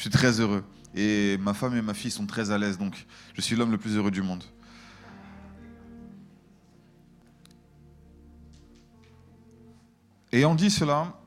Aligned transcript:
Je 0.00 0.04
suis 0.04 0.10
très 0.10 0.40
heureux. 0.40 0.64
Et 0.94 1.36
ma 1.42 1.52
femme 1.52 1.76
et 1.76 1.82
ma 1.82 1.92
fille 1.92 2.10
sont 2.10 2.24
très 2.24 2.50
à 2.50 2.56
l'aise, 2.56 2.78
donc 2.78 3.06
je 3.34 3.42
suis 3.42 3.54
l'homme 3.54 3.70
le 3.70 3.76
plus 3.76 3.96
heureux 3.96 4.10
du 4.10 4.22
monde. 4.22 4.42
Ayant 10.32 10.54
dit 10.54 10.70
cela, 10.70 11.20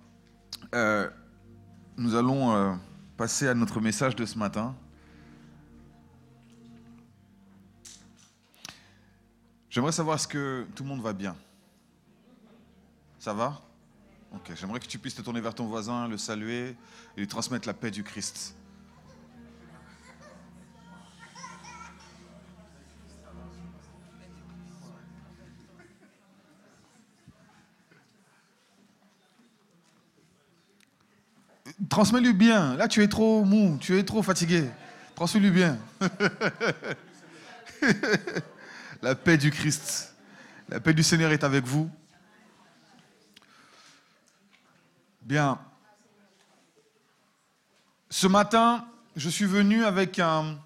euh, 0.74 1.08
nous 1.98 2.16
allons 2.16 2.56
euh, 2.56 2.74
passer 3.16 3.48
à 3.48 3.54
notre 3.54 3.80
message 3.80 4.16
de 4.16 4.26
ce 4.26 4.40
matin. 4.40 4.76
J'aimerais 9.70 9.92
savoir 9.92 10.16
est-ce 10.16 10.28
que 10.28 10.66
tout 10.74 10.82
le 10.82 10.90
monde 10.90 11.04
va 11.04 11.14
bien? 11.14 11.36
Ça 13.20 13.36
va? 13.36 13.62
Ok, 14.34 14.52
j'aimerais 14.56 14.80
que 14.80 14.88
tu 14.88 14.98
puisses 14.98 15.14
te 15.14 15.22
tourner 15.22 15.42
vers 15.42 15.54
ton 15.54 15.68
voisin, 15.68 16.08
le 16.08 16.18
saluer 16.18 16.76
et 17.16 17.20
lui 17.20 17.28
transmettre 17.28 17.68
la 17.68 17.76
paix 17.76 17.92
du 17.92 18.04
Christ. 18.04 18.56
Transmets-lui 31.94 32.34
bien. 32.34 32.76
Là, 32.76 32.88
tu 32.88 33.04
es 33.04 33.08
trop 33.08 33.46
mou, 33.46 33.78
tu 33.80 34.00
es 34.00 34.04
trop 34.04 34.24
fatigué. 34.24 34.68
Transmets-lui 35.14 35.52
bien. 35.52 35.78
La 39.04 39.14
paix 39.14 39.38
du 39.38 39.52
Christ. 39.52 40.16
La 40.70 40.80
paix 40.80 40.96
du 40.96 41.04
Seigneur 41.04 41.32
est 41.32 41.44
avec 41.44 41.66
vous. 41.66 41.92
Bien. 45.22 45.60
Ce 48.10 48.26
matin, 48.26 48.88
je 49.16 49.30
suis 49.30 49.46
venu 49.46 49.86
avec 49.86 50.18
un, 50.18 50.58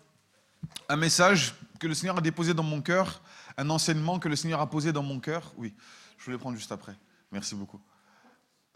message 0.96 1.56
que 1.78 1.88
le 1.88 1.94
Seigneur 1.94 2.20
a 2.20 2.22
déposé 2.22 2.54
dans 2.54 2.64
mon 2.64 2.82
cœur, 2.82 3.22
un 3.58 3.70
enseignement 3.70 4.18
que 4.18 4.30
le 4.30 4.38
Seigneur 4.38 4.62
a 4.62 4.70
posé 4.70 4.94
dans 4.94 5.04
mon 5.04 5.20
cœur. 5.20 5.52
Oui, 5.58 5.74
je 6.20 6.32
le 6.32 6.38
prendre 6.38 6.56
juste 6.56 6.72
après. 6.72 6.96
Merci 7.34 7.54
beaucoup. 7.54 7.82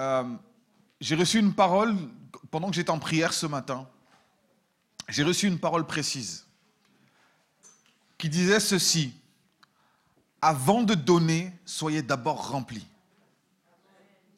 Euh, 0.01 0.35
j'ai 0.99 1.15
reçu 1.15 1.39
une 1.39 1.53
parole 1.53 1.95
pendant 2.49 2.69
que 2.69 2.75
j'étais 2.75 2.91
en 2.91 2.99
prière 2.99 3.33
ce 3.33 3.45
matin. 3.45 3.87
J'ai 5.07 5.23
reçu 5.23 5.47
une 5.47 5.59
parole 5.59 5.85
précise 5.85 6.45
qui 8.17 8.29
disait 8.29 8.59
ceci. 8.59 9.13
Avant 10.41 10.83
de 10.83 10.95
donner, 10.95 11.53
soyez 11.65 12.01
d'abord 12.01 12.49
remplis. 12.49 12.87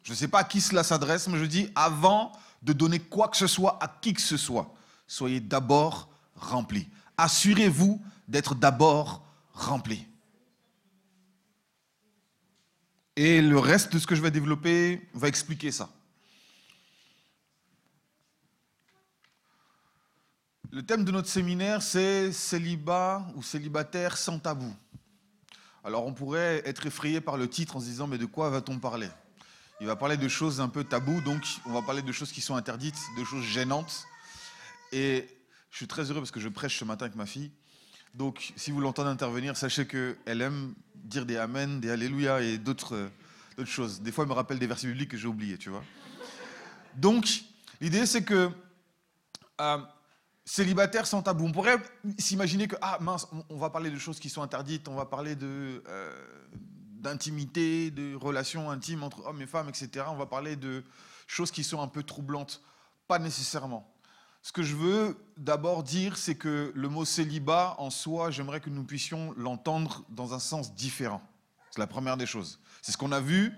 Je 0.03 0.11
ne 0.11 0.17
sais 0.17 0.27
pas 0.27 0.39
à 0.39 0.44
qui 0.44 0.59
cela 0.59 0.83
s'adresse, 0.83 1.27
mais 1.27 1.38
je 1.38 1.45
dis 1.45 1.69
avant 1.75 2.31
de 2.61 2.73
donner 2.73 3.00
quoi 3.00 3.27
que 3.30 3.38
ce 3.38 3.47
soit 3.47 3.77
à 3.81 3.88
qui 3.88 4.13
que 4.13 4.22
ce 4.22 4.38
soit, 4.38 4.73
soyez 5.07 5.39
d'abord 5.39 6.09
remplis. 6.35 6.88
Assurez-vous 7.17 8.02
d'être 8.28 8.55
d'abord 8.55 9.23
remplis. 9.53 10.05
Et 13.16 13.41
le 13.41 13.59
reste 13.59 13.94
de 13.94 14.00
ce 14.00 14.07
que 14.07 14.16
je 14.16 14.22
vais 14.22 14.31
développer 14.31 15.07
va 15.13 15.28
expliquer 15.28 15.72
ça. 15.72 15.89
Le 20.73 20.81
thème 20.81 21.05
de 21.05 21.11
notre 21.11 21.29
séminaire, 21.29 21.83
c'est 21.83 22.31
célibat 22.31 23.27
ou 23.35 23.43
célibataire 23.43 24.17
sans 24.17 24.39
tabou. 24.39 24.73
Alors 25.83 26.07
on 26.07 26.13
pourrait 26.16 26.63
être 26.66 26.88
effrayé 26.88 27.21
par 27.21 27.38
le 27.38 27.47
titre 27.47 27.75
en 27.75 27.79
se 27.79 27.85
disant 27.85 28.07
mais 28.07 28.17
de 28.17 28.25
quoi 28.25 28.49
va-t-on 28.49 28.79
parler? 28.79 29.07
Il 29.81 29.85
va 29.85 29.95
parler 29.95 30.17
de 30.17 30.27
choses 30.27 30.61
un 30.61 30.69
peu 30.69 30.83
taboues, 30.83 31.21
donc 31.21 31.44
on 31.67 31.73
va 31.73 31.83
parler 31.83 32.01
de 32.01 32.11
choses 32.11 32.31
qui 32.31 32.41
sont 32.41 32.55
interdites, 32.55 32.97
de 33.19 33.23
choses 33.23 33.44
gênantes. 33.44 34.07
Et 34.91 35.27
je 35.69 35.77
suis 35.77 35.85
très 35.85 36.09
heureux 36.09 36.21
parce 36.21 36.31
que 36.31 36.39
je 36.39 36.49
prêche 36.49 36.79
ce 36.79 36.85
matin 36.85 37.05
avec 37.05 37.16
ma 37.16 37.27
fille. 37.27 37.51
Donc 38.16 38.51
si 38.55 38.71
vous 38.71 38.81
l'entendez 38.81 39.11
intervenir, 39.11 39.55
sachez 39.55 39.85
qu'elle 39.85 40.41
aime 40.41 40.73
dire 40.95 41.27
des 41.27 41.38
Amen, 41.38 41.81
des 41.81 41.91
Alléluia 41.91 42.41
et 42.41 42.57
d'autres 42.57 43.12
choses. 43.63 44.01
Des 44.01 44.12
fois, 44.12 44.23
elle 44.23 44.29
me 44.29 44.33
rappelle 44.33 44.57
des 44.57 44.66
versets 44.66 44.88
bibliques 44.88 45.12
que 45.12 45.17
j'ai 45.17 45.28
oubliés, 45.28 45.59
tu 45.59 45.69
vois. 45.69 45.83
Donc 46.95 47.44
l'idée 47.79 48.07
c'est 48.07 48.23
que... 48.23 48.50
Euh, 49.62 49.78
célibataire 50.46 51.08
sans 51.08 51.22
tabou. 51.22 51.46
On 51.46 51.52
pourrait 51.52 51.78
s'imaginer 52.18 52.68
que, 52.68 52.76
ah 52.81 52.98
mince, 53.02 53.28
on 53.50 53.58
va 53.58 53.70
parler 53.70 53.90
de 53.90 53.98
choses 53.98 54.20
qui 54.20 54.30
sont 54.30 54.42
interdites, 54.42 54.88
on 54.88 54.96
va 54.96 55.06
parler 55.06 55.36
euh, 55.42 55.80
d'intimité, 56.94 57.92
de 57.92 58.16
relations 58.16 58.70
intimes 58.70 59.04
entre 59.04 59.26
hommes 59.26 59.42
et 59.42 59.48
femmes, 59.48 59.70
etc. 59.70 60.06
On 60.09 60.16
va 60.16 60.26
parler 60.26 60.56
de 60.56 60.84
choses 61.28 61.52
qui 61.52 61.64
sont 61.64 61.81
un 61.81 61.88
peu 61.88 62.04
troublantes. 62.04 62.62
Pas 63.08 63.20
nécessairement. 63.20 63.90
Ce 64.42 64.52
que 64.52 64.64
je 64.64 64.76
veux 64.76 65.18
d'abord 65.38 65.84
dire, 65.84 66.18
c'est 66.18 66.36
que 66.36 66.74
le 66.75 66.90
mot 66.90 67.06
célibat, 67.06 67.75
en 67.78 67.90
soi, 67.90 68.30
j'aimerais 68.30 68.60
que 68.60 68.70
nous 68.70 68.84
puissions 68.84 69.34
l'entendre 69.38 70.04
dans 70.10 70.34
un 70.34 70.40
sens 70.40 70.75
différent. 70.75 71.22
C'est 71.72 71.80
la 71.80 71.88
première 71.88 72.18
des 72.18 72.25
choses. 72.25 72.60
C'est 72.81 72.92
ce 72.92 72.98
qu'on 72.98 73.14
a 73.14 73.22
vu 73.22 73.54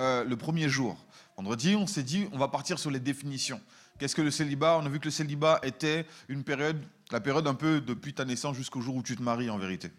euh, 0.00 0.24
le 0.24 0.36
premier 0.36 0.68
jour. 0.68 0.96
Vendredi, 1.36 1.76
on 1.76 1.86
s'est 1.86 2.02
dit, 2.02 2.28
on 2.32 2.38
va 2.38 2.48
partir 2.48 2.80
sur 2.80 2.90
les 2.90 2.98
définitions. 2.98 3.60
Qu'est-ce 3.96 4.16
que 4.16 4.22
le 4.22 4.32
célibat? 4.32 4.76
On 4.78 4.86
a 4.86 4.88
vu 4.88 4.98
que 4.98 5.04
le 5.04 5.12
célibat 5.12 5.60
était 5.62 6.04
une 6.28 6.42
période, 6.42 6.82
la 7.12 7.20
période 7.20 7.46
un 7.46 7.54
peu 7.54 7.80
depuis 7.80 8.12
ta 8.12 8.24
naissance 8.24 8.56
jusqu'au 8.56 8.80
jour 8.80 8.96
où 8.96 9.04
tu 9.04 9.14
te 9.14 9.22
maries 9.22 9.50
en 9.50 9.56
vérité. 9.56 9.92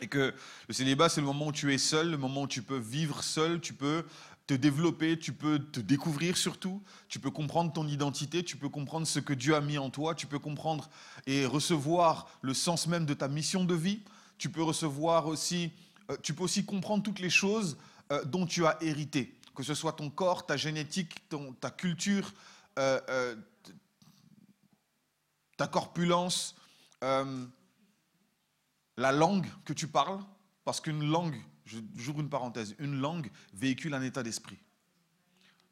Et 0.00 0.06
que 0.06 0.32
le 0.68 0.74
célibat, 0.74 1.10
c'est 1.10 1.20
le 1.20 1.26
moment 1.26 1.48
où 1.48 1.52
tu 1.52 1.74
es 1.74 1.76
seul, 1.76 2.10
le 2.10 2.16
moment 2.16 2.42
où 2.42 2.46
tu 2.46 2.62
peux 2.62 2.78
vivre 2.78 3.22
seul, 3.22 3.60
tu 3.60 3.74
peux 3.74 4.06
te 4.46 4.54
développer, 4.54 5.18
tu 5.18 5.34
peux 5.34 5.58
te 5.58 5.80
découvrir 5.80 6.38
surtout, 6.38 6.82
tu 7.08 7.18
peux 7.18 7.30
comprendre 7.30 7.74
ton 7.74 7.86
identité, 7.86 8.42
tu 8.42 8.56
peux 8.56 8.70
comprendre 8.70 9.06
ce 9.06 9.20
que 9.20 9.34
Dieu 9.34 9.54
a 9.54 9.60
mis 9.60 9.76
en 9.76 9.90
toi, 9.90 10.14
tu 10.14 10.26
peux 10.26 10.38
comprendre 10.38 10.88
et 11.26 11.44
recevoir 11.44 12.26
le 12.40 12.54
sens 12.54 12.86
même 12.86 13.04
de 13.04 13.12
ta 13.12 13.28
mission 13.28 13.64
de 13.64 13.74
vie, 13.74 14.00
tu 14.38 14.48
peux 14.48 14.62
recevoir 14.62 15.26
aussi, 15.26 15.72
euh, 16.10 16.16
tu 16.22 16.32
peux 16.32 16.44
aussi 16.44 16.64
comprendre 16.64 17.02
toutes 17.02 17.20
les 17.20 17.28
choses 17.28 17.76
euh, 18.12 18.24
dont 18.24 18.46
tu 18.46 18.64
as 18.64 18.78
hérité, 18.80 19.34
que 19.54 19.62
ce 19.62 19.74
soit 19.74 19.92
ton 19.92 20.08
corps, 20.08 20.46
ta 20.46 20.56
génétique, 20.56 21.22
ta 21.60 21.70
culture, 21.70 22.32
euh, 22.80 22.98
euh, 23.10 23.36
ta 25.58 25.66
corpulence, 25.66 26.56
euh, 27.04 27.44
la 28.96 29.12
langue 29.12 29.46
que 29.66 29.74
tu 29.74 29.86
parles, 29.86 30.18
parce 30.64 30.80
qu'une 30.80 31.10
langue, 31.10 31.36
j'ouvre 31.66 32.20
une 32.20 32.30
parenthèse, 32.30 32.74
une 32.78 32.98
langue 32.98 33.30
véhicule 33.52 33.92
un 33.92 34.00
état 34.00 34.22
d'esprit. 34.22 34.58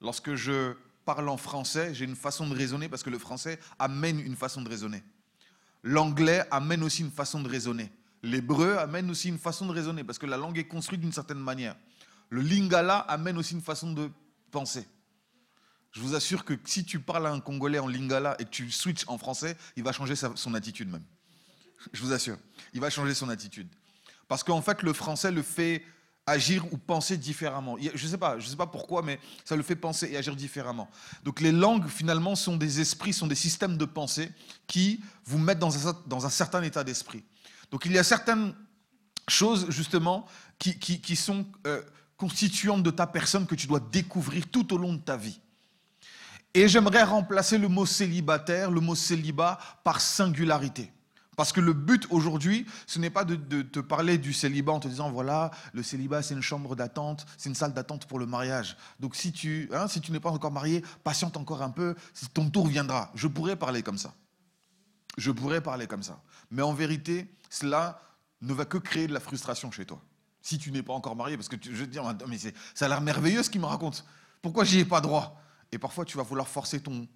Lorsque 0.03 0.35
je 0.35 0.75
parle 1.07 1.31
en 1.31 1.39
français, 1.39 1.95
j'ai 1.95 2.05
une 2.05 2.15
façon 2.15 2.47
de 2.47 2.55
raisonner 2.55 2.91
parce 2.91 3.03
que 3.03 3.09
le 3.09 3.19
français 3.19 3.59
amène 3.79 4.21
une 4.21 4.37
façon 4.37 4.61
de 4.61 4.69
raisonner. 4.69 5.03
L'anglais 5.83 6.45
amène 6.51 6.83
aussi 6.83 7.01
une 7.01 7.11
façon 7.11 7.41
de 7.41 7.49
raisonner. 7.49 7.91
L'hébreu 8.23 8.77
amène 8.77 9.11
aussi 9.11 9.31
une 9.31 9.39
façon 9.39 9.65
de 9.67 9.73
raisonner 9.73 10.05
parce 10.05 10.19
que 10.19 10.27
la 10.27 10.37
langue 10.37 10.59
est 10.59 10.69
construite 10.69 11.01
d'une 11.01 11.13
certaine 11.13 11.41
manière. 11.41 11.75
Le 12.29 12.43
lingala 12.43 12.99
amène 12.99 13.39
aussi 13.39 13.55
une 13.55 13.63
façon 13.63 13.95
de 13.95 14.11
penser. 14.51 14.87
Je 15.99 16.05
vous 16.05 16.15
assure 16.15 16.45
que 16.45 16.55
si 16.65 16.85
tu 16.85 17.01
parles 17.01 17.27
à 17.27 17.31
un 17.31 17.41
Congolais 17.41 17.81
en 17.81 17.89
lingala 17.89 18.37
et 18.39 18.45
que 18.45 18.51
tu 18.51 18.71
switches 18.71 19.03
en 19.09 19.19
français, 19.19 19.57
il 19.75 19.83
va 19.83 19.91
changer 19.91 20.15
son 20.15 20.55
attitude 20.55 20.89
même. 20.89 21.03
Je 21.93 22.01
vous 22.01 22.13
assure, 22.13 22.37
il 22.73 22.81
va 22.81 22.89
changer 22.89 23.15
son 23.15 23.29
attitude. 23.29 23.67
Parce 24.29 24.45
qu'en 24.45 24.63
fait, 24.63 24.83
le 24.85 24.93
français 24.93 25.33
le 25.33 25.43
fait 25.43 25.83
agir 26.25 26.73
ou 26.73 26.79
penser 26.79 27.17
différemment. 27.17 27.77
Je 27.81 27.91
ne 27.91 28.11
sais 28.11 28.17
pas, 28.17 28.41
sais 28.41 28.55
pas 28.55 28.69
pourquoi, 28.69 29.03
mais 29.03 29.19
ça 29.45 29.57
le 29.57 29.65
fait 29.65 29.75
penser 29.75 30.09
et 30.13 30.17
agir 30.17 30.37
différemment. 30.37 30.89
Donc 31.25 31.41
les 31.41 31.51
langues, 31.51 31.89
finalement, 31.89 32.37
sont 32.37 32.57
des 32.57 32.81
esprits, 32.81 33.13
sont 33.13 33.27
des 33.27 33.35
systèmes 33.35 33.77
de 33.77 33.85
pensée 33.85 34.31
qui 34.69 35.01
vous 35.25 35.39
mettent 35.39 35.59
dans 35.59 35.89
un, 35.89 36.01
dans 36.07 36.25
un 36.27 36.31
certain 36.31 36.63
état 36.63 36.85
d'esprit. 36.85 37.25
Donc 37.73 37.87
il 37.87 37.93
y 37.93 37.99
a 37.99 38.05
certaines 38.05 38.55
choses, 39.27 39.69
justement, 39.71 40.27
qui, 40.61 40.79
qui, 40.79 41.17
sont 41.17 41.45
euh, 41.67 41.83
constituantes 42.17 42.85
de 42.85 42.93
ta 42.93 43.09
personne 43.09 43.49
que 43.49 43.57
tu 43.57 43.67
dois 43.67 43.81
découvrir 43.81 44.47
tout 44.49 44.73
au 44.73 44.79
long 44.79 44.93
de 44.93 45.01
ta 45.01 45.17
vie. 45.17 45.41
Et 46.55 46.69
j'aimerais 46.69 47.03
remplacer 47.03 47.59
le 47.59 47.69
mot 47.69 47.87
célibataire, 47.87 48.71
le 48.71 48.81
mot 48.81 48.95
célibat, 48.95 49.59
par 49.85 50.01
singularité. 50.01 50.93
Parce 51.39 51.53
que 51.53 51.61
le 51.61 51.73
but 51.73 52.05
aujourd'hui, 52.11 52.67
ce 52.89 52.99
n'est 52.99 53.11
pas 53.11 53.25
de, 53.25 53.37
te 53.63 53.79
parler 53.79 54.19
du 54.19 54.33
célibat 54.33 54.73
en 54.73 54.81
te 54.81 54.89
disant, 54.89 55.09
voilà, 55.09 55.53
le 55.73 55.85
célibat, 55.85 56.21
c'est 56.21 56.35
une 56.35 56.43
chambre 56.43 56.75
d'attente, 56.75 57.27
c'est 57.37 57.49
une 57.49 57.55
salle 57.55 57.73
d'attente 57.73 58.07
pour 58.07 58.19
le 58.19 58.27
mariage. 58.27 58.77
Donc 58.99 59.15
si 59.15 59.31
tu, 59.31 59.71
hein, 59.73 59.87
si 59.87 60.01
tu 60.01 60.11
n'es 60.11 60.19
pas 60.19 60.31
encore 60.31 60.51
marié, 60.51 60.83
patiente 61.05 61.37
encore 61.37 61.63
un 61.63 61.71
peu, 61.71 61.95
ton 62.35 62.51
tour 62.51 62.67
viendra. 62.67 63.13
Je 63.15 63.29
pourrais 63.29 63.55
parler 63.55 63.85
comme 63.85 63.99
ça. 63.99 64.15
Je 65.17 65.31
pourrais 65.31 65.61
parler 65.61 65.87
comme 65.87 66.03
ça. 66.03 66.21
Mais 66.51 66.63
en 66.63 66.73
vérité, 66.73 67.33
cela 67.51 68.03
ne 68.41 68.53
va 68.53 68.65
que 68.65 68.79
créer 68.79 69.07
de 69.07 69.13
la 69.13 69.21
frustration 69.21 69.71
chez 69.71 69.85
toi. 69.85 70.03
Si 70.43 70.59
tu 70.59 70.73
n'es 70.73 70.83
pas 70.83 70.93
encore 70.93 71.15
marié, 71.15 71.37
parce 71.37 71.49
que 71.49 71.57
je 71.63 71.71
veux 71.71 71.87
dire, 71.87 72.03
mais 72.27 72.39
ça 72.75 72.87
a 72.87 72.89
l'air 72.89 73.01
merveilleux 73.01 73.45
ce 73.45 73.51
qu'il 73.51 73.61
me 73.61 73.67
raconte. 73.67 74.05
Pourquoi 74.43 74.65
j'y 74.65 74.81
ai 74.81 74.85
pas 74.85 75.01
droit? 75.01 75.41
Et 75.73 75.79
parfois, 75.79 76.05
tu 76.05 76.17
vas 76.17 76.23
vouloir 76.23 76.49
forcer 76.49 76.81
ton 76.81 77.07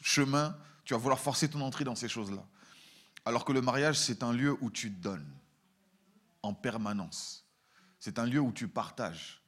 chemin, 0.00 0.56
tu 0.84 0.94
vas 0.94 0.98
vouloir 0.98 1.18
forcer 1.18 1.48
ton 1.48 1.60
entrée 1.60 1.84
dans 1.84 1.94
ces 1.94 2.08
choses-là. 2.08 2.44
Alors 3.24 3.44
que 3.44 3.52
le 3.52 3.60
mariage, 3.60 3.98
c'est 3.98 4.22
un 4.22 4.32
lieu 4.32 4.56
où 4.60 4.70
tu 4.70 4.90
donnes 4.90 5.30
en 6.42 6.54
permanence. 6.54 7.46
C'est 7.98 8.18
un 8.18 8.26
lieu 8.26 8.40
où 8.40 8.52
tu 8.52 8.68
partages. 8.68 9.42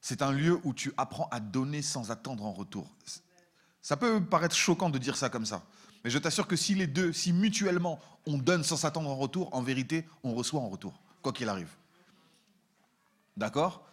C'est 0.00 0.22
un 0.22 0.32
lieu 0.32 0.60
où 0.64 0.74
tu 0.74 0.92
apprends 0.96 1.28
à 1.30 1.40
donner 1.40 1.82
sans 1.82 2.10
attendre 2.10 2.44
en 2.44 2.52
retour. 2.52 2.94
Ça 3.82 3.96
peut 3.96 4.24
paraître 4.24 4.54
choquant 4.54 4.90
de 4.90 4.98
dire 4.98 5.16
ça 5.16 5.28
comme 5.28 5.46
ça. 5.46 5.64
Mais 6.04 6.10
je 6.10 6.18
t'assure 6.18 6.46
que 6.46 6.56
si 6.56 6.74
les 6.74 6.86
deux, 6.86 7.12
si 7.12 7.32
mutuellement 7.32 7.98
on 8.26 8.38
donne 8.38 8.62
sans 8.62 8.76
s'attendre 8.76 9.10
en 9.10 9.16
retour, 9.16 9.52
en 9.54 9.62
vérité, 9.62 10.06
on 10.22 10.34
reçoit 10.34 10.60
en 10.60 10.68
retour, 10.68 11.00
quoi 11.22 11.32
qu'il 11.32 11.48
arrive. 11.48 11.74
D'accord? 13.36 13.86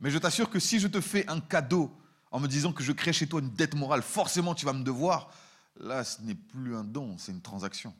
Mais 0.00 0.10
je 0.10 0.18
t'assure 0.18 0.50
que 0.50 0.58
si 0.58 0.80
je 0.80 0.88
te 0.88 1.00
fais 1.00 1.28
un 1.28 1.40
cadeau 1.40 1.94
en 2.34 2.40
me 2.40 2.48
disant 2.48 2.72
que 2.72 2.82
je 2.82 2.90
crée 2.90 3.12
chez 3.12 3.28
toi 3.28 3.38
une 3.38 3.50
dette 3.50 3.76
morale, 3.76 4.02
forcément 4.02 4.56
tu 4.56 4.66
vas 4.66 4.72
me 4.72 4.82
devoir, 4.82 5.30
là 5.76 6.02
ce 6.02 6.20
n'est 6.22 6.34
plus 6.34 6.74
un 6.74 6.82
don, 6.82 7.16
c'est 7.16 7.30
une 7.30 7.40
transaction. 7.40 7.94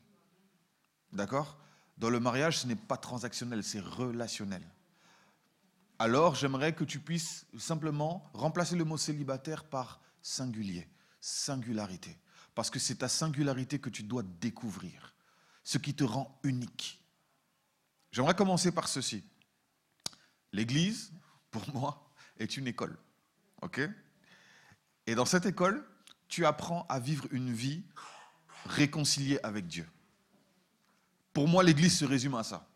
D'accord? 1.13 1.57
Dans 1.97 2.09
le 2.09 2.19
mariage, 2.19 2.59
ce 2.59 2.67
n'est 2.67 2.75
pas 2.75 2.97
transactionnel, 2.97 3.63
c'est 3.63 3.79
relationnel. 3.79 4.61
Alors 5.99 6.35
j'aimerais 6.35 6.75
que 6.75 6.83
tu 6.83 6.99
puisses 6.99 7.45
simplement 7.57 8.29
remplacer 8.33 8.75
le 8.75 8.83
mot 8.83 8.97
célibataire 8.97 9.63
par 9.63 10.01
singulier, 10.21 10.85
singularité. 11.21 12.17
Parce 12.55 12.69
que 12.69 12.77
c'est 12.77 12.95
ta 12.95 13.07
singularité 13.07 13.79
que 13.79 13.89
tu 13.89 14.03
dois 14.03 14.23
découvrir, 14.41 15.15
ce 15.63 15.77
qui 15.77 15.93
te 15.93 16.03
rend 16.03 16.37
unique. 16.43 17.01
J'aimerais 18.11 18.35
commencer 18.35 18.73
par 18.73 18.89
ceci. 18.89 19.23
L'Église, 20.51 21.13
pour 21.51 21.73
moi, 21.73 22.11
est 22.37 22.57
une 22.57 22.67
école. 22.67 22.97
OK? 23.61 23.79
Et 25.07 25.15
dans 25.15 25.25
cette 25.25 25.45
école, 25.45 25.83
tu 26.27 26.45
apprends 26.45 26.85
à 26.89 26.99
vivre 26.99 27.27
une 27.31 27.51
vie 27.51 27.83
réconciliée 28.65 29.39
avec 29.43 29.67
Dieu. 29.67 29.87
Pour 31.33 31.47
moi, 31.47 31.63
l'Église 31.63 31.97
se 31.97 32.05
résume 32.05 32.35
à 32.35 32.43
ça. 32.43 32.67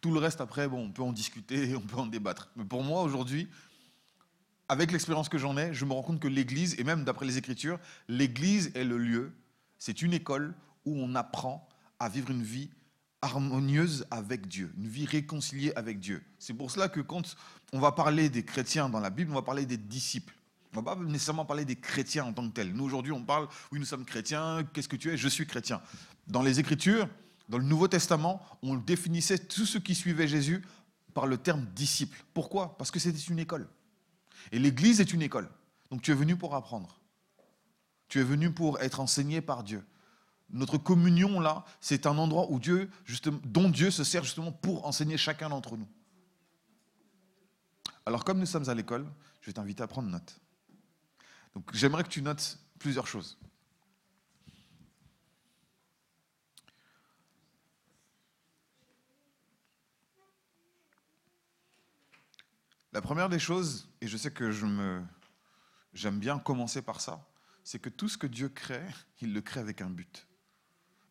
Tout 0.00 0.12
le 0.12 0.18
reste, 0.18 0.40
après, 0.40 0.68
bon, 0.68 0.84
on 0.84 0.92
peut 0.92 1.02
en 1.02 1.12
discuter, 1.12 1.74
on 1.76 1.80
peut 1.80 1.96
en 1.96 2.06
débattre. 2.06 2.50
Mais 2.56 2.64
pour 2.64 2.82
moi, 2.82 3.02
aujourd'hui, 3.02 3.48
avec 4.68 4.92
l'expérience 4.92 5.28
que 5.28 5.38
j'en 5.38 5.56
ai, 5.56 5.74
je 5.74 5.84
me 5.84 5.92
rends 5.92 6.02
compte 6.02 6.20
que 6.20 6.28
l'Église, 6.28 6.78
et 6.78 6.84
même 6.84 7.04
d'après 7.04 7.26
les 7.26 7.38
Écritures, 7.38 7.78
l'Église 8.08 8.70
est 8.74 8.84
le 8.84 8.98
lieu, 8.98 9.32
c'est 9.78 10.02
une 10.02 10.12
école 10.12 10.54
où 10.84 10.96
on 10.96 11.14
apprend 11.14 11.68
à 11.98 12.08
vivre 12.08 12.30
une 12.30 12.42
vie 12.42 12.70
harmonieuse 13.20 14.06
avec 14.10 14.48
Dieu, 14.48 14.72
une 14.76 14.88
vie 14.88 15.06
réconciliée 15.06 15.72
avec 15.76 16.00
Dieu. 16.00 16.24
C'est 16.38 16.54
pour 16.54 16.70
cela 16.70 16.88
que 16.88 17.00
quand 17.00 17.36
on 17.72 17.78
va 17.78 17.92
parler 17.92 18.28
des 18.28 18.44
chrétiens 18.44 18.88
dans 18.88 19.00
la 19.00 19.10
Bible, 19.10 19.30
on 19.30 19.36
va 19.36 19.42
parler 19.42 19.64
des 19.64 19.76
disciples. 19.76 20.34
On 20.74 20.80
ne 20.80 20.84
va 20.84 20.96
pas 20.96 21.02
nécessairement 21.02 21.44
parler 21.44 21.64
des 21.64 21.76
chrétiens 21.76 22.24
en 22.24 22.32
tant 22.32 22.48
que 22.48 22.54
tels. 22.54 22.72
Nous, 22.72 22.84
aujourd'hui, 22.84 23.12
on 23.12 23.22
parle, 23.22 23.48
oui, 23.70 23.78
nous 23.78 23.84
sommes 23.84 24.04
chrétiens, 24.04 24.64
qu'est-ce 24.72 24.88
que 24.88 24.96
tu 24.96 25.10
es? 25.10 25.16
Je 25.16 25.28
suis 25.28 25.46
chrétien. 25.46 25.82
Dans 26.26 26.42
les 26.42 26.60
Écritures, 26.60 27.08
dans 27.48 27.58
le 27.58 27.64
Nouveau 27.64 27.88
Testament, 27.88 28.44
on 28.62 28.76
définissait 28.76 29.38
tous 29.38 29.66
ceux 29.66 29.80
qui 29.80 29.94
suivaient 29.94 30.28
Jésus 30.28 30.64
par 31.12 31.26
le 31.26 31.36
terme 31.36 31.66
disciple. 31.74 32.24
Pourquoi? 32.32 32.76
Parce 32.78 32.90
que 32.90 32.98
c'était 32.98 33.18
une 33.18 33.38
école. 33.38 33.68
Et 34.50 34.58
l'Église 34.58 35.00
est 35.00 35.12
une 35.12 35.22
école. 35.22 35.48
Donc 35.90 36.00
tu 36.00 36.10
es 36.10 36.14
venu 36.14 36.36
pour 36.36 36.54
apprendre. 36.54 36.98
Tu 38.08 38.20
es 38.20 38.24
venu 38.24 38.50
pour 38.50 38.80
être 38.80 39.00
enseigné 39.00 39.40
par 39.42 39.62
Dieu. 39.62 39.84
Notre 40.50 40.78
communion, 40.78 41.40
là, 41.40 41.64
c'est 41.80 42.06
un 42.06 42.16
endroit 42.18 42.50
où 42.50 42.58
Dieu, 42.58 42.90
justement, 43.04 43.40
dont 43.44 43.68
Dieu 43.68 43.90
se 43.90 44.04
sert 44.04 44.24
justement 44.24 44.52
pour 44.52 44.86
enseigner 44.86 45.16
chacun 45.16 45.48
d'entre 45.48 45.76
nous. 45.76 45.88
Alors, 48.04 48.24
comme 48.24 48.38
nous 48.38 48.46
sommes 48.46 48.68
à 48.68 48.74
l'école, 48.74 49.06
je 49.40 49.46
vais 49.46 49.52
t'inviter 49.52 49.82
à 49.82 49.86
prendre 49.86 50.08
note. 50.08 50.41
Donc, 51.54 51.70
j'aimerais 51.74 52.02
que 52.04 52.08
tu 52.08 52.22
notes 52.22 52.58
plusieurs 52.78 53.06
choses. 53.06 53.38
La 62.92 63.00
première 63.00 63.30
des 63.30 63.38
choses, 63.38 63.88
et 64.02 64.06
je 64.06 64.16
sais 64.18 64.30
que 64.30 64.50
je 64.50 64.66
me, 64.66 65.02
j'aime 65.94 66.18
bien 66.18 66.38
commencer 66.38 66.82
par 66.82 67.00
ça, 67.00 67.26
c'est 67.64 67.78
que 67.78 67.88
tout 67.88 68.08
ce 68.08 68.18
que 68.18 68.26
Dieu 68.26 68.50
crée, 68.50 68.86
il 69.22 69.32
le 69.32 69.40
crée 69.40 69.60
avec 69.60 69.80
un 69.80 69.88
but. 69.88 70.26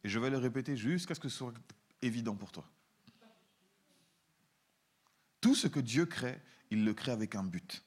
Et 0.04 0.10
je 0.10 0.20
vais 0.20 0.30
le 0.30 0.38
répéter 0.38 0.78
jusqu'à 0.78 1.16
ce 1.16 1.20
que 1.20 1.30
ce 1.30 1.38
soit 1.38 1.54
évident 2.02 2.36
pour 2.36 2.52
toi. 2.52 2.70
Tout 5.40 5.56
ce 5.56 5.68
que 5.68 5.80
Dieu 5.80 6.06
crée, 6.06 6.40
il 6.70 6.86
le 6.86 6.94
crée 6.94 7.12
avec 7.12 7.36
un 7.36 7.44
but. 7.44 7.84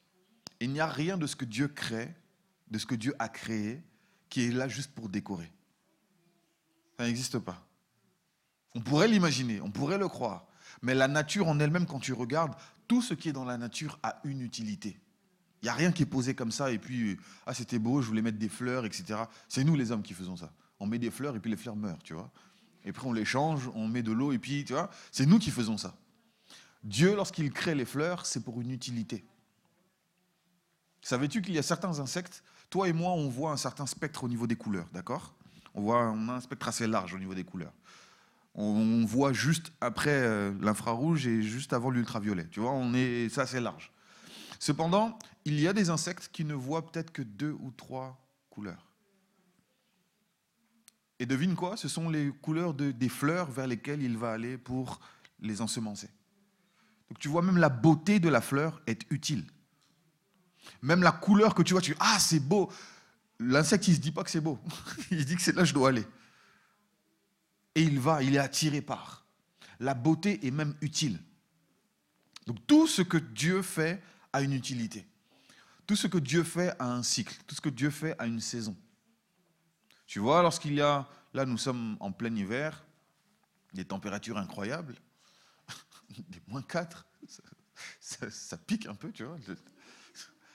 Il 0.58 0.72
n'y 0.72 0.80
a 0.80 0.88
rien 0.88 1.16
de 1.16 1.26
ce 1.26 1.36
que 1.36 1.44
Dieu 1.44 1.68
crée, 1.68 2.12
de 2.75 2.79
ce 2.81 2.87
que 2.87 2.97
Dieu 2.97 3.15
a 3.21 3.29
créé, 3.29 3.85
qui 4.29 4.47
est 4.47 4.50
là 4.50 4.67
juste 4.67 4.91
pour 4.91 5.09
décorer. 5.09 5.53
Ça 6.99 7.06
n'existe 7.06 7.38
pas. 7.38 7.65
On 8.75 8.81
pourrait 8.81 9.06
l'imaginer, 9.06 9.61
on 9.61 9.71
pourrait 9.71 9.97
le 9.97 10.09
croire. 10.09 10.49
Mais 10.82 10.93
la 10.93 11.06
nature 11.06 11.47
en 11.47 11.61
elle-même, 11.61 11.87
quand 11.87 12.00
tu 12.00 12.12
regardes, 12.12 12.56
tout 12.88 13.00
ce 13.00 13.15
qui 13.15 13.29
est 13.29 13.32
dans 13.32 13.44
la 13.44 13.59
nature 13.59 14.00
a 14.03 14.21
une 14.25 14.41
utilité. 14.41 14.99
Il 15.62 15.67
n'y 15.67 15.69
a 15.69 15.75
rien 15.75 15.93
qui 15.93 16.03
est 16.03 16.06
posé 16.06 16.35
comme 16.35 16.50
ça 16.50 16.73
et 16.73 16.79
puis, 16.79 17.17
ah 17.47 17.55
c'était 17.55 17.79
beau, 17.79 18.03
je 18.03 18.09
voulais 18.09 18.23
mettre 18.23 18.38
des 18.38 18.49
fleurs, 18.49 18.85
etc. 18.85 19.21
C'est 19.49 19.62
nous 19.62 19.76
les 19.76 19.93
hommes 19.93 20.03
qui 20.03 20.12
faisons 20.12 20.37
ça. 20.37 20.53
On 20.81 20.88
met 20.88 20.99
des 20.99 21.12
fleurs 21.12 21.37
et 21.37 21.41
puis 21.41 21.53
les 21.53 21.56
fleurs 21.56 21.76
meurent, 21.76 22.03
tu 22.03 22.15
vois. 22.15 22.32
Et 22.85 22.93
puis 22.93 23.06
on 23.06 23.12
les 23.12 23.25
change, 23.25 23.71
on 23.76 23.87
met 23.87 24.03
de 24.03 24.11
l'eau 24.11 24.32
et 24.32 24.38
puis, 24.41 24.65
tu 24.65 24.73
vois, 24.73 24.91
c'est 25.12 25.26
nous 25.26 25.38
qui 25.38 25.53
faisons 25.53 25.79
ça. 25.79 25.97
Dieu, 26.82 27.15
lorsqu'il 27.15 27.53
crée 27.53 27.76
les 27.76 27.85
fleurs, 27.85 28.26
c'est 28.26 28.41
pour 28.41 28.61
une 28.61 28.73
utilité. 28.73 29.25
Savais-tu 31.03 31.41
qu'il 31.41 31.55
y 31.55 31.59
a 31.59 31.62
certains 31.62 32.00
insectes, 32.00 32.43
toi 32.75 32.88
et 32.88 32.93
moi, 32.93 33.12
on 33.12 33.29
voit 33.29 33.53
un 33.53 33.56
certain 33.56 33.87
spectre 33.87 34.25
au 34.25 34.29
niveau 34.29 34.49
des 34.49 34.56
couleurs, 34.56 34.88
d'accord? 34.93 35.32
On, 35.76 35.82
voit, 35.82 36.00
a 36.00 36.09
un 36.09 36.41
spectre 36.41 36.67
assez 36.67 36.88
large 36.88 37.15
au 37.15 37.19
niveau 37.19 37.32
des 37.32 37.44
couleurs 37.44 37.73
on 38.56 39.05
voit 39.05 39.32
juste 39.32 39.73
après 39.81 40.12
euh, 40.12 40.53
l'infrarouge 40.61 41.26
et 41.26 41.43
juste 41.43 41.73
avant 41.73 41.91
l'ultraviolet. 41.91 42.47
Tu 42.50 42.61
vois, 42.61 42.71
on 42.71 42.94
est, 42.94 43.29
c'est 43.29 43.61
large. 43.61 43.91
Cependant, 44.61 45.19
il 45.44 45.59
y 45.59 45.67
a 45.67 45.73
des 45.73 45.91
insectes 45.91 46.31
qui 46.32 46.44
ne 46.44 46.55
voient 46.55 46.87
peut-être 46.87 47.11
que 47.11 47.23
deux 47.23 47.56
ou 47.61 47.73
trois 47.73 48.17
couleurs. 48.50 48.87
Et 51.19 51.26
devine 51.26 51.56
quoi? 51.56 51.76
Ce 51.76 51.88
sont 51.88 52.09
les 52.09 52.31
couleurs 52.31 52.75
des 52.75 53.09
fleurs 53.09 53.50
vers 53.50 53.67
lesquelles 53.67 54.03
il 54.03 54.17
va 54.17 54.31
aller 54.32 54.56
pour 54.56 55.00
les 55.41 55.61
ensemencer. 55.61 56.09
Donc 57.09 57.19
tu 57.19 57.29
vois, 57.29 57.43
même 57.43 57.59
la 57.59 57.69
beauté 57.69 58.21
de 58.21 58.29
la 58.29 58.41
fleur 58.41 58.81
est 58.87 59.05
utile. 59.11 59.44
Même 60.82 61.02
la 61.02 61.12
couleur 61.12 61.55
que 61.55 61.62
tu 61.62 61.72
vois, 61.72 61.82
tu 61.82 61.93
dis, 61.93 61.99
ah 62.00 62.19
c'est 62.19 62.40
beau. 62.40 62.70
L'insecte, 63.38 63.88
il 63.88 63.93
ne 63.93 63.96
se 63.96 64.00
dit 64.00 64.12
pas 64.12 64.25
que 64.25 64.31
c'est 64.31 64.40
beau. 64.40 64.58
il 65.11 65.25
dit 65.25 65.37
que 65.37 65.43
c'est 65.43 65.55
là 65.55 65.62
que 65.62 65.69
je 65.69 65.75
dois 65.75 65.88
aller 65.88 66.06
et 67.75 67.82
il 67.82 67.99
va, 67.99 68.22
il 68.22 68.34
est 68.34 68.38
attiré 68.38 68.81
par. 68.81 69.25
La 69.81 69.94
beauté 69.94 70.46
est 70.46 70.50
même 70.50 70.75
utile. 70.81 71.19
Donc 72.46 72.64
tout 72.66 72.87
ce 72.87 73.02
que 73.02 73.16
Dieu 73.16 73.62
fait 73.62 74.02
a 74.32 74.43
une 74.43 74.52
utilité. 74.52 75.06
Tout 75.87 75.96
ce 75.96 76.06
que 76.06 76.19
Dieu 76.19 76.44
fait 76.44 76.75
a 76.78 76.87
un 76.87 77.02
cycle. 77.02 77.37
Tout 77.46 77.55
ce 77.55 77.61
que 77.61 77.69
Dieu 77.69 77.90
fait 77.90 78.14
a 78.19 78.26
une 78.26 78.40
saison. 78.40 78.76
Tu 80.06 80.19
vois, 80.19 80.43
lorsqu'il 80.43 80.75
y 80.75 80.81
a, 80.81 81.08
là 81.32 81.44
nous 81.44 81.58
sommes 81.58 81.96
en 82.00 82.12
plein 82.12 82.34
hiver, 82.34 82.84
des 83.73 83.85
températures 83.85 84.38
incroyables, 84.38 84.94
des 86.28 86.40
moins 86.47 86.62
4, 86.62 87.04
ça, 88.00 88.30
ça, 88.30 88.56
pique 88.56 88.87
un 88.87 88.94
peu, 88.94 89.11
tu 89.11 89.25
vois. 89.25 89.38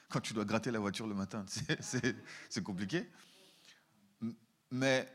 Quand 0.09 0.19
tu 0.19 0.33
dois 0.33 0.45
gratter 0.45 0.71
la 0.71 0.79
voiture 0.79 1.07
le 1.07 1.13
matin, 1.13 1.45
c'est 2.49 2.63
compliqué. 2.63 3.07
Mais 4.71 5.07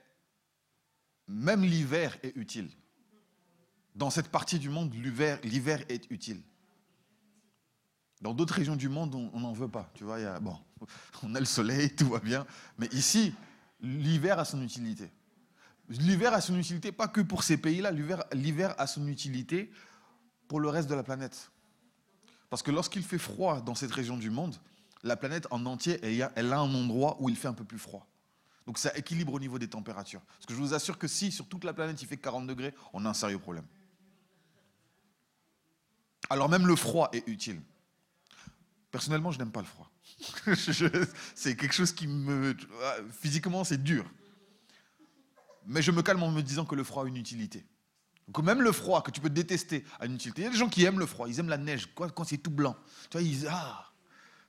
même 1.28 1.62
l'hiver 1.62 2.16
est 2.22 2.36
utile. 2.36 2.70
Dans 3.94 4.10
cette 4.10 4.28
partie 4.28 4.58
du 4.58 4.68
monde, 4.68 4.92
l'hiver 4.94 5.84
est 5.88 6.10
utile. 6.10 6.42
Dans 8.20 8.34
d'autres 8.34 8.54
régions 8.54 8.76
du 8.76 8.88
monde, 8.88 9.14
on 9.14 9.40
n'en 9.40 9.52
veut 9.52 9.68
pas. 9.68 9.90
Tu 9.94 10.04
vois, 10.04 10.40
bon, 10.40 10.56
on 11.22 11.34
a 11.34 11.40
le 11.40 11.46
soleil, 11.46 11.94
tout 11.94 12.08
va 12.08 12.20
bien. 12.20 12.46
Mais 12.78 12.86
ici, 12.92 13.34
l'hiver 13.80 14.38
a 14.38 14.44
son 14.44 14.62
utilité. 14.62 15.10
L'hiver 15.88 16.32
a 16.32 16.40
son 16.40 16.58
utilité 16.58 16.92
pas 16.92 17.08
que 17.08 17.20
pour 17.20 17.42
ces 17.42 17.56
pays-là, 17.56 17.90
l'hiver 18.32 18.74
a 18.78 18.86
son 18.86 19.06
utilité 19.06 19.70
pour 20.48 20.60
le 20.60 20.68
reste 20.68 20.88
de 20.88 20.94
la 20.94 21.02
planète. 21.02 21.50
Parce 22.48 22.62
que 22.62 22.70
lorsqu'il 22.70 23.02
fait 23.02 23.18
froid 23.18 23.60
dans 23.60 23.74
cette 23.74 23.92
région 23.92 24.16
du 24.16 24.30
monde, 24.30 24.56
la 25.04 25.16
planète 25.16 25.46
en 25.50 25.64
entier, 25.66 26.00
elle 26.02 26.52
a 26.52 26.58
un 26.58 26.75
endroit 26.75 27.16
où 27.20 27.28
il 27.28 27.37
fait 27.37 27.49
un 27.49 27.52
peu 27.52 27.64
plus 27.64 27.78
froid. 27.78 28.08
Donc 28.66 28.78
ça 28.78 28.96
équilibre 28.96 29.34
au 29.34 29.38
niveau 29.38 29.58
des 29.58 29.68
températures. 29.68 30.23
Parce 30.23 30.46
que 30.46 30.54
je 30.54 30.58
vous 30.58 30.73
assure 30.73 30.99
que 30.99 31.06
si 31.06 31.30
sur 31.30 31.46
toute 31.46 31.64
la 31.64 31.75
planète 31.75 32.00
il 32.00 32.08
fait 32.08 32.16
40 32.16 32.46
degrés, 32.46 32.75
on 32.94 33.04
a 33.04 33.11
un 33.11 33.14
sérieux 33.14 33.38
problème. 33.38 33.66
Alors 36.30 36.49
même 36.49 36.66
le 36.66 36.75
froid 36.75 37.11
est 37.12 37.28
utile. 37.28 37.61
Personnellement, 38.90 39.30
je 39.30 39.38
n'aime 39.38 39.50
pas 39.50 39.61
le 39.61 39.66
froid. 39.66 39.90
c'est 41.34 41.56
quelque 41.56 41.75
chose 41.75 41.92
qui 41.92 42.06
me... 42.06 42.56
Physiquement, 43.11 43.64
c'est 43.64 43.82
dur. 43.82 44.11
Mais 45.66 45.82
je 45.82 45.90
me 45.90 46.00
calme 46.00 46.23
en 46.23 46.30
me 46.30 46.42
disant 46.42 46.64
que 46.64 46.75
le 46.75 46.84
froid 46.84 47.04
a 47.04 47.08
une 47.08 47.16
utilité. 47.16 47.66
Donc 48.28 48.42
même 48.42 48.62
le 48.62 48.73
froid, 48.73 49.02
que 49.02 49.11
tu 49.11 49.20
peux 49.20 49.28
détester, 49.28 49.84
a 50.00 50.06
une 50.06 50.14
utilité. 50.14 50.42
Il 50.42 50.44
y 50.44 50.49
a 50.49 50.50
des 50.50 50.56
gens 50.56 50.68
qui 50.68 50.84
aiment 50.84 50.99
le 50.99 51.06
froid, 51.06 51.28
ils 51.28 51.38
aiment 51.40 51.49
la 51.49 51.58
neige, 51.58 51.88
quand 51.94 52.25
c'est 52.25 52.38
tout 52.38 52.50
blanc. 52.50 52.76
Tu 53.11 53.18
vois, 53.18 53.23
ils 53.23 53.46
ah, 53.50 53.93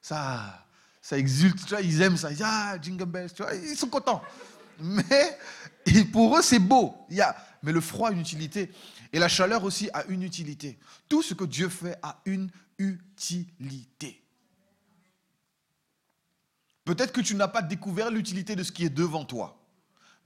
ça, 0.06 0.64
ça 1.02 1.18
exulte, 1.18 1.66
tu 1.66 1.70
vois, 1.70 1.82
ils 1.82 2.00
aiment 2.04 2.16
ça. 2.16 2.30
Ils 2.30 2.36
disent, 2.36 2.46
ah, 2.48 2.78
Jingle 2.80 3.06
Bells, 3.06 3.34
tu 3.34 3.42
vois, 3.42 3.56
ils 3.56 3.76
sont 3.76 3.90
contents. 3.90 4.22
Mais 4.80 5.40
pour 6.12 6.38
eux, 6.38 6.44
c'est 6.44 6.60
beau. 6.60 6.96
Il 7.10 7.26
mais 7.64 7.72
le 7.72 7.82
froid 7.82 8.10
a 8.10 8.12
une 8.12 8.20
utilité. 8.20 8.72
Et 9.12 9.18
la 9.18 9.28
chaleur 9.28 9.64
aussi 9.64 9.90
a 9.94 10.06
une 10.06 10.22
utilité. 10.22 10.78
Tout 11.10 11.24
ce 11.24 11.34
que 11.34 11.46
Dieu 11.46 11.70
fait 11.70 11.98
a 12.04 12.22
une 12.26 12.52
utilité. 12.78 14.24
Peut-être 16.84 17.12
que 17.12 17.22
tu 17.22 17.34
n'as 17.34 17.48
pas 17.48 17.64
découvert 17.64 18.12
l'utilité 18.12 18.56
de 18.56 18.62
ce 18.62 18.72
qui 18.72 18.86
est 18.86 18.92
devant 18.92 19.26
toi. 19.26 19.60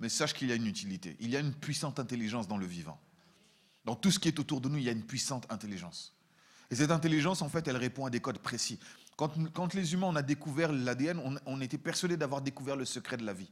Mais 0.02 0.10
sache 0.10 0.34
qu'il 0.34 0.50
y 0.50 0.52
a 0.52 0.56
une 0.56 0.68
utilité. 0.68 1.16
Il 1.22 1.30
y 1.30 1.38
a 1.38 1.40
une 1.40 1.54
puissante 1.54 2.00
intelligence 2.00 2.50
dans 2.50 2.58
le 2.58 2.66
vivant. 2.66 3.00
Dans 3.86 3.96
tout 3.96 4.12
ce 4.12 4.20
qui 4.20 4.28
est 4.28 4.40
autour 4.40 4.60
de 4.60 4.68
nous, 4.68 4.78
il 4.78 4.84
y 4.84 4.90
a 4.90 4.92
une 4.92 5.06
puissante 5.06 5.50
intelligence. 5.50 6.14
Et 6.70 6.76
cette 6.76 6.92
intelligence, 6.92 7.42
en 7.42 7.48
fait, 7.48 7.66
elle 7.70 7.78
répond 7.78 8.06
à 8.06 8.10
des 8.10 8.20
codes 8.20 8.40
précis. 8.40 8.78
Quand, 9.20 9.74
les 9.74 9.94
humains, 9.94 10.08
on 10.08 10.16
a 10.16 10.22
découvert 10.22 10.72
l'ADN, 10.72 11.20
on, 11.20 11.36
on 11.46 11.60
était 11.60 11.78
persuadé 11.78 12.16
d'avoir 12.16 12.42
découvert 12.42 12.78
le 12.78 12.86
secret 12.86 13.18
de 13.18 13.26
la 13.26 13.34
vie. 13.34 13.52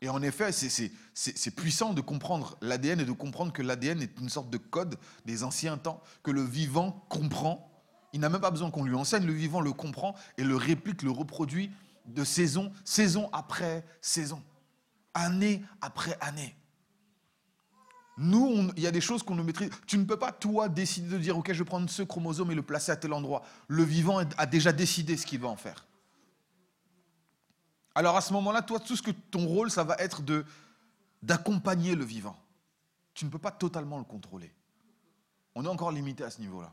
Et 0.00 0.08
en 0.08 0.22
effet, 0.22 0.52
c'est 0.52 1.50
puissant 1.54 1.92
de 1.92 2.00
comprendre 2.00 2.56
l'ADN 2.62 3.00
et 3.00 3.04
de 3.04 3.12
comprendre 3.12 3.52
que 3.52 3.60
l'ADN 3.60 4.00
est 4.00 4.18
une 4.18 4.30
sorte 4.30 4.48
de 4.48 4.56
code 4.56 4.96
des 5.26 5.44
anciens 5.44 5.76
temps, 5.76 6.02
que 6.22 6.30
le 6.30 6.42
vivant 6.42 7.04
comprend. 7.10 7.70
Il 8.14 8.20
n'a 8.20 8.30
même 8.30 8.40
pas 8.40 8.50
besoin 8.50 8.70
qu'on 8.70 8.84
lui 8.84 8.94
enseigne, 8.94 9.26
le 9.26 9.34
vivant 9.34 9.60
le 9.60 9.72
comprend 9.72 10.14
et 10.38 10.44
le 10.44 10.56
réplique, 10.56 11.02
le 11.02 11.10
reproduit 11.10 11.70
de 12.06 12.24
saison, 12.24 12.72
saison 12.84 13.28
après 13.32 13.84
saison, 14.00 14.42
année 15.12 15.62
après 15.82 16.16
année. 16.20 16.56
Nous, 18.16 18.70
il 18.76 18.82
y 18.82 18.86
a 18.86 18.92
des 18.92 19.00
choses 19.00 19.22
qu'on 19.22 19.34
ne 19.34 19.42
maîtrise. 19.42 19.70
Tu 19.86 19.98
ne 19.98 20.04
peux 20.04 20.18
pas, 20.18 20.30
toi, 20.30 20.68
décider 20.68 21.08
de 21.08 21.18
dire, 21.18 21.36
OK, 21.36 21.52
je 21.52 21.58
vais 21.58 21.64
prendre 21.64 21.90
ce 21.90 22.02
chromosome 22.02 22.52
et 22.52 22.54
le 22.54 22.62
placer 22.62 22.92
à 22.92 22.96
tel 22.96 23.12
endroit. 23.12 23.42
Le 23.66 23.82
vivant 23.82 24.18
a 24.36 24.46
déjà 24.46 24.72
décidé 24.72 25.16
ce 25.16 25.26
qu'il 25.26 25.40
va 25.40 25.48
en 25.48 25.56
faire. 25.56 25.86
Alors 27.94 28.16
à 28.16 28.20
ce 28.20 28.32
moment-là, 28.32 28.62
toi, 28.62 28.80
tout 28.80 28.96
ce 28.96 29.02
que 29.02 29.10
ton 29.10 29.46
rôle, 29.46 29.70
ça 29.70 29.84
va 29.84 29.96
être 29.98 30.22
de 30.22 30.44
d'accompagner 31.22 31.94
le 31.94 32.04
vivant. 32.04 32.36
Tu 33.14 33.24
ne 33.24 33.30
peux 33.30 33.38
pas 33.38 33.50
totalement 33.50 33.96
le 33.96 34.04
contrôler. 34.04 34.52
On 35.54 35.64
est 35.64 35.68
encore 35.68 35.90
limité 35.90 36.22
à 36.22 36.30
ce 36.30 36.40
niveau-là. 36.40 36.70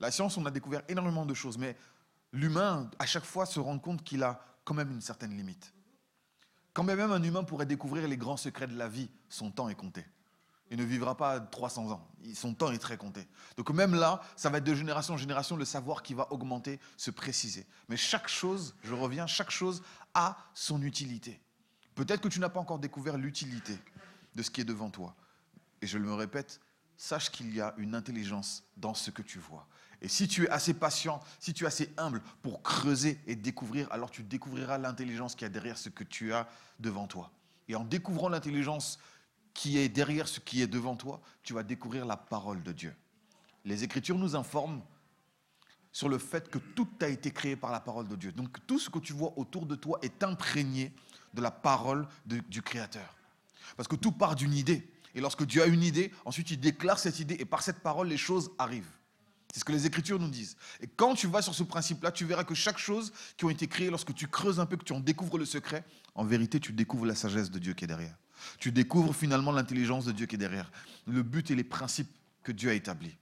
La 0.00 0.10
science, 0.10 0.38
on 0.38 0.46
a 0.46 0.50
découvert 0.50 0.82
énormément 0.88 1.26
de 1.26 1.34
choses, 1.34 1.58
mais 1.58 1.76
l'humain, 2.32 2.90
à 2.98 3.04
chaque 3.04 3.24
fois, 3.24 3.44
se 3.44 3.60
rend 3.60 3.78
compte 3.78 4.02
qu'il 4.02 4.22
a 4.22 4.40
quand 4.64 4.72
même 4.72 4.90
une 4.90 5.02
certaine 5.02 5.36
limite. 5.36 5.74
Quand 6.72 6.82
même 6.82 7.00
un 7.00 7.22
humain 7.22 7.44
pourrait 7.44 7.66
découvrir 7.66 8.08
les 8.08 8.16
grands 8.16 8.38
secrets 8.38 8.66
de 8.66 8.76
la 8.76 8.88
vie, 8.88 9.10
son 9.28 9.50
temps 9.50 9.68
est 9.68 9.74
compté. 9.74 10.04
Il 10.74 10.80
ne 10.80 10.84
vivra 10.84 11.16
pas 11.16 11.38
300 11.38 11.92
ans. 11.92 12.04
Son 12.34 12.52
temps 12.52 12.72
est 12.72 12.78
très 12.78 12.96
compté. 12.96 13.28
Donc 13.56 13.70
même 13.70 13.94
là, 13.94 14.20
ça 14.34 14.50
va 14.50 14.58
être 14.58 14.64
de 14.64 14.74
génération 14.74 15.14
en 15.14 15.16
génération 15.16 15.56
le 15.56 15.64
savoir 15.64 16.02
qui 16.02 16.14
va 16.14 16.26
augmenter, 16.32 16.80
se 16.96 17.12
préciser. 17.12 17.64
Mais 17.88 17.96
chaque 17.96 18.26
chose, 18.26 18.74
je 18.82 18.92
reviens, 18.92 19.28
chaque 19.28 19.52
chose 19.52 19.84
a 20.14 20.36
son 20.52 20.82
utilité. 20.82 21.40
Peut-être 21.94 22.20
que 22.22 22.26
tu 22.26 22.40
n'as 22.40 22.48
pas 22.48 22.58
encore 22.58 22.80
découvert 22.80 23.16
l'utilité 23.16 23.78
de 24.34 24.42
ce 24.42 24.50
qui 24.50 24.62
est 24.62 24.64
devant 24.64 24.90
toi. 24.90 25.14
Et 25.80 25.86
je 25.86 25.96
le 25.96 26.12
répète, 26.12 26.60
sache 26.96 27.30
qu'il 27.30 27.54
y 27.54 27.60
a 27.60 27.72
une 27.76 27.94
intelligence 27.94 28.64
dans 28.76 28.94
ce 28.94 29.12
que 29.12 29.22
tu 29.22 29.38
vois. 29.38 29.68
Et 30.02 30.08
si 30.08 30.26
tu 30.26 30.46
es 30.46 30.48
assez 30.48 30.74
patient, 30.74 31.20
si 31.38 31.54
tu 31.54 31.62
es 31.62 31.66
assez 31.68 31.94
humble 31.96 32.20
pour 32.42 32.64
creuser 32.64 33.20
et 33.28 33.36
découvrir, 33.36 33.86
alors 33.92 34.10
tu 34.10 34.24
découvriras 34.24 34.78
l'intelligence 34.78 35.36
qui 35.36 35.44
y 35.44 35.46
a 35.46 35.50
derrière 35.50 35.78
ce 35.78 35.88
que 35.88 36.02
tu 36.02 36.32
as 36.32 36.48
devant 36.80 37.06
toi. 37.06 37.30
Et 37.68 37.76
en 37.76 37.84
découvrant 37.84 38.28
l'intelligence 38.28 38.98
qui 39.54 39.78
est 39.78 39.88
derrière 39.88 40.28
ce 40.28 40.40
qui 40.40 40.60
est 40.60 40.66
devant 40.66 40.96
toi, 40.96 41.20
tu 41.42 41.54
vas 41.54 41.62
découvrir 41.62 42.04
la 42.04 42.16
parole 42.16 42.62
de 42.62 42.72
Dieu. 42.72 42.94
Les 43.64 43.84
Écritures 43.84 44.18
nous 44.18 44.36
informent 44.36 44.82
sur 45.92 46.08
le 46.08 46.18
fait 46.18 46.50
que 46.50 46.58
tout 46.58 46.88
a 47.00 47.08
été 47.08 47.30
créé 47.30 47.54
par 47.54 47.70
la 47.70 47.80
parole 47.80 48.08
de 48.08 48.16
Dieu. 48.16 48.32
Donc 48.32 48.58
tout 48.66 48.80
ce 48.80 48.90
que 48.90 48.98
tu 48.98 49.12
vois 49.12 49.32
autour 49.38 49.64
de 49.64 49.76
toi 49.76 49.98
est 50.02 50.22
imprégné 50.24 50.92
de 51.32 51.40
la 51.40 51.52
parole 51.52 52.06
du 52.26 52.62
Créateur. 52.62 53.16
Parce 53.76 53.88
que 53.88 53.96
tout 53.96 54.12
part 54.12 54.34
d'une 54.34 54.52
idée. 54.52 54.90
Et 55.14 55.20
lorsque 55.20 55.44
Dieu 55.44 55.62
a 55.62 55.66
une 55.66 55.84
idée, 55.84 56.10
ensuite 56.24 56.50
il 56.50 56.58
déclare 56.58 56.98
cette 56.98 57.20
idée 57.20 57.36
et 57.38 57.44
par 57.44 57.62
cette 57.62 57.78
parole, 57.78 58.08
les 58.08 58.16
choses 58.16 58.50
arrivent. 58.58 58.90
C'est 59.52 59.60
ce 59.60 59.64
que 59.64 59.70
les 59.70 59.86
Écritures 59.86 60.18
nous 60.18 60.28
disent. 60.28 60.56
Et 60.80 60.88
quand 60.88 61.14
tu 61.14 61.28
vas 61.28 61.40
sur 61.40 61.54
ce 61.54 61.62
principe-là, 61.62 62.10
tu 62.10 62.24
verras 62.24 62.42
que 62.42 62.54
chaque 62.54 62.78
chose 62.78 63.12
qui 63.36 63.46
a 63.46 63.50
été 63.50 63.68
créée, 63.68 63.88
lorsque 63.88 64.12
tu 64.12 64.26
creuses 64.26 64.58
un 64.58 64.66
peu, 64.66 64.76
que 64.76 64.82
tu 64.82 64.92
en 64.92 64.98
découvres 64.98 65.38
le 65.38 65.44
secret, 65.44 65.84
en 66.16 66.24
vérité, 66.24 66.58
tu 66.58 66.72
découvres 66.72 67.06
la 67.06 67.14
sagesse 67.14 67.52
de 67.52 67.60
Dieu 67.60 67.72
qui 67.72 67.84
est 67.84 67.86
derrière. 67.86 68.16
Tu 68.58 68.72
découvres 68.72 69.14
finalement 69.14 69.52
l'intelligence 69.52 70.04
de 70.04 70.12
Dieu 70.12 70.26
qui 70.26 70.34
est 70.34 70.38
derrière. 70.38 70.70
Le 71.06 71.22
but 71.22 71.50
et 71.50 71.54
les 71.54 71.64
principes 71.64 72.10
que 72.42 72.52
Dieu 72.52 72.70
a 72.70 72.74
établis. 72.74 73.16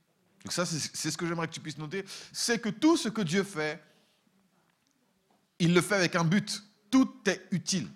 Donc 0.45 0.53
ça, 0.53 0.67
c'est 0.67 1.11
ce 1.11 1.17
que 1.17 1.27
j'aimerais 1.27 1.47
que 1.47 1.53
tu 1.53 1.61
puisses 1.61 1.79
noter. 1.79 2.05
C'est 2.33 2.59
que 2.59 2.69
tout 2.69 2.97
ce 2.97 3.09
que 3.09 3.23
Dieu 3.23 3.45
fait, 3.45 3.83
il 5.59 5.75
le 5.75 5.81
fait 5.81 5.95
avec 5.95 6.17
un 6.17 6.25
but. 6.25 6.63
Tout 6.91 7.11
est 7.27 7.47
utile. 7.53 7.89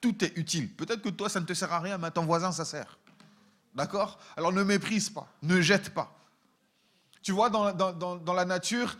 Tout 0.00 0.24
est 0.24 0.36
utile. 0.36 0.72
Peut-être 0.72 1.02
que 1.02 1.08
toi, 1.08 1.28
ça 1.28 1.40
ne 1.40 1.44
te 1.44 1.54
sert 1.54 1.72
à 1.72 1.80
rien, 1.80 1.98
mais 1.98 2.06
à 2.06 2.10
ton 2.10 2.24
voisin, 2.24 2.52
ça 2.52 2.64
sert. 2.64 2.98
D'accord? 3.74 4.18
Alors 4.36 4.52
ne 4.52 4.62
méprise 4.62 5.10
pas, 5.10 5.32
ne 5.42 5.60
jette 5.60 5.90
pas. 5.90 6.14
Tu 7.22 7.32
vois, 7.32 7.50
dans, 7.50 7.72
dans 7.72 8.32
la 8.32 8.44
nature, 8.44 8.96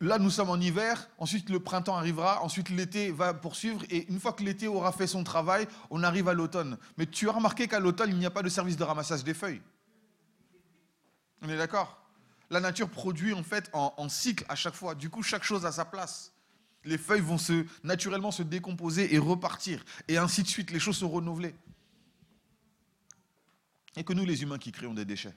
Là, 0.00 0.18
nous 0.18 0.30
sommes 0.30 0.50
en 0.50 0.60
hiver, 0.60 1.08
ensuite 1.18 1.50
le 1.50 1.58
printemps 1.58 1.96
arrivera, 1.96 2.42
ensuite 2.42 2.68
l'été 2.68 3.10
va 3.10 3.34
poursuivre, 3.34 3.82
et 3.90 4.06
une 4.08 4.20
fois 4.20 4.32
que 4.32 4.44
l'été 4.44 4.68
aura 4.68 4.92
fait 4.92 5.08
son 5.08 5.24
travail, 5.24 5.66
on 5.90 6.04
arrive 6.04 6.28
à 6.28 6.34
l'automne. 6.34 6.78
Mais 6.98 7.06
tu 7.06 7.28
as 7.28 7.32
remarqué 7.32 7.66
qu'à 7.66 7.80
l'automne, 7.80 8.10
il 8.10 8.16
n'y 8.16 8.26
a 8.26 8.30
pas 8.30 8.42
de 8.42 8.48
service 8.48 8.76
de 8.76 8.84
ramassage 8.84 9.24
des 9.24 9.34
feuilles. 9.34 9.60
On 11.42 11.48
est 11.48 11.56
d'accord? 11.56 12.00
La 12.50 12.60
nature 12.60 12.88
produit 12.88 13.32
en 13.32 13.42
fait 13.42 13.70
en, 13.72 14.08
cycle 14.08 14.44
à 14.48 14.54
chaque 14.54 14.74
fois. 14.74 14.94
Du 14.94 15.10
coup, 15.10 15.22
chaque 15.22 15.42
chose 15.42 15.66
a 15.66 15.72
sa 15.72 15.84
place. 15.84 16.32
Les 16.84 16.98
feuilles 16.98 17.20
vont 17.20 17.38
se, 17.38 17.64
naturellement 17.82 18.30
se 18.30 18.42
décomposer 18.42 19.14
et 19.14 19.18
repartir. 19.18 19.84
Et 20.06 20.16
ainsi 20.18 20.42
de 20.42 20.48
suite, 20.48 20.70
les 20.70 20.78
choses 20.78 20.98
sont 20.98 21.08
renouvelées. 21.08 21.54
Et 23.96 24.04
que 24.04 24.12
nous, 24.12 24.24
les 24.24 24.42
humains 24.42 24.58
qui 24.58 24.70
créons 24.70 24.94
des 24.94 25.04
déchets. 25.04 25.34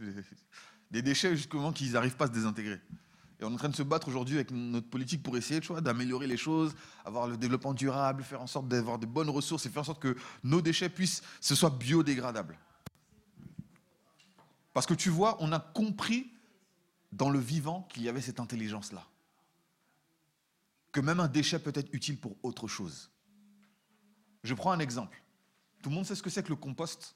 des 0.90 1.02
déchets, 1.02 1.36
justement, 1.36 1.72
qui 1.72 1.90
n'arrivent 1.90 2.16
pas 2.16 2.24
à 2.24 2.28
se 2.28 2.32
désintégrer. 2.32 2.80
Et 3.40 3.44
on 3.44 3.50
est 3.50 3.54
en 3.54 3.56
train 3.56 3.68
de 3.68 3.76
se 3.76 3.84
battre 3.84 4.08
aujourd'hui 4.08 4.34
avec 4.34 4.50
notre 4.50 4.88
politique 4.88 5.22
pour 5.22 5.36
essayer 5.36 5.60
d'améliorer 5.80 6.26
les 6.26 6.36
choses, 6.36 6.74
avoir 7.04 7.28
le 7.28 7.36
développement 7.36 7.72
durable, 7.72 8.24
faire 8.24 8.42
en 8.42 8.48
sorte 8.48 8.66
d'avoir 8.66 8.98
de 8.98 9.06
bonnes 9.06 9.30
ressources 9.30 9.64
et 9.66 9.70
faire 9.70 9.82
en 9.82 9.84
sorte 9.84 10.02
que 10.02 10.16
nos 10.42 10.60
déchets 10.60 10.88
puissent, 10.88 11.22
ce 11.40 11.54
soit 11.54 11.70
biodégradable. 11.70 12.58
Parce 14.72 14.86
que 14.86 14.94
tu 14.94 15.08
vois, 15.08 15.36
on 15.40 15.52
a 15.52 15.60
compris 15.60 16.32
dans 17.12 17.30
le 17.30 17.38
vivant 17.38 17.82
qu'il 17.90 18.02
y 18.02 18.08
avait 18.08 18.20
cette 18.20 18.40
intelligence-là. 18.40 19.06
Que 20.90 21.00
même 21.00 21.20
un 21.20 21.28
déchet 21.28 21.58
peut 21.58 21.72
être 21.74 21.92
utile 21.92 22.18
pour 22.18 22.36
autre 22.42 22.66
chose. 22.66 23.10
Je 24.42 24.54
prends 24.54 24.72
un 24.72 24.78
exemple. 24.80 25.22
Tout 25.82 25.90
le 25.90 25.94
monde 25.94 26.06
sait 26.06 26.14
ce 26.14 26.22
que 26.22 26.30
c'est 26.30 26.42
que 26.42 26.48
le 26.48 26.56
compost? 26.56 27.14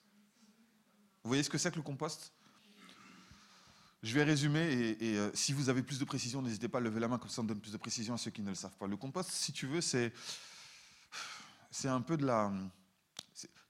Vous 1.25 1.29
voyez 1.29 1.43
ce 1.43 1.50
que 1.50 1.59
c'est 1.59 1.71
que 1.71 1.76
le 1.76 1.83
compost? 1.83 2.33
Je 4.02 4.14
vais 4.14 4.25
résumer 4.25 4.97
et, 5.00 5.16
euh, 5.16 5.30
si 5.32 5.52
vous 5.52 5.68
avez 5.68 5.82
plus 5.82 5.99
de 5.99 6.04
précision, 6.04 6.42
n'hésitez 6.42 6.68
pas 6.68 6.78
à 6.78 6.80
lever 6.80 6.99
la 6.99 7.09
main 7.09 7.18
comme 7.18 7.30
ça 7.30 7.40
on 7.40 7.44
donne 7.44 7.61
plus 7.61 7.73
de 7.73 7.76
précision 7.76 8.14
à 8.14 8.18
ceux 8.18 8.30
qui 8.30 8.42
ne 8.42 8.49
le 8.49 8.54
savent 8.54 8.76
pas. 8.76 8.87
Le 8.87 8.97
compost, 8.97 9.30
si 9.30 9.52
tu 9.52 9.66
veux, 9.66 9.80
c'est 9.80 10.12
c'est 11.71 11.88
un 11.88 12.00
peu 12.00 12.16
de 12.16 12.26
la 12.26 12.52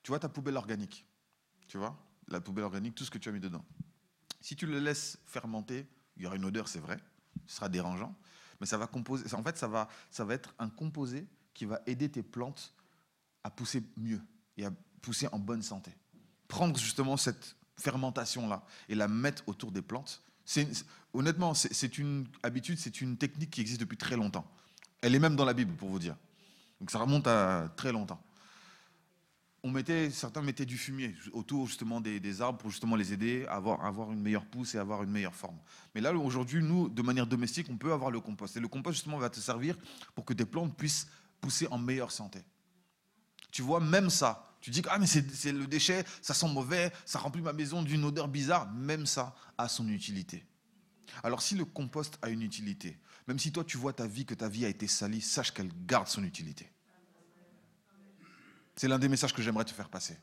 tu 0.02 0.10
vois 0.10 0.18
ta 0.18 0.28
poubelle 0.28 0.56
organique. 0.56 1.06
Tu 1.68 1.78
vois 1.78 1.96
La 2.28 2.40
poubelle 2.40 2.64
organique, 2.64 2.94
tout 2.94 3.04
ce 3.04 3.10
que 3.10 3.18
tu 3.18 3.28
as 3.28 3.32
mis 3.32 3.40
dedans. 3.40 3.64
Si 4.40 4.56
tu 4.56 4.66
le 4.66 4.80
laisses 4.80 5.18
fermenter, 5.26 5.86
il 6.16 6.22
y 6.22 6.26
aura 6.26 6.36
une 6.36 6.44
odeur, 6.44 6.66
c'est 6.66 6.80
vrai, 6.80 6.98
ce 7.46 7.56
sera 7.56 7.68
dérangeant, 7.68 8.14
mais 8.60 8.66
ça 8.66 8.78
va 8.78 8.86
composer 8.86 9.32
en 9.34 9.42
fait 9.42 9.56
ça 9.58 9.68
va 9.68 9.88
ça 10.10 10.24
va 10.24 10.34
être 10.34 10.54
un 10.58 10.68
composé 10.70 11.26
qui 11.52 11.66
va 11.66 11.80
aider 11.86 12.10
tes 12.10 12.22
plantes 12.22 12.74
à 13.44 13.50
pousser 13.50 13.82
mieux 13.96 14.20
et 14.56 14.64
à 14.64 14.70
pousser 15.02 15.28
en 15.30 15.38
bonne 15.38 15.62
santé. 15.62 15.92
Prendre 16.48 16.78
justement 16.78 17.16
cette 17.16 17.56
fermentation-là 17.82 18.64
et 18.88 18.94
la 18.94 19.08
mettre 19.08 19.42
autour 19.46 19.72
des 19.72 19.82
plantes, 19.82 20.22
honnêtement, 21.12 21.54
c'est 21.54 21.98
une 21.98 22.26
habitude, 22.42 22.78
c'est 22.78 23.00
une 23.00 23.16
technique 23.16 23.50
qui 23.50 23.60
existe 23.60 23.80
depuis 23.80 23.96
très 23.96 24.16
longtemps. 24.16 24.46
Elle 25.00 25.14
est 25.14 25.18
même 25.18 25.36
dans 25.36 25.44
la 25.44 25.54
Bible, 25.54 25.74
pour 25.74 25.88
vous 25.88 25.98
dire. 25.98 26.16
Donc 26.80 26.90
ça 26.90 26.98
remonte 26.98 27.26
à 27.26 27.72
très 27.76 27.92
longtemps. 27.92 28.22
On 29.64 29.70
mettait, 29.70 30.10
certains 30.10 30.42
mettaient 30.42 30.66
du 30.66 30.76
fumier 30.76 31.14
autour 31.32 31.68
justement 31.68 32.00
des, 32.00 32.40
arbres 32.40 32.58
pour 32.58 32.70
justement 32.70 32.96
les 32.96 33.12
aider 33.12 33.46
à 33.48 33.54
avoir, 33.54 34.10
une 34.10 34.20
meilleure 34.20 34.44
pousse 34.44 34.74
et 34.74 34.78
avoir 34.78 35.04
une 35.04 35.10
meilleure 35.10 35.34
forme. 35.34 35.56
Mais 35.94 36.00
là, 36.00 36.12
aujourd'hui, 36.12 36.60
nous, 36.60 36.88
de 36.88 37.02
manière 37.02 37.28
domestique, 37.28 37.68
on 37.70 37.76
peut 37.76 37.92
avoir 37.92 38.10
le 38.10 38.20
compost. 38.20 38.56
Et 38.56 38.60
le 38.60 38.66
compost, 38.66 38.96
justement, 38.96 39.18
va 39.18 39.30
te 39.30 39.38
servir 39.38 39.76
pour 40.16 40.24
que 40.24 40.32
tes 40.32 40.44
plantes 40.44 40.76
puissent 40.76 41.06
pousser 41.40 41.68
en 41.70 41.78
meilleure 41.78 42.10
santé. 42.10 42.40
Tu 43.52 43.62
vois, 43.62 43.78
même 43.78 44.10
ça, 44.10 44.51
tu 44.62 44.70
dis 44.70 44.80
que 44.80 44.88
ah, 44.90 44.98
c'est 45.04 45.52
le 45.52 45.66
déchet, 45.66 46.04
ça 46.22 46.34
sent 46.34 46.48
mauvais, 46.48 46.92
ça 47.04 47.18
remplit 47.18 47.42
ma 47.42 47.52
maison 47.52 47.82
d'une 47.82 48.04
odeur 48.04 48.28
bizarre. 48.28 48.72
Même 48.72 49.06
ça 49.06 49.34
a 49.58 49.68
son 49.68 49.88
utilité. 49.88 50.46
Alors 51.24 51.42
si 51.42 51.56
le 51.56 51.64
compost 51.64 52.16
a 52.22 52.28
une 52.28 52.42
utilité, 52.42 52.96
même 53.26 53.40
si 53.40 53.50
toi 53.50 53.64
tu 53.64 53.76
vois 53.76 53.92
ta 53.92 54.06
vie, 54.06 54.24
que 54.24 54.34
ta 54.34 54.48
vie 54.48 54.64
a 54.64 54.68
été 54.68 54.86
salie, 54.86 55.20
sache 55.20 55.52
qu'elle 55.52 55.70
garde 55.84 56.06
son 56.06 56.22
utilité. 56.22 56.70
C'est 58.76 58.86
l'un 58.86 59.00
des 59.00 59.08
messages 59.08 59.34
que 59.34 59.42
j'aimerais 59.42 59.64
te 59.64 59.72
faire 59.72 59.88
passer. 59.88 60.16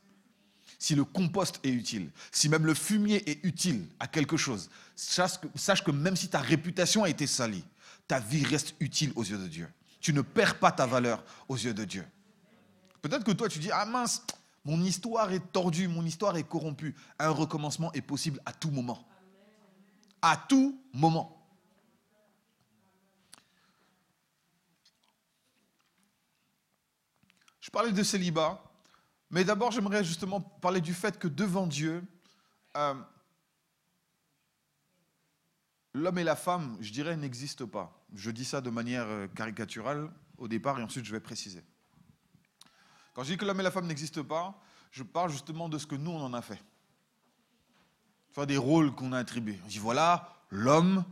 Si 0.78 0.94
le 0.94 1.04
compost 1.04 1.60
est 1.62 1.70
utile, 1.70 2.10
si 2.32 2.48
même 2.48 2.64
le 2.64 2.72
fumier 2.72 3.28
est 3.30 3.44
utile 3.44 3.86
à 3.98 4.06
quelque 4.06 4.38
chose, 4.38 4.70
sache 4.96 5.38
que, 5.38 5.46
sache 5.54 5.84
que 5.84 5.90
même 5.90 6.16
si 6.16 6.28
ta 6.28 6.40
réputation 6.40 7.04
a 7.04 7.10
été 7.10 7.26
salie, 7.26 7.64
ta 8.08 8.18
vie 8.18 8.44
reste 8.44 8.74
utile 8.80 9.12
aux 9.16 9.24
yeux 9.24 9.38
de 9.38 9.48
Dieu. 9.48 9.68
Tu 10.00 10.14
ne 10.14 10.22
perds 10.22 10.58
pas 10.58 10.72
ta 10.72 10.86
valeur 10.86 11.22
aux 11.46 11.56
yeux 11.56 11.74
de 11.74 11.84
Dieu. 11.84 12.06
Peut-être 13.02 13.24
que 13.24 13.32
toi, 13.32 13.48
tu 13.48 13.58
dis, 13.58 13.70
ah 13.72 13.86
mince, 13.86 14.22
mon 14.64 14.80
histoire 14.82 15.32
est 15.32 15.52
tordue, 15.52 15.88
mon 15.88 16.04
histoire 16.04 16.36
est 16.36 16.44
corrompue. 16.44 16.94
Un 17.18 17.30
recommencement 17.30 17.92
est 17.92 18.02
possible 18.02 18.40
à 18.44 18.52
tout 18.52 18.70
moment. 18.70 19.06
À 20.22 20.36
tout 20.36 20.78
moment. 20.92 21.36
Je 27.60 27.70
parlais 27.70 27.92
de 27.92 28.02
célibat, 28.02 28.62
mais 29.30 29.44
d'abord 29.44 29.70
j'aimerais 29.70 30.02
justement 30.02 30.40
parler 30.40 30.80
du 30.80 30.92
fait 30.92 31.18
que 31.18 31.28
devant 31.28 31.66
Dieu, 31.66 32.02
euh, 32.76 32.94
l'homme 35.94 36.18
et 36.18 36.24
la 36.24 36.36
femme, 36.36 36.76
je 36.80 36.92
dirais, 36.92 37.16
n'existent 37.16 37.66
pas. 37.66 38.04
Je 38.14 38.30
dis 38.30 38.44
ça 38.44 38.60
de 38.60 38.70
manière 38.70 39.06
euh, 39.06 39.28
caricaturale 39.28 40.10
au 40.36 40.48
départ 40.48 40.80
et 40.80 40.82
ensuite 40.82 41.04
je 41.04 41.12
vais 41.12 41.20
préciser. 41.20 41.62
Quand 43.20 43.24
je 43.24 43.32
dis 43.32 43.36
que 43.36 43.44
l'homme 43.44 43.60
et 43.60 43.62
la 43.62 43.70
femme 43.70 43.86
n'existent 43.86 44.24
pas, 44.24 44.58
je 44.90 45.02
parle 45.02 45.30
justement 45.30 45.68
de 45.68 45.76
ce 45.76 45.86
que 45.86 45.94
nous 45.94 46.10
on 46.10 46.22
en 46.22 46.32
a 46.32 46.40
fait. 46.40 46.58
Enfin, 48.30 48.46
des 48.46 48.56
rôles 48.56 48.94
qu'on 48.94 49.12
a 49.12 49.18
attribués. 49.18 49.58
Je 49.66 49.72
dis 49.72 49.78
voilà, 49.78 50.32
l'homme, 50.48 51.04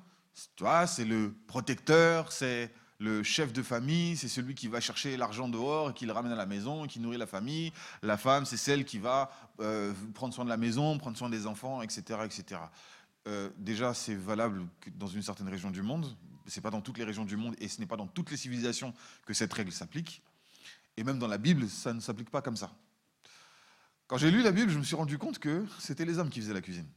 tu 0.56 0.64
vois, 0.64 0.86
c'est 0.86 1.04
le 1.04 1.34
protecteur, 1.46 2.32
c'est 2.32 2.72
le 2.98 3.22
chef 3.22 3.52
de 3.52 3.62
famille, 3.62 4.16
c'est 4.16 4.28
celui 4.28 4.54
qui 4.54 4.68
va 4.68 4.80
chercher 4.80 5.18
l'argent 5.18 5.50
dehors 5.50 5.90
et 5.90 5.92
qui 5.92 6.06
le 6.06 6.12
ramène 6.12 6.32
à 6.32 6.36
la 6.36 6.46
maison 6.46 6.86
et 6.86 6.88
qui 6.88 6.98
nourrit 6.98 7.18
la 7.18 7.26
famille. 7.26 7.74
La 8.00 8.16
femme, 8.16 8.46
c'est 8.46 8.56
celle 8.56 8.86
qui 8.86 8.98
va 8.98 9.30
euh, 9.60 9.92
prendre 10.14 10.32
soin 10.32 10.46
de 10.46 10.50
la 10.50 10.56
maison, 10.56 10.96
prendre 10.96 11.18
soin 11.18 11.28
des 11.28 11.46
enfants, 11.46 11.82
etc. 11.82 12.20
etc. 12.24 12.58
Euh, 13.26 13.50
déjà, 13.58 13.92
c'est 13.92 14.14
valable 14.14 14.66
dans 14.94 15.08
une 15.08 15.20
certaine 15.20 15.50
région 15.50 15.70
du 15.70 15.82
monde. 15.82 16.16
Ce 16.46 16.58
n'est 16.58 16.62
pas 16.62 16.70
dans 16.70 16.80
toutes 16.80 16.96
les 16.96 17.04
régions 17.04 17.26
du 17.26 17.36
monde 17.36 17.54
et 17.58 17.68
ce 17.68 17.78
n'est 17.80 17.86
pas 17.86 17.98
dans 17.98 18.06
toutes 18.06 18.30
les 18.30 18.38
civilisations 18.38 18.94
que 19.26 19.34
cette 19.34 19.52
règle 19.52 19.72
s'applique. 19.72 20.22
Et 20.98 21.04
même 21.04 21.20
dans 21.20 21.28
la 21.28 21.38
Bible, 21.38 21.68
ça 21.68 21.92
ne 21.92 22.00
s'applique 22.00 22.28
pas 22.28 22.42
comme 22.42 22.56
ça. 22.56 22.72
Quand 24.08 24.18
j'ai 24.18 24.32
lu 24.32 24.42
la 24.42 24.50
Bible, 24.50 24.68
je 24.68 24.78
me 24.78 24.82
suis 24.82 24.96
rendu 24.96 25.16
compte 25.16 25.38
que 25.38 25.64
c'était 25.78 26.04
les 26.04 26.18
hommes 26.18 26.28
qui 26.28 26.40
faisaient 26.40 26.52
la 26.52 26.60
cuisine. 26.60 26.88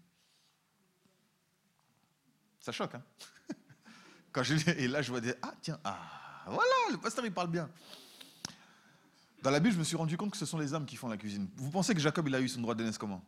Ça 2.60 2.72
choque, 2.72 2.96
hein 2.96 3.04
Quand 4.32 4.42
Et 4.42 4.88
là, 4.88 5.04
je 5.04 5.12
vois 5.12 5.22
des... 5.22 5.36
Ah, 5.44 5.54
tiens, 5.62 5.80
ah, 5.84 6.00
voilà, 6.48 6.74
le 6.90 6.98
pasteur, 6.98 7.24
il 7.28 7.32
parle 7.32 7.52
bien. 7.52 7.70
Dans 9.44 9.52
la 9.52 9.60
Bible, 9.60 9.76
je 9.76 9.80
me 9.80 9.84
suis 9.84 9.98
rendu 9.98 10.18
compte 10.18 10.32
que 10.32 10.38
ce 10.38 10.48
sont 10.48 10.58
les 10.58 10.74
hommes 10.74 10.88
qui 10.88 10.96
font 10.96 11.08
la 11.08 11.18
cuisine. 11.18 11.48
Vous 11.56 11.70
pensez 11.70 11.94
que 11.94 12.00
Jacob, 12.00 12.28
il 12.28 12.34
a 12.34 12.42
eu 12.42 12.50
son 12.50 12.62
droit 12.62 12.74
naissance 12.74 12.98
comment? 12.98 13.24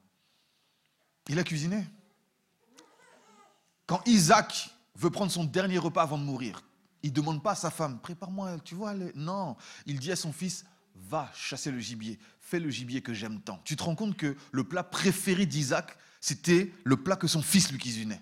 Il 1.29 1.37
a 1.37 1.43
cuisiné. 1.43 1.85
Quand 3.85 4.01
Isaac 4.07 4.71
veut 4.95 5.11
prendre 5.11 5.31
son 5.31 5.43
dernier 5.43 5.77
repas 5.77 6.01
avant 6.01 6.17
de 6.17 6.23
mourir, 6.23 6.63
il 7.03 7.09
ne 7.09 7.15
demande 7.15 7.43
pas 7.43 7.51
à 7.51 7.55
sa 7.55 7.69
femme, 7.69 7.99
prépare-moi, 7.99 8.57
tu 8.63 8.75
vois, 8.75 8.93
non. 9.15 9.57
Il 9.85 9.99
dit 9.99 10.11
à 10.11 10.15
son 10.15 10.31
fils, 10.31 10.65
va 10.95 11.29
chasser 11.35 11.69
le 11.69 11.79
gibier, 11.79 12.17
fais 12.39 12.59
le 12.59 12.69
gibier 12.69 13.01
que 13.01 13.13
j'aime 13.13 13.41
tant. 13.41 13.59
Tu 13.65 13.75
te 13.75 13.83
rends 13.83 13.95
compte 13.95 14.15
que 14.15 14.37
le 14.51 14.63
plat 14.63 14.83
préféré 14.83 15.45
d'Isaac, 15.45 15.97
c'était 16.21 16.71
le 16.83 16.97
plat 16.97 17.17
que 17.17 17.27
son 17.27 17.41
fils 17.41 17.71
lui 17.71 17.77
cuisinait. 17.77 18.21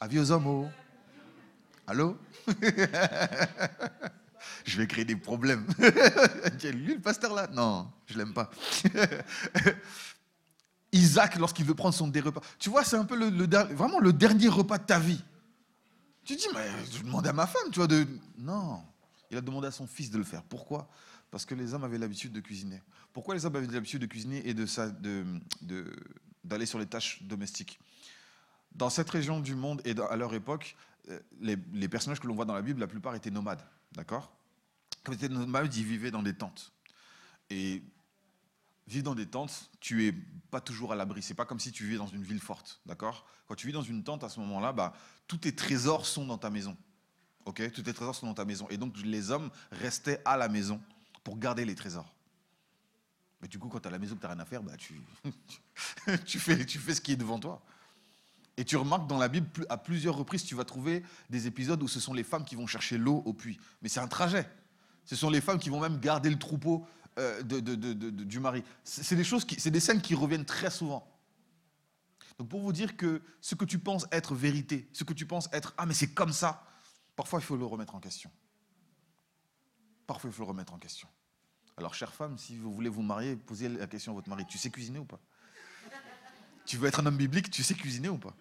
Avis 0.00 0.18
aux 0.18 0.30
hommes, 0.30 0.46
oh. 0.46 0.68
Allô? 1.86 2.18
Je 4.64 4.78
vais 4.78 4.86
créer 4.86 5.04
des 5.04 5.16
problèmes. 5.16 5.66
Lui, 6.62 6.94
le 6.94 7.00
pasteur 7.00 7.34
là? 7.34 7.48
Non, 7.48 7.90
je 8.06 8.18
l'aime 8.18 8.32
pas. 8.32 8.50
Isaac, 10.92 11.36
lorsqu'il 11.36 11.64
veut 11.64 11.74
prendre 11.74 11.94
son 11.94 12.08
dernier 12.08 12.28
repas. 12.28 12.40
Tu 12.58 12.70
vois, 12.70 12.84
c'est 12.84 12.96
un 12.96 13.04
peu 13.04 13.16
le, 13.16 13.28
vraiment 13.74 13.98
le 13.98 14.12
dernier 14.12 14.48
repas 14.48 14.78
de 14.78 14.84
ta 14.84 14.98
vie. 14.98 15.22
Tu 16.28 16.36
dis, 16.36 16.46
mais 16.52 16.68
je 16.92 17.02
demande 17.02 17.26
à 17.26 17.32
ma 17.32 17.46
femme, 17.46 17.70
tu 17.72 17.78
vois, 17.78 17.86
de. 17.86 18.06
Non. 18.36 18.82
Il 19.30 19.38
a 19.38 19.40
demandé 19.40 19.66
à 19.66 19.70
son 19.70 19.86
fils 19.86 20.10
de 20.10 20.18
le 20.18 20.24
faire. 20.24 20.42
Pourquoi? 20.42 20.90
Parce 21.30 21.46
que 21.46 21.54
les 21.54 21.72
hommes 21.72 21.84
avaient 21.84 21.96
l'habitude 21.96 22.32
de 22.32 22.40
cuisiner. 22.40 22.82
Pourquoi 23.14 23.34
les 23.34 23.46
hommes 23.46 23.56
avaient 23.56 23.66
l'habitude 23.66 24.02
de 24.02 24.06
cuisiner 24.06 24.46
et 24.46 24.52
d'aller 24.52 24.92
de, 25.00 25.24
de, 25.62 26.64
sur 26.66 26.78
les 26.78 26.84
tâches 26.84 27.22
domestiques? 27.22 27.80
Dans 28.72 28.90
cette 28.90 29.08
région 29.08 29.40
du 29.40 29.54
monde 29.54 29.80
et 29.86 29.98
à 29.98 30.16
leur 30.16 30.34
époque, 30.34 30.76
euh, 31.08 31.18
les, 31.40 31.88
personnages 31.88 32.20
que 32.20 32.26
l'on 32.26 32.34
voit 32.34 32.44
dans 32.44 32.52
la 32.52 32.60
Bible, 32.60 32.80
la 32.80 32.88
plupart 32.88 33.14
étaient 33.14 33.30
nomades. 33.30 33.62
D'accord? 33.92 34.30
Quand 35.04 35.12
ils 35.12 35.24
étaient 35.24 35.30
nomades, 35.30 35.74
ils 35.74 35.84
vivaient 35.84 36.10
dans 36.10 36.22
des 36.22 36.34
tentes. 36.34 36.74
Et 37.48 37.82
vivre 38.88 39.04
dans 39.04 39.14
des 39.14 39.26
tentes, 39.26 39.70
tu 39.80 40.06
es 40.06 40.14
pas 40.50 40.60
toujours 40.60 40.92
à 40.92 40.96
l'abri. 40.96 41.22
C'est 41.22 41.34
pas 41.34 41.44
comme 41.44 41.60
si 41.60 41.72
tu 41.72 41.84
vivais 41.84 41.98
dans 41.98 42.06
une 42.06 42.22
ville 42.22 42.40
forte, 42.40 42.80
d'accord? 42.86 43.26
Quand 43.46 43.54
tu 43.54 43.66
vis 43.66 43.72
dans 43.72 43.82
une 43.82 44.02
tente, 44.02 44.24
à 44.24 44.28
ce 44.28 44.40
moment-là, 44.40 44.72
bah, 44.72 44.94
tous 45.26 45.38
tes 45.38 45.54
trésors 45.54 46.06
sont 46.06 46.26
dans 46.26 46.38
ta 46.38 46.50
maison. 46.50 46.76
Ok? 47.44 47.70
Tous 47.72 47.82
tes 47.82 47.92
trésors 47.92 48.14
sont 48.14 48.26
dans 48.26 48.34
ta 48.34 48.44
maison. 48.44 48.66
Et 48.70 48.76
donc, 48.76 48.96
les 49.04 49.30
hommes 49.30 49.50
restaient 49.70 50.20
à 50.24 50.36
la 50.36 50.48
maison 50.48 50.80
pour 51.22 51.38
garder 51.38 51.64
les 51.64 51.74
trésors. 51.74 52.12
Mais 53.40 53.48
du 53.48 53.58
coup, 53.58 53.68
quand 53.68 53.80
tu 53.80 53.88
as 53.88 53.90
la 53.90 53.98
maison 53.98 54.16
que 54.16 54.20
tu 54.20 54.26
n'as 54.26 54.32
rien 54.32 54.42
à 54.42 54.46
faire, 54.46 54.62
bah, 54.62 54.76
tu, 54.76 55.00
tu, 56.26 56.38
fais, 56.38 56.64
tu 56.64 56.78
fais 56.78 56.94
ce 56.94 57.00
qui 57.00 57.12
est 57.12 57.16
devant 57.16 57.38
toi. 57.38 57.62
Et 58.56 58.64
tu 58.64 58.76
remarques 58.76 59.06
dans 59.06 59.18
la 59.18 59.28
Bible, 59.28 59.48
à 59.68 59.76
plusieurs 59.76 60.16
reprises, 60.16 60.44
tu 60.44 60.56
vas 60.56 60.64
trouver 60.64 61.04
des 61.30 61.46
épisodes 61.46 61.80
où 61.82 61.88
ce 61.88 62.00
sont 62.00 62.12
les 62.12 62.24
femmes 62.24 62.44
qui 62.44 62.56
vont 62.56 62.66
chercher 62.66 62.98
l'eau 62.98 63.22
au 63.24 63.32
puits. 63.32 63.60
Mais 63.82 63.88
c'est 63.88 64.00
un 64.00 64.08
trajet. 64.08 64.48
Ce 65.04 65.14
sont 65.14 65.30
les 65.30 65.40
femmes 65.40 65.58
qui 65.58 65.70
vont 65.70 65.80
même 65.80 66.00
garder 66.00 66.28
le 66.28 66.38
troupeau 66.38 66.86
euh, 67.18 67.42
de, 67.42 67.74
du 67.74 68.40
mari. 68.40 68.62
C'est 68.84 69.16
des 69.16 69.24
choses, 69.24 69.44
c'est 69.58 69.70
des 69.70 69.80
scènes 69.80 70.00
qui 70.00 70.14
reviennent 70.14 70.44
très 70.44 70.70
souvent. 70.70 71.06
Donc 72.38 72.48
pour 72.48 72.60
vous 72.60 72.72
dire 72.72 72.96
que 72.96 73.20
ce 73.40 73.56
que 73.56 73.64
tu 73.64 73.78
penses 73.78 74.06
être 74.12 74.34
vérité, 74.34 74.88
ce 74.92 75.02
que 75.02 75.12
tu 75.12 75.26
penses 75.26 75.48
être 75.52 75.74
ah 75.76 75.86
mais 75.86 75.94
c'est 75.94 76.14
comme 76.14 76.32
ça, 76.32 76.64
parfois 77.16 77.40
il 77.40 77.44
faut 77.44 77.56
le 77.56 77.64
remettre 77.64 77.96
en 77.96 78.00
question. 78.00 78.30
Parfois 80.06 80.30
il 80.30 80.32
faut 80.32 80.44
le 80.44 80.48
remettre 80.48 80.72
en 80.72 80.78
question. 80.78 81.08
Alors 81.76 81.94
chère 81.94 82.14
femme, 82.14 82.38
si 82.38 82.56
vous 82.56 82.72
voulez 82.72 82.88
vous 82.88 83.02
marier, 83.02 83.34
posez 83.34 83.68
la 83.68 83.88
question 83.88 84.12
à 84.12 84.14
votre 84.14 84.28
mari, 84.28 84.46
tu 84.46 84.56
sais 84.56 84.70
cuisiner 84.70 85.00
ou 85.00 85.04
pas? 85.04 85.20
Tu 86.64 86.76
veux 86.76 86.86
être 86.86 87.00
un 87.00 87.06
homme 87.06 87.16
biblique, 87.16 87.50
tu 87.50 87.64
sais 87.64 87.74
cuisiner 87.74 88.08
ou 88.08 88.18
pas? 88.18 88.36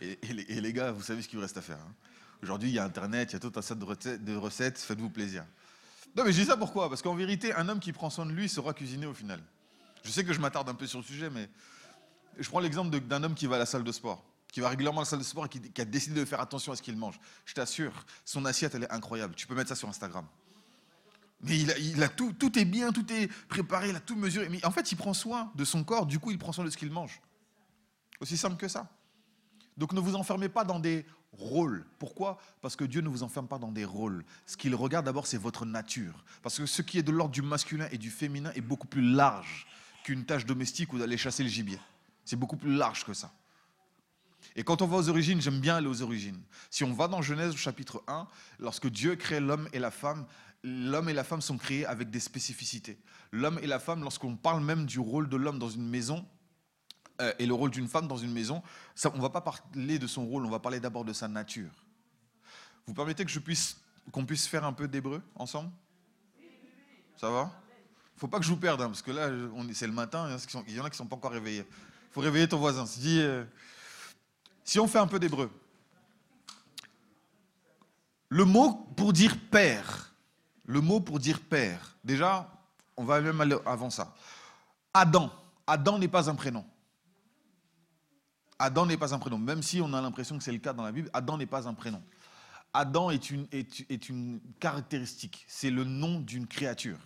Et, 0.00 0.16
les, 0.32 0.72
gars, 0.72 0.92
vous 0.92 1.02
savez 1.02 1.20
ce 1.20 1.28
qu'il 1.28 1.36
vous 1.36 1.42
reste 1.42 1.58
à 1.58 1.60
faire. 1.62 1.76
Hein. 1.76 1.94
Aujourd'hui, 2.42 2.70
il 2.70 2.74
y 2.74 2.78
a 2.78 2.84
Internet, 2.84 3.30
il 3.30 3.32
y 3.34 3.36
a 3.36 3.40
tout 3.40 3.52
un 3.56 3.60
set 3.60 3.78
de 3.78 4.36
recettes 4.36 4.78
faites-vous 4.78 5.10
plaisir. 5.10 5.44
Non, 6.16 6.24
mais 6.24 6.32
je 6.32 6.40
dis 6.40 6.46
ça 6.46 6.56
pourquoi? 6.56 6.88
Parce 6.88 7.02
qu'en 7.02 7.14
vérité, 7.14 7.54
un 7.54 7.68
homme 7.68 7.80
qui 7.80 7.92
prend 7.92 8.10
soin 8.10 8.26
de 8.26 8.32
lui 8.32 8.48
saura 8.48 8.74
cuisiner 8.74 9.06
au 9.06 9.14
final. 9.14 9.40
Je 10.02 10.10
sais 10.10 10.24
que 10.24 10.32
je 10.32 10.40
m'attarde 10.40 10.68
un 10.68 10.74
peu 10.74 10.86
sur 10.86 10.98
le 10.98 11.04
sujet, 11.04 11.30
mais 11.30 11.48
je 12.38 12.48
prends 12.48 12.60
l'exemple 12.60 12.98
d'un 13.00 13.22
homme 13.22 13.34
qui 13.34 13.46
va 13.46 13.56
à 13.56 13.58
la 13.58 13.66
salle 13.66 13.84
de 13.84 13.92
sport, 13.92 14.24
qui 14.50 14.60
va 14.60 14.68
régulièrement 14.68 15.00
à 15.00 15.04
la 15.04 15.08
salle 15.08 15.18
de 15.20 15.24
sport 15.24 15.46
et 15.46 15.48
qui, 15.48 15.80
a 15.80 15.84
décidé 15.84 16.18
de 16.18 16.24
faire 16.24 16.40
attention 16.40 16.72
à 16.72 16.76
ce 16.76 16.82
qu'il 16.82 16.96
mange. 16.96 17.20
Je 17.44 17.54
t'assure, 17.54 17.92
son 18.24 18.44
assiette, 18.44 18.74
elle 18.74 18.84
est 18.84 18.92
incroyable. 18.92 19.34
Tu 19.34 19.46
peux 19.46 19.54
mettre 19.54 19.68
ça 19.68 19.76
sur 19.76 19.88
Instagram. 19.88 20.26
Mais 21.42 21.58
il 21.58 22.02
a, 22.02 22.08
tout, 22.08 22.32
tout 22.34 22.58
est 22.58 22.66
bien, 22.66 22.92
tout 22.92 23.10
est 23.12 23.28
préparé, 23.48 23.90
il 23.90 23.96
a 23.96 24.00
tout 24.00 24.16
mesuré. 24.16 24.48
Mais 24.50 24.64
en 24.64 24.70
fait, 24.70 24.92
il 24.92 24.96
prend 24.96 25.14
soin 25.14 25.50
de 25.54 25.64
son 25.64 25.84
corps, 25.84 26.06
du 26.06 26.18
coup, 26.18 26.30
il 26.30 26.38
prend 26.38 26.52
soin 26.52 26.64
de 26.64 26.70
ce 26.70 26.76
qu'il 26.76 26.90
mange. 26.90 27.20
Aussi 28.20 28.36
simple 28.36 28.56
que 28.56 28.68
ça. 28.68 28.90
Donc 29.76 29.94
ne 29.94 30.00
vous 30.00 30.14
enfermez 30.14 30.50
pas 30.50 30.64
dans 30.64 30.78
des 30.78 31.06
rôles. 31.32 31.84
Pourquoi? 31.98 32.38
Parce 32.60 32.76
que 32.76 32.84
Dieu 32.84 33.00
ne 33.00 33.08
vous 33.08 33.22
enferme 33.22 33.48
pas 33.48 33.58
dans 33.58 33.72
des 33.72 33.84
rôles. 33.84 34.24
Ce 34.46 34.56
qu'il 34.56 34.74
regarde 34.74 35.06
d'abord, 35.06 35.26
c'est 35.26 35.38
votre 35.38 35.64
nature. 35.64 36.24
Parce 36.42 36.58
que 36.58 36.66
ce 36.66 36.82
qui 36.82 36.98
est 36.98 37.02
de 37.02 37.12
l'ordre 37.12 37.32
du 37.32 37.42
masculin 37.42 37.88
et 37.90 37.98
du 37.98 38.10
féminin 38.10 38.52
est 38.54 38.60
beaucoup 38.60 38.86
plus 38.86 39.02
large 39.02 39.66
qu'une 40.04 40.24
tâche 40.24 40.46
domestique 40.46 40.92
ou 40.92 40.98
d'aller 40.98 41.16
chasser 41.16 41.42
le 41.42 41.48
gibier. 41.48 41.78
C'est 42.24 42.36
beaucoup 42.36 42.56
plus 42.56 42.74
large 42.74 43.04
que 43.04 43.14
ça. 43.14 43.32
Et 44.56 44.64
quand 44.64 44.82
on 44.82 44.86
va 44.86 44.96
aux 44.96 45.08
origines, 45.08 45.40
j'aime 45.40 45.60
bien 45.60 45.76
aller 45.76 45.86
aux 45.86 46.02
origines. 46.02 46.40
Si 46.70 46.84
on 46.84 46.92
va 46.92 47.08
dans 47.08 47.22
Genèse 47.22 47.54
chapitre 47.56 48.02
1, 48.08 48.26
lorsque 48.58 48.88
Dieu 48.88 49.16
crée 49.16 49.40
l'homme 49.40 49.68
et 49.72 49.78
la 49.78 49.90
femme, 49.90 50.26
l'homme 50.62 51.08
et 51.08 51.12
la 51.12 51.24
femme 51.24 51.40
sont 51.40 51.58
créés 51.58 51.86
avec 51.86 52.10
des 52.10 52.20
spécificités. 52.20 52.98
L'homme 53.32 53.58
et 53.62 53.66
la 53.66 53.78
femme, 53.78 54.02
lorsqu'on 54.02 54.36
parle 54.36 54.62
même 54.62 54.86
du 54.86 54.98
rôle 54.98 55.28
de 55.28 55.36
l'homme 55.36 55.58
dans 55.58 55.68
une 55.68 55.88
maison, 55.88 56.26
euh, 57.20 57.32
et 57.38 57.46
le 57.46 57.54
rôle 57.54 57.70
d'une 57.70 57.88
femme 57.88 58.08
dans 58.08 58.16
une 58.16 58.32
maison, 58.32 58.62
ça, 58.94 59.10
on 59.12 59.16
ne 59.16 59.22
va 59.22 59.30
pas 59.30 59.40
parler 59.40 59.98
de 59.98 60.06
son 60.06 60.26
rôle, 60.26 60.46
on 60.46 60.50
va 60.50 60.58
parler 60.58 60.80
d'abord 60.80 61.04
de 61.04 61.12
sa 61.12 61.28
nature. 61.28 61.70
Vous 62.86 62.94
permettez 62.94 63.24
que 63.24 63.30
je 63.30 63.38
puisse, 63.38 63.76
qu'on 64.10 64.24
puisse 64.24 64.46
faire 64.46 64.64
un 64.64 64.72
peu 64.72 64.88
d'hébreu 64.88 65.22
ensemble? 65.34 65.70
Ça 67.16 67.30
va? 67.30 67.50
Faut 68.16 68.28
pas 68.28 68.38
que 68.38 68.44
je 68.44 68.50
vous 68.50 68.56
perde, 68.56 68.82
hein, 68.82 68.88
parce 68.88 69.02
que 69.02 69.10
là, 69.10 69.30
c'est 69.72 69.86
le 69.86 69.92
matin, 69.92 70.28
il 70.66 70.74
y 70.74 70.80
en 70.80 70.84
a 70.84 70.90
qui 70.90 70.94
ne 70.94 70.96
sont 70.96 71.06
pas 71.06 71.16
encore 71.16 71.32
réveillés. 71.32 71.66
Il 71.68 72.12
faut 72.12 72.20
réveiller 72.20 72.48
ton 72.48 72.58
voisin. 72.58 72.86
Si, 72.86 73.20
euh, 73.20 73.44
si 74.64 74.80
on 74.80 74.88
fait 74.88 74.98
un 74.98 75.06
peu 75.06 75.18
d'hébreu, 75.18 75.50
le 78.28 78.44
mot 78.44 78.74
pour 78.96 79.12
dire 79.12 79.36
père, 79.50 80.14
le 80.64 80.80
mot 80.80 81.00
pour 81.00 81.18
dire 81.18 81.40
père, 81.40 81.96
déjà, 82.04 82.50
on 82.96 83.04
va 83.04 83.20
même 83.20 83.40
aller 83.40 83.56
avant 83.66 83.90
ça. 83.90 84.14
Adam, 84.92 85.30
Adam 85.66 85.98
n'est 85.98 86.08
pas 86.08 86.28
un 86.28 86.34
prénom. 86.34 86.64
Adam 88.60 88.84
n'est 88.84 88.98
pas 88.98 89.14
un 89.14 89.18
prénom, 89.18 89.38
même 89.38 89.62
si 89.62 89.80
on 89.80 89.92
a 89.94 90.00
l'impression 90.02 90.36
que 90.36 90.44
c'est 90.44 90.52
le 90.52 90.58
cas 90.58 90.74
dans 90.74 90.84
la 90.84 90.92
Bible, 90.92 91.08
Adam 91.14 91.38
n'est 91.38 91.46
pas 91.46 91.66
un 91.66 91.72
prénom. 91.72 92.02
Adam 92.74 93.10
est 93.10 93.30
une, 93.30 93.46
est, 93.50 94.08
une 94.08 94.38
caractéristique, 94.60 95.44
c'est 95.48 95.70
le 95.70 95.82
nom 95.82 96.20
d'une 96.20 96.46
créature. 96.46 96.98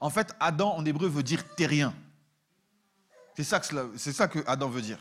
En 0.00 0.08
fait, 0.08 0.34
Adam 0.40 0.74
en 0.74 0.84
hébreu 0.86 1.08
veut 1.08 1.22
dire 1.22 1.54
terrien. 1.54 1.94
C'est 3.36 3.44
ça, 3.44 3.60
ça 3.62 4.28
que 4.28 4.38
Adam 4.46 4.68
veut 4.70 4.80
dire. 4.82 4.98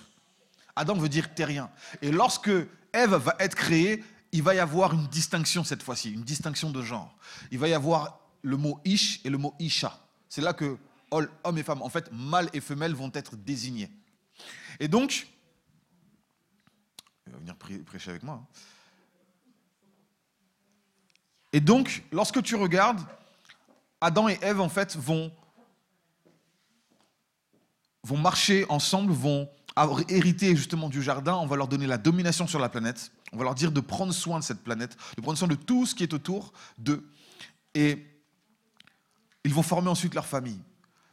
Adam 0.76 0.96
veut 0.96 1.10
dire 1.10 1.34
terrien. 1.34 1.72
Et 2.02 2.12
lorsque 2.12 2.52
Ève 2.94 3.16
va 3.16 3.36
être 3.40 3.56
créée, 3.56 4.04
il 4.34 4.44
va 4.44 4.54
y 4.56 4.60
avoir 4.60 4.94
une 4.94 5.08
distinction 5.08 5.64
cette 5.64 5.82
fois-ci, 5.82 6.12
une 6.12 6.24
distinction 6.24 6.70
de 6.70 6.82
genre. 6.82 7.16
Il 7.50 7.60
va 7.60 7.70
y 7.70 7.74
avoir 7.74 8.20
le 8.44 8.58
mot 8.58 8.80
ish 8.84 9.22
et 9.24 9.30
le 9.30 9.38
mot 9.38 9.56
isha. 9.58 9.98
C'est 10.28 10.42
là 10.42 10.54
que 10.54 10.78
homme 11.10 11.58
et 11.58 11.64
femme, 11.64 11.82
en 11.82 11.90
fait, 11.90 12.12
mâle 12.12 12.50
et 12.52 12.60
femelle 12.60 12.94
vont 12.94 13.12
être 13.14 13.38
désignés. 13.38 13.90
Et 14.80 14.88
donc, 14.88 15.28
il 17.26 17.34
va 17.34 17.40
venir 17.40 17.56
prêcher 17.56 18.10
avec 18.10 18.24
moi. 18.24 18.42
Hein. 18.42 18.48
Et 21.54 21.60
donc, 21.60 22.04
lorsque 22.12 22.42
tu 22.44 22.56
regardes, 22.56 23.00
Adam 24.02 24.30
et 24.30 24.38
Ève, 24.42 24.60
en 24.60 24.70
fait, 24.70 24.96
vont, 24.96 25.32
vont 28.04 28.18
marcher 28.18 28.66
ensemble, 28.70 29.12
vont 29.12 29.50
hériter 30.10 30.56
justement 30.56 30.90
du 30.90 31.02
jardin, 31.02 31.36
on 31.36 31.46
va 31.46 31.56
leur 31.56 31.68
donner 31.68 31.88
la 31.88 31.98
domination 31.98 32.48
sur 32.48 32.60
la 32.60 32.70
planète, 32.70 33.12
on 33.32 33.38
va 33.38 33.44
leur 33.44 33.56
dire 33.56 33.72
de 33.72 33.80
prendre 33.80 34.14
soin 34.14 34.40
de 34.40 34.44
cette 34.44 34.64
planète, 34.64 34.98
de 35.16 35.22
prendre 35.22 35.38
soin 35.38 35.48
de 35.48 35.56
tout 35.56 35.86
ce 35.86 35.96
qui 35.96 36.04
est 36.04 36.14
autour 36.14 36.54
d'eux. 36.78 37.10
Et 37.74 38.06
ils 39.44 39.54
vont 39.54 39.64
former 39.64 39.90
ensuite 39.90 40.14
leur 40.14 40.26
famille. 40.26 40.60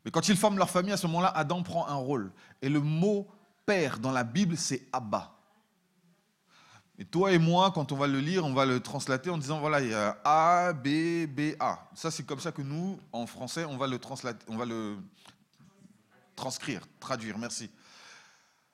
Mais 0.05 0.11
quand 0.11 0.29
ils 0.29 0.37
forment 0.37 0.59
leur 0.59 0.70
famille, 0.70 0.92
à 0.92 0.96
ce 0.96 1.07
moment-là, 1.07 1.29
Adam 1.29 1.62
prend 1.62 1.87
un 1.88 1.94
rôle. 1.94 2.33
Et 2.61 2.68
le 2.68 2.81
mot 2.81 3.27
père 3.66 3.98
dans 3.98 4.12
la 4.12 4.24
Bible, 4.24 4.57
c'est 4.57 4.83
Abba. 4.92 5.35
Et 6.98 7.05
toi 7.05 7.33
et 7.33 7.38
moi, 7.38 7.72
quand 7.72 7.90
on 7.90 7.96
va 7.96 8.07
le 8.07 8.20
lire, 8.20 8.44
on 8.44 8.55
va 8.55 8.66
le 8.66 8.79
translater 8.81 9.29
en 9.31 9.38
disant 9.38 9.59
voilà, 9.59 9.81
il 9.81 9.90
y 9.90 9.94
a 9.94 10.16
A, 10.24 10.72
B, 10.72 11.27
B, 11.27 11.57
A. 11.59 11.88
Ça, 11.94 12.11
c'est 12.11 12.24
comme 12.24 12.38
ça 12.38 12.53
que 12.53 12.62
nous, 12.62 13.00
en 13.12 13.27
français, 13.27 13.64
on 13.64 13.77
va 13.77 13.88
le, 13.88 13.98
on 14.46 14.57
va 14.57 14.64
le 14.64 14.96
transcrire, 16.37 16.83
traduire, 17.00 17.37
merci. 17.37 17.68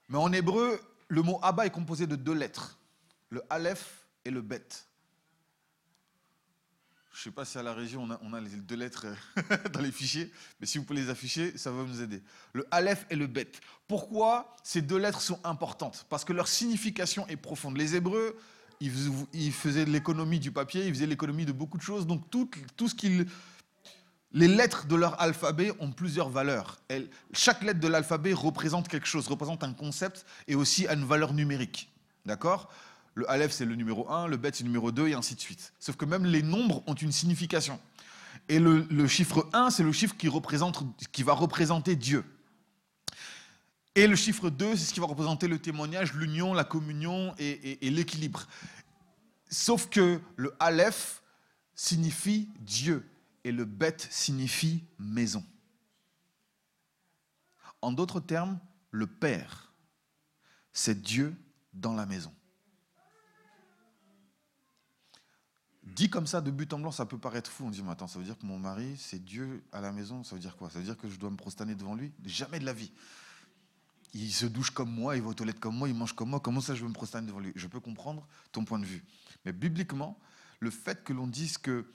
Mais 0.08 0.18
en 0.18 0.30
hébreu, 0.32 0.80
le 1.08 1.22
mot 1.22 1.38
Abba 1.42 1.66
est 1.66 1.70
composé 1.70 2.06
de 2.06 2.16
deux 2.16 2.34
lettres, 2.34 2.78
le 3.30 3.42
Aleph 3.48 4.04
et 4.24 4.30
le 4.30 4.42
Bet. 4.42 4.66
Je 7.12 7.18
ne 7.18 7.22
sais 7.24 7.30
pas 7.32 7.44
si 7.44 7.58
à 7.58 7.62
la 7.62 7.74
région 7.74 8.08
on 8.22 8.32
a, 8.32 8.40
les 8.40 8.50
deux 8.50 8.76
lettres 8.76 9.06
dans 9.72 9.80
les 9.80 9.90
fichiers, 9.90 10.30
mais 10.60 10.66
si 10.66 10.78
vous 10.78 10.84
pouvez 10.84 11.00
les 11.00 11.10
afficher, 11.10 11.56
ça 11.58 11.70
va 11.72 11.82
nous 11.82 12.00
aider. 12.00 12.22
Le 12.52 12.66
Aleph 12.70 13.04
et 13.10 13.16
le 13.16 13.26
Bet. 13.26 13.50
Pourquoi 13.88 14.54
ces 14.62 14.80
deux 14.80 14.98
lettres 14.98 15.20
sont 15.20 15.40
importantes? 15.42 16.06
Parce 16.08 16.24
que 16.24 16.32
leur 16.32 16.46
signification 16.46 17.26
est 17.26 17.36
profonde. 17.36 17.76
Les 17.76 17.96
Hébreux, 17.96 18.38
ils 18.80 19.52
faisaient 19.52 19.84
de 19.84 19.90
l'économie 19.90 20.38
du 20.38 20.52
papier, 20.52 20.86
ils 20.86 20.94
faisaient 20.94 21.06
l'économie 21.06 21.44
de 21.44 21.52
beaucoup 21.52 21.78
de 21.78 21.82
choses. 21.82 22.06
Donc 22.06 22.30
tout 22.30 22.88
ce 22.88 22.94
qu'ils 22.94 23.26
les 24.32 24.48
lettres 24.48 24.86
de 24.86 24.94
leur 24.94 25.20
alphabet 25.20 25.72
ont 25.80 25.90
plusieurs 25.90 26.28
valeurs. 26.28 26.80
chaque 27.32 27.62
lettre 27.62 27.80
de 27.80 27.88
l'alphabet 27.88 28.32
représente 28.32 28.88
quelque 28.88 29.06
chose, 29.06 29.26
représente 29.26 29.64
un 29.64 29.72
concept 29.72 30.24
et 30.46 30.54
aussi 30.54 30.86
une 30.86 31.04
valeur 31.04 31.32
numérique. 31.32 31.90
D'accord? 32.26 32.70
Le 33.20 33.30
Aleph, 33.30 33.52
c'est 33.52 33.66
le 33.66 33.74
numéro 33.74 34.10
1, 34.10 34.28
le 34.28 34.38
Bet, 34.38 34.52
c'est 34.54 34.62
le 34.62 34.68
numéro 34.68 34.92
2, 34.92 35.08
et 35.08 35.12
ainsi 35.12 35.34
de 35.34 35.40
suite. 35.40 35.74
Sauf 35.78 35.96
que 35.96 36.06
même 36.06 36.24
les 36.24 36.42
nombres 36.42 36.82
ont 36.86 36.94
une 36.94 37.12
signification. 37.12 37.78
Et 38.48 38.58
le, 38.58 39.06
chiffre 39.08 39.46
1, 39.52 39.68
c'est 39.68 39.82
le 39.82 39.92
chiffre 39.92 40.16
qui, 40.16 40.26
représente, 40.26 40.82
qui 41.12 41.22
va 41.22 41.34
représenter 41.34 41.96
Dieu. 41.96 42.24
Et 43.94 44.06
le 44.06 44.16
chiffre 44.16 44.48
2, 44.48 44.74
c'est 44.74 44.86
ce 44.86 44.94
qui 44.94 45.00
va 45.00 45.06
représenter 45.06 45.48
le 45.48 45.58
témoignage, 45.58 46.14
l'union, 46.14 46.54
la 46.54 46.64
communion 46.64 47.34
et, 47.38 47.86
et 47.86 47.90
l'équilibre. 47.90 48.46
Sauf 49.50 49.90
que 49.90 50.18
le 50.36 50.56
Aleph 50.58 51.22
signifie 51.74 52.48
Dieu 52.60 53.06
et 53.44 53.52
le 53.52 53.66
bête 53.66 54.08
signifie 54.10 54.82
maison. 54.98 55.44
En 57.82 57.92
d'autres 57.92 58.20
termes, 58.20 58.58
le 58.90 59.06
Père, 59.06 59.74
c'est 60.72 61.02
Dieu 61.02 61.36
dans 61.74 61.92
la 61.92 62.06
maison. 62.06 62.32
Dit 65.94 66.10
comme 66.10 66.26
ça, 66.26 66.40
de 66.40 66.50
but 66.50 66.72
en 66.72 66.78
blanc, 66.78 66.90
ça 66.90 67.06
peut 67.06 67.18
paraître 67.18 67.50
fou. 67.50 67.64
On 67.66 67.70
dit, 67.70 67.82
mais 67.82 67.90
attends, 67.90 68.06
ça 68.06 68.18
veut 68.18 68.24
dire 68.24 68.38
que 68.38 68.46
mon 68.46 68.58
mari, 68.58 68.96
c'est 68.98 69.22
Dieu 69.22 69.62
à 69.72 69.80
la 69.80 69.92
maison 69.92 70.24
Ça 70.24 70.34
veut 70.34 70.40
dire 70.40 70.56
quoi? 70.56 70.70
Ça 70.70 70.78
veut 70.78 70.84
dire 70.84 70.96
que 70.96 71.08
je 71.08 71.18
dois 71.18 71.30
me 71.30 71.36
prosterner 71.36 71.74
devant 71.74 71.94
lui? 71.94 72.12
Jamais 72.24 72.58
de 72.58 72.64
la 72.64 72.72
vie. 72.72 72.92
Il 74.12 74.32
se 74.32 74.46
douche 74.46 74.70
comme 74.70 74.90
moi, 74.90 75.16
il 75.16 75.22
va 75.22 75.28
aux 75.28 75.34
toilettes 75.34 75.60
comme 75.60 75.76
moi, 75.76 75.88
il 75.88 75.94
mange 75.94 76.14
comme 76.14 76.30
moi. 76.30 76.40
Comment 76.40 76.60
ça, 76.60 76.74
je 76.74 76.82
veux 76.82 76.88
me 76.88 76.94
prosterner 76.94 77.26
devant 77.26 77.40
lui? 77.40 77.52
Je 77.54 77.66
peux 77.66 77.80
comprendre 77.80 78.26
ton 78.52 78.64
point 78.64 78.78
de 78.78 78.84
vue. 78.84 79.04
Mais 79.44 79.52
bibliquement, 79.52 80.18
le 80.58 80.70
fait 80.70 81.04
que 81.04 81.12
l'on 81.12 81.26
dise 81.26 81.58
que 81.58 81.86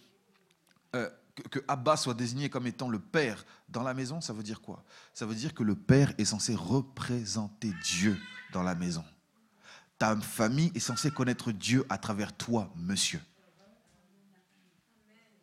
euh, 0.96 1.10
que, 1.50 1.60
Abba 1.68 1.98
soit 1.98 2.14
désigné 2.14 2.50
comme 2.50 2.68
étant 2.68 2.90
le 2.90 3.00
père 3.00 3.46
dans 3.70 3.84
la 3.84 3.94
maison, 3.94 4.22
ça 4.22 4.34
veut 4.34 4.44
dire 4.44 4.62
quoi? 4.62 4.84
Ça 5.14 5.26
veut 5.26 5.36
dire 5.36 5.54
que 5.54 5.64
le 5.64 5.76
père 5.76 6.14
est 6.18 6.26
censé 6.26 6.56
représenter 6.56 7.74
Dieu 7.84 8.18
dans 8.54 8.64
la 8.64 8.76
maison. 8.76 9.04
Ta 9.98 10.16
famille 10.18 10.72
est 10.76 10.80
censée 10.80 11.12
connaître 11.12 11.52
Dieu 11.52 11.86
à 11.90 11.98
travers 11.98 12.36
toi, 12.36 12.72
monsieur. 12.76 13.22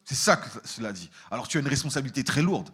C'est 0.04 0.14
ça 0.14 0.36
que 0.36 0.48
cela 0.66 0.92
dit. 0.92 1.10
Alors 1.30 1.48
tu 1.48 1.58
as 1.58 1.60
une 1.60 1.68
responsabilité 1.68 2.24
très 2.24 2.42
lourde. 2.42 2.70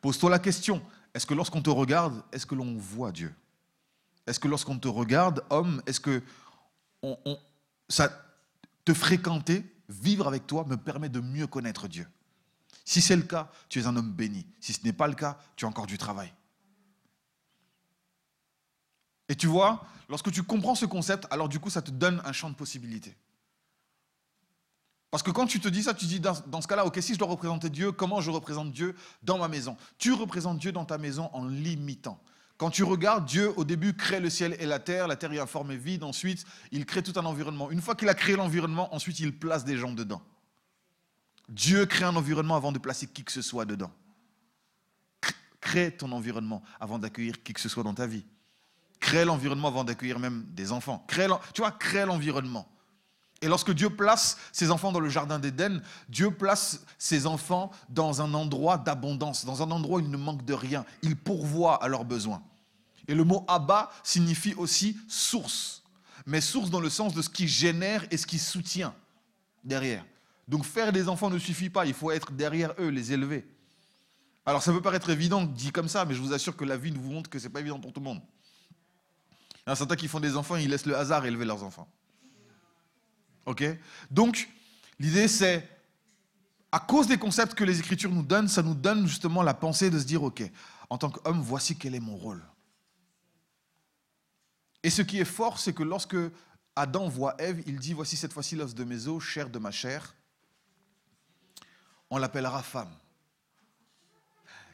Pose-toi 0.00 0.30
la 0.30 0.38
question, 0.38 0.82
est-ce 1.14 1.26
que 1.26 1.34
lorsqu'on 1.34 1.62
te 1.62 1.70
regarde, 1.70 2.22
est-ce 2.32 2.46
que 2.46 2.54
l'on 2.54 2.76
voit 2.76 3.12
Dieu? 3.12 3.34
Est-ce 4.26 4.38
que 4.38 4.48
lorsqu'on 4.48 4.78
te 4.78 4.88
regarde, 4.88 5.44
homme, 5.50 5.82
est-ce 5.86 6.00
que 6.00 6.22
ça 7.88 8.10
te 8.84 8.92
fréquenter, 8.92 9.64
vivre 9.88 10.28
avec 10.28 10.46
toi 10.46 10.64
me 10.66 10.76
permet 10.76 11.08
de 11.08 11.20
mieux 11.20 11.46
connaître 11.46 11.88
Dieu? 11.88 12.06
Si 12.84 13.00
c'est 13.00 13.16
le 13.16 13.22
cas, 13.22 13.50
tu 13.68 13.80
es 13.80 13.86
un 13.86 13.96
homme 13.96 14.12
béni. 14.12 14.46
Si 14.60 14.72
ce 14.72 14.82
n'est 14.84 14.92
pas 14.92 15.08
le 15.08 15.14
cas, 15.14 15.38
tu 15.56 15.64
as 15.64 15.68
encore 15.68 15.86
du 15.86 15.98
travail. 15.98 16.32
Et 19.28 19.34
tu 19.34 19.46
vois, 19.46 19.84
lorsque 20.08 20.30
tu 20.32 20.42
comprends 20.42 20.74
ce 20.74 20.86
concept, 20.86 21.26
alors 21.30 21.48
du 21.48 21.60
coup, 21.60 21.70
ça 21.70 21.82
te 21.82 21.90
donne 21.90 22.22
un 22.24 22.32
champ 22.32 22.48
de 22.48 22.54
possibilités. 22.54 23.14
Parce 25.10 25.22
que 25.22 25.30
quand 25.30 25.46
tu 25.46 25.58
te 25.58 25.68
dis 25.68 25.82
ça, 25.82 25.94
tu 25.94 26.04
dis 26.04 26.20
dans, 26.20 26.34
ce 26.34 26.66
cas-là, 26.66 26.84
ok, 26.84 26.98
si 27.00 27.14
je 27.14 27.18
dois 27.18 27.28
représenter 27.28 27.70
Dieu, 27.70 27.92
comment 27.92 28.20
je 28.20 28.30
représente 28.30 28.72
Dieu 28.72 28.94
dans 29.22 29.38
ma 29.38 29.48
maison? 29.48 29.76
Tu 29.96 30.12
représentes 30.12 30.58
Dieu 30.58 30.70
dans 30.70 30.84
ta 30.84 30.98
maison 30.98 31.30
en 31.32 31.46
l'imitant. 31.46 32.20
Quand 32.58 32.70
tu 32.70 32.82
regardes, 32.82 33.24
Dieu, 33.24 33.52
au 33.56 33.64
début, 33.64 33.94
crée 33.94 34.20
le 34.20 34.28
ciel 34.28 34.56
et 34.58 34.66
la 34.66 34.80
terre, 34.80 35.06
la 35.06 35.16
terre 35.16 35.32
est 35.32 35.38
informe 35.38 35.70
et 35.70 35.76
vide, 35.76 36.02
ensuite, 36.02 36.44
il 36.72 36.84
crée 36.84 37.02
tout 37.02 37.18
un 37.18 37.24
environnement. 37.24 37.70
Une 37.70 37.80
fois 37.80 37.94
qu'il 37.94 38.08
a 38.08 38.14
créé 38.14 38.36
l'environnement, 38.36 38.94
ensuite, 38.94 39.20
il 39.20 39.38
place 39.38 39.64
des 39.64 39.76
gens 39.76 39.92
dedans. 39.92 40.20
Dieu 41.48 41.86
crée 41.86 42.04
un 42.04 42.16
environnement 42.16 42.56
avant 42.56 42.72
de 42.72 42.78
placer 42.78 43.06
qui 43.06 43.24
que 43.24 43.32
ce 43.32 43.42
soit 43.42 43.64
dedans. 43.64 43.90
Crée 45.60 45.96
ton 45.96 46.12
environnement 46.12 46.62
avant 46.80 46.98
d'accueillir 46.98 47.42
qui 47.42 47.54
que 47.54 47.60
ce 47.60 47.68
soit 47.68 47.82
dans 47.82 47.94
ta 47.94 48.06
vie. 48.06 48.26
Crée 49.00 49.24
l'environnement 49.24 49.68
avant 49.68 49.84
d'accueillir 49.84 50.18
même 50.18 50.44
des 50.50 50.72
enfants. 50.72 51.04
Crée 51.08 51.28
tu 51.54 51.62
vois, 51.62 51.70
crée 51.70 52.04
l'environnement. 52.04 52.68
Et 53.40 53.46
lorsque 53.46 53.70
Dieu 53.70 53.90
place 53.90 54.36
ses 54.52 54.70
enfants 54.70 54.90
dans 54.90 55.00
le 55.00 55.08
jardin 55.08 55.38
d'Éden, 55.38 55.80
Dieu 56.08 56.30
place 56.30 56.84
ses 56.98 57.26
enfants 57.26 57.70
dans 57.88 58.20
un 58.20 58.34
endroit 58.34 58.78
d'abondance, 58.78 59.44
dans 59.44 59.62
un 59.62 59.70
endroit 59.70 59.98
où 59.98 60.00
il 60.00 60.10
ne 60.10 60.16
manque 60.16 60.44
de 60.44 60.54
rien. 60.54 60.84
Il 61.02 61.16
pourvoit 61.16 61.82
à 61.82 61.88
leurs 61.88 62.04
besoins. 62.04 62.42
Et 63.06 63.14
le 63.14 63.24
mot 63.24 63.44
Abba 63.48 63.90
signifie 64.02 64.54
aussi 64.54 64.96
source, 65.08 65.82
mais 66.26 66.40
source 66.40 66.68
dans 66.70 66.80
le 66.80 66.90
sens 66.90 67.14
de 67.14 67.22
ce 67.22 67.30
qui 67.30 67.48
génère 67.48 68.04
et 68.10 68.16
ce 68.16 68.26
qui 68.26 68.38
soutient 68.38 68.94
derrière. 69.64 70.04
Donc 70.48 70.64
faire 70.64 70.92
des 70.92 71.08
enfants 71.08 71.30
ne 71.30 71.38
suffit 71.38 71.70
pas, 71.70 71.86
il 71.86 71.94
faut 71.94 72.10
être 72.10 72.32
derrière 72.32 72.74
eux, 72.78 72.88
les 72.88 73.12
élever. 73.12 73.46
Alors 74.44 74.62
ça 74.62 74.72
peut 74.72 74.82
paraître 74.82 75.10
évident 75.10 75.44
dit 75.44 75.70
comme 75.70 75.88
ça, 75.88 76.04
mais 76.04 76.14
je 76.14 76.20
vous 76.20 76.32
assure 76.32 76.56
que 76.56 76.64
la 76.64 76.76
vie 76.76 76.90
nous 76.90 77.02
montre 77.02 77.30
que 77.30 77.38
ce 77.38 77.44
n'est 77.44 77.52
pas 77.52 77.60
évident 77.60 77.78
pour 77.78 77.92
tout 77.92 78.00
le 78.00 78.04
monde. 78.04 78.22
Il 79.66 79.70
y 79.70 79.72
a 79.72 79.76
certains 79.76 79.96
qui 79.96 80.08
font 80.08 80.20
des 80.20 80.36
enfants, 80.36 80.56
ils 80.56 80.68
laissent 80.68 80.86
le 80.86 80.96
hasard 80.96 81.24
élever 81.24 81.44
leurs 81.44 81.62
enfants. 81.62 81.88
Donc 84.10 84.48
l'idée 84.98 85.28
c'est, 85.28 85.68
à 86.72 86.80
cause 86.80 87.06
des 87.06 87.18
concepts 87.18 87.54
que 87.54 87.64
les 87.64 87.78
Écritures 87.80 88.10
nous 88.10 88.22
donnent, 88.22 88.48
ça 88.48 88.62
nous 88.62 88.74
donne 88.74 89.06
justement 89.06 89.42
la 89.42 89.54
pensée 89.54 89.90
de 89.90 89.98
se 89.98 90.04
dire, 90.04 90.22
ok, 90.22 90.42
en 90.90 90.98
tant 90.98 91.10
qu'homme, 91.10 91.40
voici 91.40 91.76
quel 91.76 91.94
est 91.94 92.00
mon 92.00 92.16
rôle. 92.16 92.42
Et 94.82 94.90
ce 94.90 95.02
qui 95.02 95.18
est 95.18 95.24
fort, 95.24 95.58
c'est 95.58 95.72
que 95.72 95.82
lorsque 95.82 96.16
Adam 96.76 97.08
voit 97.08 97.34
Ève, 97.38 97.62
il 97.66 97.78
dit, 97.78 97.92
voici 97.92 98.16
cette 98.16 98.32
fois-ci 98.32 98.54
l'os 98.56 98.74
de 98.74 98.84
mes 98.84 99.08
os, 99.08 99.22
chair 99.22 99.50
de 99.50 99.58
ma 99.58 99.70
chair 99.70 100.14
on 102.10 102.18
l'appellera 102.18 102.62
femme. 102.62 102.92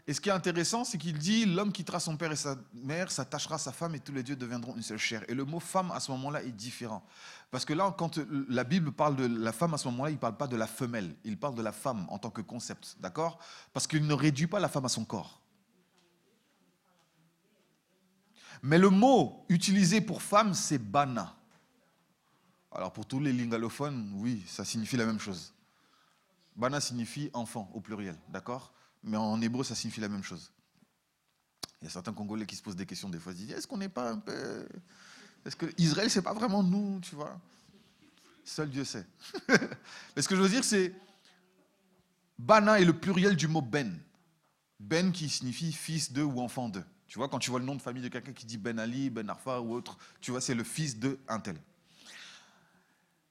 Et 0.06 0.12
ce 0.12 0.20
qui 0.20 0.28
est 0.28 0.32
intéressant, 0.32 0.84
c'est 0.84 0.98
qu'il 0.98 1.16
dit 1.16 1.46
l'homme 1.46 1.72
quittera 1.72 1.98
son 1.98 2.16
père 2.18 2.30
et 2.30 2.36
sa 2.36 2.56
mère, 2.74 3.10
s'attachera 3.10 3.54
à 3.54 3.58
sa 3.58 3.72
femme 3.72 3.94
et 3.94 4.00
tous 4.00 4.12
les 4.12 4.22
dieux 4.22 4.36
deviendront 4.36 4.76
une 4.76 4.82
seule 4.82 4.98
chair. 4.98 5.24
Et 5.28 5.34
le 5.34 5.46
mot 5.46 5.60
femme 5.60 5.90
à 5.92 6.00
ce 6.00 6.12
moment-là 6.12 6.42
est 6.42 6.52
différent. 6.52 7.02
Parce 7.50 7.64
que 7.64 7.72
là, 7.72 7.94
quand 7.96 8.18
la 8.50 8.64
Bible 8.64 8.92
parle 8.92 9.16
de 9.16 9.24
la 9.24 9.52
femme 9.52 9.72
à 9.72 9.78
ce 9.78 9.88
moment-là, 9.88 10.10
il 10.10 10.14
ne 10.14 10.18
parle 10.18 10.36
pas 10.36 10.46
de 10.46 10.56
la 10.56 10.66
femelle, 10.66 11.14
il 11.24 11.38
parle 11.38 11.54
de 11.54 11.62
la 11.62 11.72
femme 11.72 12.06
en 12.10 12.18
tant 12.18 12.28
que 12.28 12.42
concept. 12.42 12.96
D'accord? 13.00 13.38
Parce 13.72 13.86
qu'il 13.86 14.06
ne 14.06 14.12
réduit 14.12 14.46
pas 14.46 14.60
la 14.60 14.68
femme 14.68 14.84
à 14.84 14.90
son 14.90 15.06
corps. 15.06 15.40
Mais 18.62 18.78
le 18.78 18.90
mot 18.90 19.46
utilisé 19.48 20.02
pour 20.02 20.20
femme, 20.20 20.52
c'est 20.52 20.78
bana. 20.78 21.34
Alors 22.72 22.92
pour 22.92 23.06
tous 23.06 23.20
les 23.20 23.32
lingalophones, 23.32 24.12
oui, 24.16 24.44
ça 24.46 24.66
signifie 24.66 24.98
la 24.98 25.06
même 25.06 25.20
chose. 25.20 25.54
Bana 26.56 26.80
signifie 26.80 27.30
enfant 27.32 27.70
au 27.72 27.80
pluriel, 27.80 28.18
d'accord? 28.28 28.72
Mais 29.04 29.16
en 29.16 29.40
hébreu, 29.40 29.62
ça 29.62 29.74
signifie 29.74 30.00
la 30.00 30.08
même 30.08 30.22
chose. 30.24 30.50
Il 31.80 31.84
y 31.84 31.88
a 31.88 31.90
certains 31.90 32.14
Congolais 32.14 32.46
qui 32.46 32.56
se 32.56 32.62
posent 32.62 32.76
des 32.76 32.86
questions 32.86 33.10
des 33.10 33.18
fois, 33.18 33.32
ils 33.32 33.46
disent 33.46 33.50
est-ce 33.52 33.66
qu'on 33.66 33.76
n'est 33.76 33.90
pas 33.90 34.10
un 34.10 34.18
peu. 34.18 34.66
Est-ce 35.44 35.54
que 35.54 35.66
Israël, 35.76 36.10
c'est 36.10 36.22
pas 36.22 36.32
vraiment 36.32 36.62
nous, 36.62 36.98
tu 37.00 37.14
vois? 37.14 37.38
Seul 38.44 38.70
Dieu 38.70 38.84
sait. 38.84 39.06
Mais 40.16 40.22
ce 40.22 40.28
que 40.28 40.34
je 40.34 40.40
veux 40.40 40.48
dire, 40.48 40.64
c'est. 40.64 40.94
Bana 42.38 42.80
est 42.80 42.84
le 42.84 42.98
pluriel 42.98 43.36
du 43.36 43.46
mot 43.46 43.60
Ben. 43.60 43.98
Ben 44.80 45.12
qui 45.12 45.28
signifie 45.28 45.72
fils 45.72 46.12
de 46.12 46.22
ou 46.22 46.40
enfant 46.40 46.68
de. 46.68 46.82
Tu 47.06 47.18
vois, 47.18 47.28
quand 47.28 47.38
tu 47.38 47.50
vois 47.50 47.60
le 47.60 47.66
nom 47.66 47.74
de 47.74 47.82
famille 47.82 48.02
de 48.02 48.08
quelqu'un 48.08 48.32
qui 48.32 48.46
dit 48.46 48.56
Ben 48.56 48.78
Ali, 48.78 49.10
Ben 49.10 49.28
Arfa 49.28 49.60
ou 49.60 49.74
autre, 49.74 49.98
tu 50.20 50.30
vois, 50.30 50.40
c'est 50.40 50.54
le 50.54 50.64
fils 50.64 50.98
de 50.98 51.18
un 51.28 51.40
tel. 51.40 51.56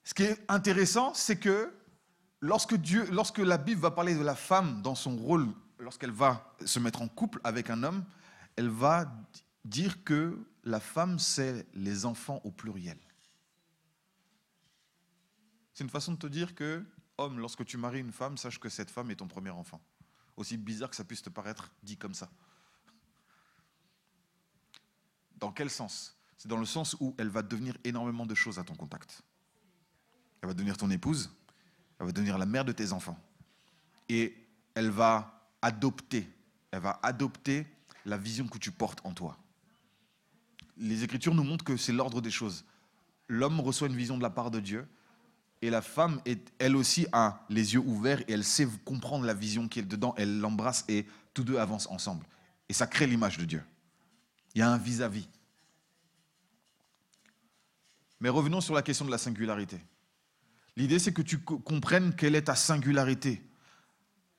Ce 0.04 0.14
qui 0.14 0.22
est 0.22 0.44
intéressant, 0.48 1.12
c'est 1.14 1.36
que 1.36 1.72
lorsque, 2.40 2.76
Dieu, 2.76 3.06
lorsque 3.10 3.38
la 3.38 3.58
Bible 3.58 3.80
va 3.80 3.90
parler 3.90 4.14
de 4.14 4.22
la 4.22 4.36
femme 4.36 4.80
dans 4.82 4.94
son 4.94 5.16
rôle, 5.16 5.48
lorsqu'elle 5.78 6.10
va 6.10 6.54
se 6.64 6.78
mettre 6.78 7.02
en 7.02 7.08
couple 7.08 7.40
avec 7.44 7.70
un 7.70 7.82
homme, 7.82 8.04
elle 8.56 8.68
va 8.68 9.12
dire 9.64 10.04
que 10.04 10.46
la 10.64 10.80
femme, 10.80 11.18
c'est 11.18 11.66
les 11.74 12.06
enfants 12.06 12.40
au 12.44 12.50
pluriel. 12.50 12.98
C'est 15.72 15.84
une 15.84 15.90
façon 15.90 16.12
de 16.12 16.18
te 16.18 16.26
dire 16.26 16.54
que, 16.54 16.84
homme, 17.18 17.38
lorsque 17.38 17.64
tu 17.64 17.76
maries 17.76 18.00
une 18.00 18.12
femme, 18.12 18.36
sache 18.36 18.58
que 18.58 18.68
cette 18.68 18.90
femme 18.90 19.10
est 19.10 19.16
ton 19.16 19.26
premier 19.26 19.50
enfant. 19.50 19.80
Aussi 20.36 20.56
bizarre 20.56 20.90
que 20.90 20.96
ça 20.96 21.04
puisse 21.04 21.22
te 21.22 21.30
paraître 21.30 21.72
dit 21.82 21.96
comme 21.96 22.14
ça. 22.14 22.30
Dans 25.36 25.52
quel 25.52 25.70
sens? 25.70 26.16
C'est 26.36 26.48
dans 26.48 26.58
le 26.58 26.66
sens 26.66 26.96
où 27.00 27.14
elle 27.18 27.28
va 27.28 27.42
devenir 27.42 27.76
énormément 27.84 28.26
de 28.26 28.34
choses 28.34 28.58
à 28.58 28.64
ton 28.64 28.74
contact. 28.74 29.22
Elle 30.40 30.48
va 30.48 30.54
devenir 30.54 30.76
ton 30.76 30.90
épouse, 30.90 31.30
elle 31.98 32.06
va 32.06 32.12
devenir 32.12 32.38
la 32.38 32.46
mère 32.46 32.64
de 32.64 32.72
tes 32.72 32.92
enfants. 32.92 33.18
Et 34.08 34.36
elle 34.74 34.90
va 34.90 35.33
adopter, 35.64 36.28
elle 36.70 36.80
va 36.80 37.00
adopter 37.02 37.66
la 38.04 38.18
vision 38.18 38.46
que 38.46 38.58
tu 38.58 38.70
portes 38.70 39.00
en 39.04 39.12
toi. 39.12 39.38
Les 40.76 41.04
Écritures 41.04 41.34
nous 41.34 41.44
montrent 41.44 41.64
que 41.64 41.76
c'est 41.76 41.92
l'ordre 41.92 42.20
des 42.20 42.30
choses. 42.30 42.64
L'homme 43.28 43.60
reçoit 43.60 43.88
une 43.88 43.96
vision 43.96 44.18
de 44.18 44.22
la 44.22 44.30
part 44.30 44.50
de 44.50 44.60
Dieu, 44.60 44.86
et 45.62 45.70
la 45.70 45.80
femme, 45.80 46.20
est, 46.26 46.52
elle 46.58 46.76
aussi, 46.76 47.06
a 47.12 47.40
les 47.48 47.72
yeux 47.72 47.80
ouverts 47.80 48.20
et 48.28 48.32
elle 48.32 48.44
sait 48.44 48.68
comprendre 48.84 49.24
la 49.24 49.32
vision 49.32 49.66
qui 49.66 49.78
est 49.78 49.82
dedans. 49.82 50.14
Elle 50.18 50.38
l'embrasse 50.38 50.84
et 50.88 51.06
tous 51.32 51.42
deux 51.42 51.56
avancent 51.56 51.86
ensemble. 51.86 52.26
Et 52.68 52.74
ça 52.74 52.86
crée 52.86 53.06
l'image 53.06 53.38
de 53.38 53.46
Dieu. 53.46 53.62
Il 54.54 54.58
y 54.58 54.62
a 54.62 54.70
un 54.70 54.76
vis-à-vis. 54.76 55.26
Mais 58.20 58.28
revenons 58.28 58.60
sur 58.60 58.74
la 58.74 58.82
question 58.82 59.06
de 59.06 59.10
la 59.10 59.16
singularité. 59.16 59.80
L'idée, 60.76 60.98
c'est 60.98 61.14
que 61.14 61.22
tu 61.22 61.38
comprennes 61.38 62.14
quelle 62.14 62.34
est 62.34 62.42
ta 62.42 62.56
singularité. 62.56 63.40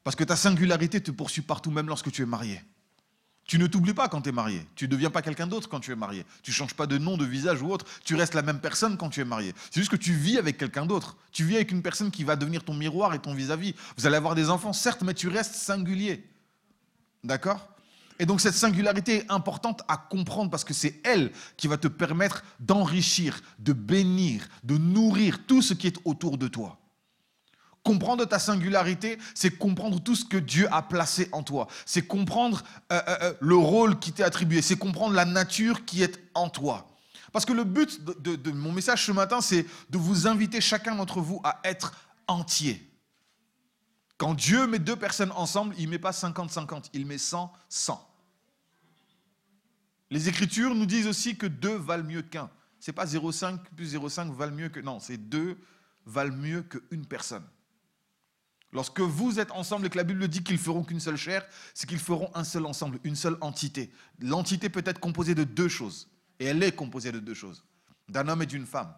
Parce 0.05 0.15
que 0.15 0.23
ta 0.23 0.35
singularité 0.35 1.01
te 1.01 1.09
poursuit 1.09 1.41
partout, 1.41 1.71
même 1.71 1.87
lorsque 1.87 2.11
tu 2.11 2.21
es 2.21 2.27
marié. 2.27 2.61
Tu 3.43 3.57
ne 3.57 3.65
t'oublies 3.65 3.95
pas 3.95 4.07
quand 4.07 4.21
tu 4.21 4.29
es 4.29 4.31
marié. 4.31 4.63
Tu 4.75 4.85
ne 4.85 4.91
deviens 4.91 5.09
pas 5.09 5.23
quelqu'un 5.23 5.47
d'autre 5.47 5.67
quand 5.67 5.79
tu 5.79 5.91
es 5.91 5.95
marié. 5.95 6.23
Tu 6.43 6.51
ne 6.51 6.55
changes 6.55 6.75
pas 6.75 6.85
de 6.85 6.99
nom, 6.99 7.17
de 7.17 7.25
visage 7.25 7.63
ou 7.63 7.71
autre. 7.71 7.87
Tu 8.03 8.13
restes 8.13 8.35
la 8.35 8.43
même 8.43 8.59
personne 8.59 8.97
quand 8.97 9.09
tu 9.09 9.19
es 9.19 9.25
marié. 9.25 9.55
C'est 9.71 9.79
juste 9.79 9.89
que 9.89 9.95
tu 9.95 10.13
vis 10.13 10.37
avec 10.37 10.59
quelqu'un 10.59 10.85
d'autre. 10.85 11.17
Tu 11.31 11.43
vis 11.43 11.55
avec 11.55 11.71
une 11.71 11.81
personne 11.81 12.11
qui 12.11 12.23
va 12.23 12.35
devenir 12.35 12.63
ton 12.63 12.75
miroir 12.75 13.15
et 13.15 13.19
ton 13.19 13.33
vis-à-vis. 13.33 13.73
Vous 13.97 14.05
allez 14.05 14.15
avoir 14.15 14.35
des 14.35 14.51
enfants, 14.51 14.73
certes, 14.73 15.01
mais 15.01 15.15
tu 15.15 15.27
restes 15.27 15.55
singulier. 15.55 16.23
D'accord? 17.23 17.67
Et 18.19 18.27
donc 18.27 18.41
cette 18.41 18.53
singularité 18.53 19.17
est 19.17 19.31
importante 19.31 19.81
à 19.87 19.97
comprendre 19.97 20.51
parce 20.51 20.63
que 20.63 20.75
c'est 20.75 21.01
elle 21.03 21.31
qui 21.57 21.67
va 21.67 21.77
te 21.77 21.87
permettre 21.87 22.43
d'enrichir, 22.59 23.41
de 23.57 23.73
bénir, 23.73 24.47
de 24.63 24.77
nourrir 24.77 25.47
tout 25.47 25.63
ce 25.63 25.73
qui 25.73 25.87
est 25.87 25.97
autour 26.05 26.37
de 26.37 26.47
toi. 26.47 26.79
Comprendre 27.85 28.25
ta 28.25 28.39
singularité, 28.39 29.19
c'est 29.35 29.51
comprendre 29.51 30.01
tout 30.01 30.15
ce 30.15 30.25
que 30.25 30.37
Dieu 30.37 30.67
a 30.71 30.81
placé 30.81 31.29
en 31.31 31.43
toi. 31.43 31.67
C'est 31.85 32.01
comprendre 32.01 32.63
euh, 32.91 32.99
euh, 33.07 33.17
euh, 33.21 33.33
le 33.39 33.55
rôle 33.55 33.99
qui 33.99 34.11
t'est 34.11 34.23
attribué. 34.23 34.63
C'est 34.63 34.75
comprendre 34.75 35.13
la 35.13 35.23
nature 35.23 35.85
qui 35.85 36.01
est 36.01 36.19
en 36.33 36.49
toi. 36.49 36.89
Parce 37.31 37.45
que 37.45 37.53
le 37.53 37.63
but 37.63 38.03
de, 38.03 38.35
de 38.35 38.51
mon 38.51 38.71
message 38.71 39.05
ce 39.05 39.11
matin, 39.11 39.39
c'est 39.39 39.67
de 39.91 39.99
vous 39.99 40.25
inviter 40.25 40.61
chacun 40.61 40.95
d'entre 40.95 41.21
vous 41.21 41.39
à 41.43 41.59
être 41.63 41.93
entier. 42.25 42.91
Quand 44.17 44.33
Dieu 44.33 44.65
met 44.65 44.79
deux 44.79 44.95
personnes 44.95 45.31
ensemble, 45.35 45.75
il 45.77 45.85
ne 45.85 45.91
met 45.91 45.99
pas 45.99 46.09
50-50, 46.09 46.85
il 46.93 47.05
met 47.05 47.17
100-100. 47.17 47.99
Les 50.09 50.27
Écritures 50.27 50.73
nous 50.73 50.87
disent 50.87 51.05
aussi 51.05 51.37
que 51.37 51.45
deux 51.45 51.75
valent 51.75 52.03
mieux 52.03 52.23
qu'un. 52.23 52.49
Ce 52.79 52.89
n'est 52.89 52.95
pas 52.95 53.05
0,5 53.05 53.59
plus 53.75 53.93
0,5 53.93 54.33
valent 54.33 54.55
mieux 54.55 54.69
que... 54.69 54.79
Non, 54.79 54.99
c'est 54.99 55.17
deux 55.17 55.59
valent 56.07 56.35
mieux 56.35 56.63
qu'une 56.63 57.05
personne. 57.05 57.43
Lorsque 58.75 58.99
vous 58.99 59.39
êtes 59.39 59.51
ensemble 59.51 59.85
et 59.85 59.89
que 59.89 59.95
la 59.95 60.03
Bible 60.03 60.27
dit 60.27 60.43
qu'ils 60.43 60.57
feront 60.57 60.83
qu'une 60.83 60.99
seule 60.99 61.15
chair, 61.15 61.47
c'est 61.73 61.87
qu'ils 61.87 61.97
feront 61.97 62.29
un 62.35 62.43
seul 62.43 62.65
ensemble, 62.65 62.99
une 63.05 63.15
seule 63.15 63.37
entité. 63.39 63.89
L'entité 64.19 64.67
peut 64.67 64.83
être 64.85 64.99
composée 64.99 65.33
de 65.33 65.45
deux 65.45 65.69
choses. 65.69 66.09
Et 66.41 66.45
elle 66.47 66.61
est 66.61 66.73
composée 66.73 67.13
de 67.13 67.19
deux 67.19 67.33
choses. 67.33 67.63
D'un 68.09 68.27
homme 68.27 68.41
et 68.41 68.45
d'une 68.45 68.65
femme. 68.65 68.93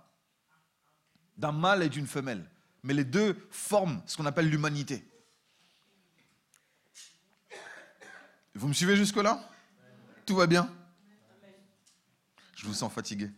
D'un 1.38 1.52
mâle 1.52 1.84
et 1.84 1.90
d'une 1.90 2.08
femelle. 2.08 2.50
Mais 2.82 2.96
les 2.96 3.04
deux 3.04 3.38
forment 3.52 4.02
ce 4.08 4.18
qu'on 4.18 4.26
appelle 4.26 4.50
l'humanité. 4.50 5.08
Vous 8.56 8.68
me 8.68 8.74
suivez 8.74 8.96
jusque-là? 8.96 9.48
Tout 10.26 10.38
va 10.38 10.48
bien? 10.48 10.74
Je 12.56 12.66
vous 12.66 12.74
sens 12.74 12.92
fatigué. 12.92 13.30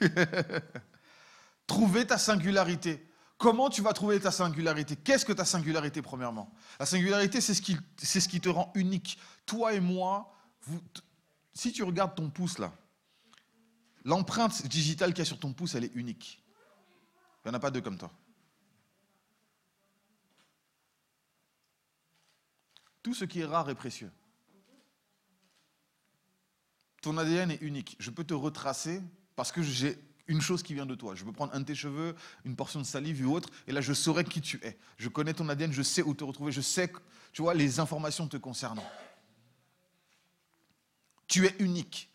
Trouvez 1.68 2.08
ta 2.08 2.18
singularité. 2.18 3.08
Comment 3.38 3.68
tu 3.68 3.82
vas 3.82 3.92
trouver 3.92 4.18
ta 4.18 4.30
singularité? 4.30 4.96
Qu'est-ce 4.96 5.24
que 5.24 5.32
ta 5.32 5.44
singularité, 5.44 6.00
premièrement? 6.00 6.50
La 6.80 6.86
singularité, 6.86 7.40
c'est 7.40 7.52
ce, 7.52 7.60
qui, 7.60 8.40
te 8.40 8.48
rend 8.48 8.72
unique. 8.74 9.18
Toi 9.44 9.74
et 9.74 9.80
moi, 9.80 10.32
si 11.52 11.72
tu 11.72 11.82
regardes 11.82 12.14
ton 12.14 12.30
pouce 12.30 12.58
là, 12.58 12.72
l'empreinte 14.04 14.66
digitale 14.66 15.10
qu'il 15.10 15.18
y 15.18 15.22
a 15.22 15.26
sur 15.26 15.38
ton 15.38 15.52
pouce, 15.52 15.74
elle 15.74 15.84
est 15.84 15.94
unique. 15.94 16.42
Il 17.44 17.48
n'y 17.48 17.50
en 17.52 17.54
a 17.54 17.60
pas 17.60 17.70
deux 17.70 17.82
comme 17.82 17.98
toi. 17.98 18.10
Tout 23.02 23.14
ce 23.14 23.24
qui 23.24 23.40
est 23.40 23.44
rare 23.44 23.68
est 23.68 23.74
précieux. 23.74 24.10
Ton 27.02 27.18
ADN 27.18 27.50
est 27.50 27.60
unique. 27.60 27.96
Je 28.00 28.10
peux 28.10 28.24
te 28.24 28.34
retracer 28.34 29.00
parce 29.36 29.52
que 29.52 29.62
j'ai 29.62 29.96
une 30.28 30.40
chose 30.40 30.62
qui 30.62 30.74
vient 30.74 30.86
de 30.86 30.94
toi. 30.94 31.14
Je 31.14 31.24
peux 31.24 31.32
prendre 31.32 31.54
un 31.54 31.60
de 31.60 31.64
tes 31.64 31.74
cheveux, 31.74 32.14
une 32.44 32.56
portion 32.56 32.80
de 32.80 32.86
salive 32.86 33.26
ou 33.26 33.34
autre, 33.34 33.48
et 33.66 33.72
là 33.72 33.80
je 33.80 33.92
saurai 33.92 34.24
qui 34.24 34.40
tu 34.40 34.60
es. 34.62 34.76
Je 34.98 35.08
connais 35.08 35.34
ton 35.34 35.48
ADN, 35.48 35.72
je 35.72 35.82
sais 35.82 36.02
où 36.02 36.14
te 36.14 36.24
retrouver, 36.24 36.52
je 36.52 36.60
sais, 36.60 36.92
tu 37.32 37.42
vois, 37.42 37.54
les 37.54 37.80
informations 37.80 38.26
te 38.26 38.36
concernant. 38.36 38.84
Tu 41.26 41.46
es 41.46 41.54
unique. 41.58 42.10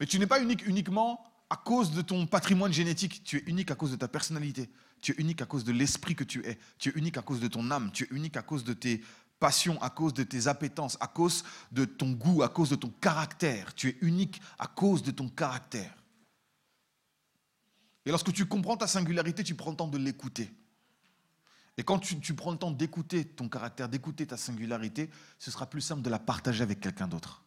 Mais 0.00 0.06
tu 0.06 0.18
n'es 0.18 0.26
pas 0.26 0.40
unique 0.40 0.66
uniquement 0.66 1.24
à 1.50 1.56
cause 1.56 1.92
de 1.92 2.02
ton 2.02 2.26
patrimoine 2.26 2.72
génétique, 2.72 3.24
tu 3.24 3.38
es 3.38 3.42
unique 3.46 3.70
à 3.70 3.74
cause 3.74 3.90
de 3.90 3.96
ta 3.96 4.08
personnalité, 4.08 4.68
tu 5.00 5.12
es 5.12 5.14
unique 5.16 5.40
à 5.40 5.46
cause 5.46 5.64
de 5.64 5.72
l'esprit 5.72 6.14
que 6.14 6.24
tu 6.24 6.44
es, 6.44 6.58
tu 6.78 6.90
es 6.90 6.92
unique 6.92 7.16
à 7.16 7.22
cause 7.22 7.40
de 7.40 7.48
ton 7.48 7.70
âme, 7.70 7.90
tu 7.92 8.04
es 8.04 8.08
unique 8.10 8.36
à 8.36 8.42
cause 8.42 8.64
de 8.64 8.74
tes 8.74 9.02
passions, 9.38 9.80
à 9.80 9.90
cause 9.90 10.14
de 10.14 10.24
tes 10.24 10.46
appétences, 10.46 10.96
à 11.00 11.06
cause 11.06 11.44
de 11.72 11.84
ton 11.84 12.12
goût, 12.12 12.42
à 12.42 12.48
cause 12.48 12.70
de 12.70 12.76
ton 12.76 12.90
caractère. 13.00 13.74
Tu 13.74 13.88
es 13.88 13.96
unique 14.00 14.40
à 14.58 14.66
cause 14.66 15.02
de 15.02 15.10
ton 15.10 15.28
caractère. 15.28 15.94
Et 18.08 18.10
lorsque 18.10 18.32
tu 18.32 18.46
comprends 18.46 18.78
ta 18.78 18.86
singularité, 18.86 19.44
tu 19.44 19.54
prends 19.54 19.70
le 19.70 19.76
temps 19.76 19.86
de 19.86 19.98
l'écouter. 19.98 20.50
Et 21.76 21.84
quand 21.84 21.98
tu, 21.98 22.32
prends 22.32 22.52
le 22.52 22.56
temps 22.56 22.70
d'écouter 22.70 23.26
ton 23.26 23.50
caractère, 23.50 23.86
d'écouter 23.86 24.26
ta 24.26 24.38
singularité, 24.38 25.10
ce 25.38 25.50
sera 25.50 25.66
plus 25.66 25.82
simple 25.82 26.00
de 26.00 26.08
la 26.08 26.18
partager 26.18 26.62
avec 26.62 26.80
quelqu'un 26.80 27.06
d'autre. 27.06 27.44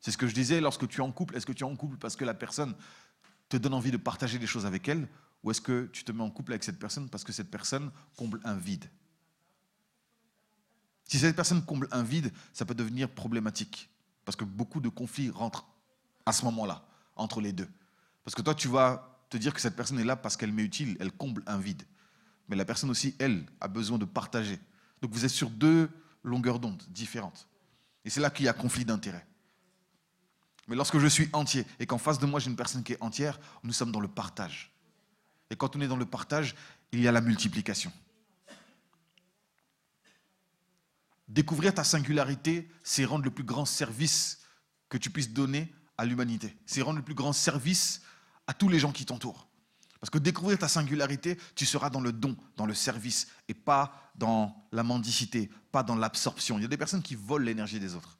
C'est 0.00 0.10
ce 0.10 0.18
que 0.18 0.26
je 0.26 0.34
disais 0.34 0.60
lorsque 0.60 0.86
tu 0.86 1.00
es 1.00 1.02
en 1.02 1.10
couple. 1.10 1.34
Est-ce 1.34 1.46
que 1.46 1.52
tu 1.52 1.64
es 1.64 1.66
en 1.66 1.74
couple 1.74 1.96
parce 1.96 2.14
que 2.14 2.26
la 2.26 2.34
personne 2.34 2.74
te 3.48 3.56
donne 3.56 3.72
envie 3.72 3.90
de 3.90 3.96
partager 3.96 4.38
des 4.38 4.46
choses 4.46 4.66
avec 4.66 4.86
elle 4.86 5.08
Ou 5.42 5.50
est-ce 5.50 5.62
que 5.62 5.88
tu 5.94 6.04
te 6.04 6.12
mets 6.12 6.22
en 6.22 6.30
couple 6.30 6.52
avec 6.52 6.62
cette 6.62 6.78
personne 6.78 7.08
parce 7.08 7.24
que 7.24 7.32
cette 7.32 7.50
personne 7.50 7.90
comble 8.18 8.38
un 8.44 8.56
vide? 8.56 8.84
Si 11.04 11.18
cette 11.18 11.36
personne 11.36 11.64
comble 11.64 11.88
un 11.90 12.02
vide, 12.02 12.34
ça 12.52 12.66
peut 12.66 12.74
devenir 12.74 13.08
problématique. 13.08 13.88
Parce 14.26 14.36
que 14.36 14.44
beaucoup 14.44 14.80
de 14.80 14.90
conflits 14.90 15.30
rentrent 15.30 15.66
à 16.26 16.34
ce 16.34 16.44
moment-là, 16.44 16.84
entre 17.16 17.40
les 17.40 17.54
deux. 17.54 17.70
Parce 18.24 18.34
que 18.34 18.42
toi, 18.42 18.54
tu 18.54 18.68
vas 18.68 19.11
te 19.32 19.38
dire 19.38 19.54
que 19.54 19.60
cette 19.62 19.74
personne 19.74 19.98
est 19.98 20.04
là 20.04 20.14
parce 20.14 20.36
qu'elle 20.36 20.52
m'est 20.52 20.62
utile, 20.62 20.96
elle 21.00 21.10
comble 21.10 21.42
un 21.46 21.56
vide. 21.56 21.82
Mais 22.48 22.56
la 22.56 22.66
personne 22.66 22.90
aussi, 22.90 23.16
elle, 23.18 23.46
a 23.62 23.68
besoin 23.68 23.96
de 23.96 24.04
partager. 24.04 24.60
Donc 25.00 25.10
vous 25.12 25.24
êtes 25.24 25.30
sur 25.30 25.48
deux 25.48 25.88
longueurs 26.22 26.58
d'onde 26.58 26.82
différentes. 26.90 27.48
Et 28.04 28.10
c'est 28.10 28.20
là 28.20 28.28
qu'il 28.28 28.44
y 28.44 28.48
a 28.48 28.52
conflit 28.52 28.84
d'intérêts. 28.84 29.26
Mais 30.68 30.76
lorsque 30.76 30.98
je 30.98 31.06
suis 31.06 31.30
entier 31.32 31.64
et 31.80 31.86
qu'en 31.86 31.96
face 31.96 32.18
de 32.18 32.26
moi 32.26 32.40
j'ai 32.40 32.50
une 32.50 32.56
personne 32.56 32.84
qui 32.84 32.92
est 32.92 33.02
entière, 33.02 33.40
nous 33.62 33.72
sommes 33.72 33.90
dans 33.90 34.00
le 34.00 34.08
partage. 34.08 34.70
Et 35.48 35.56
quand 35.56 35.76
on 35.76 35.80
est 35.80 35.88
dans 35.88 35.96
le 35.96 36.06
partage, 36.06 36.54
il 36.92 37.00
y 37.00 37.08
a 37.08 37.12
la 37.12 37.22
multiplication. 37.22 37.90
Découvrir 41.26 41.72
ta 41.72 41.84
singularité, 41.84 42.68
c'est 42.84 43.06
rendre 43.06 43.24
le 43.24 43.30
plus 43.30 43.44
grand 43.44 43.64
service 43.64 44.42
que 44.90 44.98
tu 44.98 45.08
puisses 45.08 45.30
donner 45.30 45.72
à 45.96 46.04
l'humanité. 46.04 46.54
C'est 46.66 46.82
rendre 46.82 46.98
le 46.98 47.04
plus 47.04 47.14
grand 47.14 47.32
service 47.32 48.02
à 48.52 48.54
tous 48.54 48.68
les 48.68 48.78
gens 48.78 48.92
qui 48.92 49.06
t'entourent. 49.06 49.48
Parce 49.98 50.10
que 50.10 50.18
découvrir 50.18 50.58
ta 50.58 50.68
singularité, 50.68 51.38
tu 51.54 51.64
seras 51.64 51.88
dans 51.88 52.02
le 52.02 52.12
don, 52.12 52.36
dans 52.58 52.66
le 52.66 52.74
service, 52.74 53.28
et 53.48 53.54
pas 53.54 54.10
dans 54.14 54.54
la 54.72 54.82
mendicité, 54.82 55.48
pas 55.70 55.82
dans 55.82 55.96
l'absorption. 55.96 56.58
Il 56.58 56.62
y 56.62 56.64
a 56.66 56.68
des 56.68 56.76
personnes 56.76 57.00
qui 57.00 57.14
volent 57.14 57.46
l'énergie 57.46 57.80
des 57.80 57.94
autres. 57.94 58.18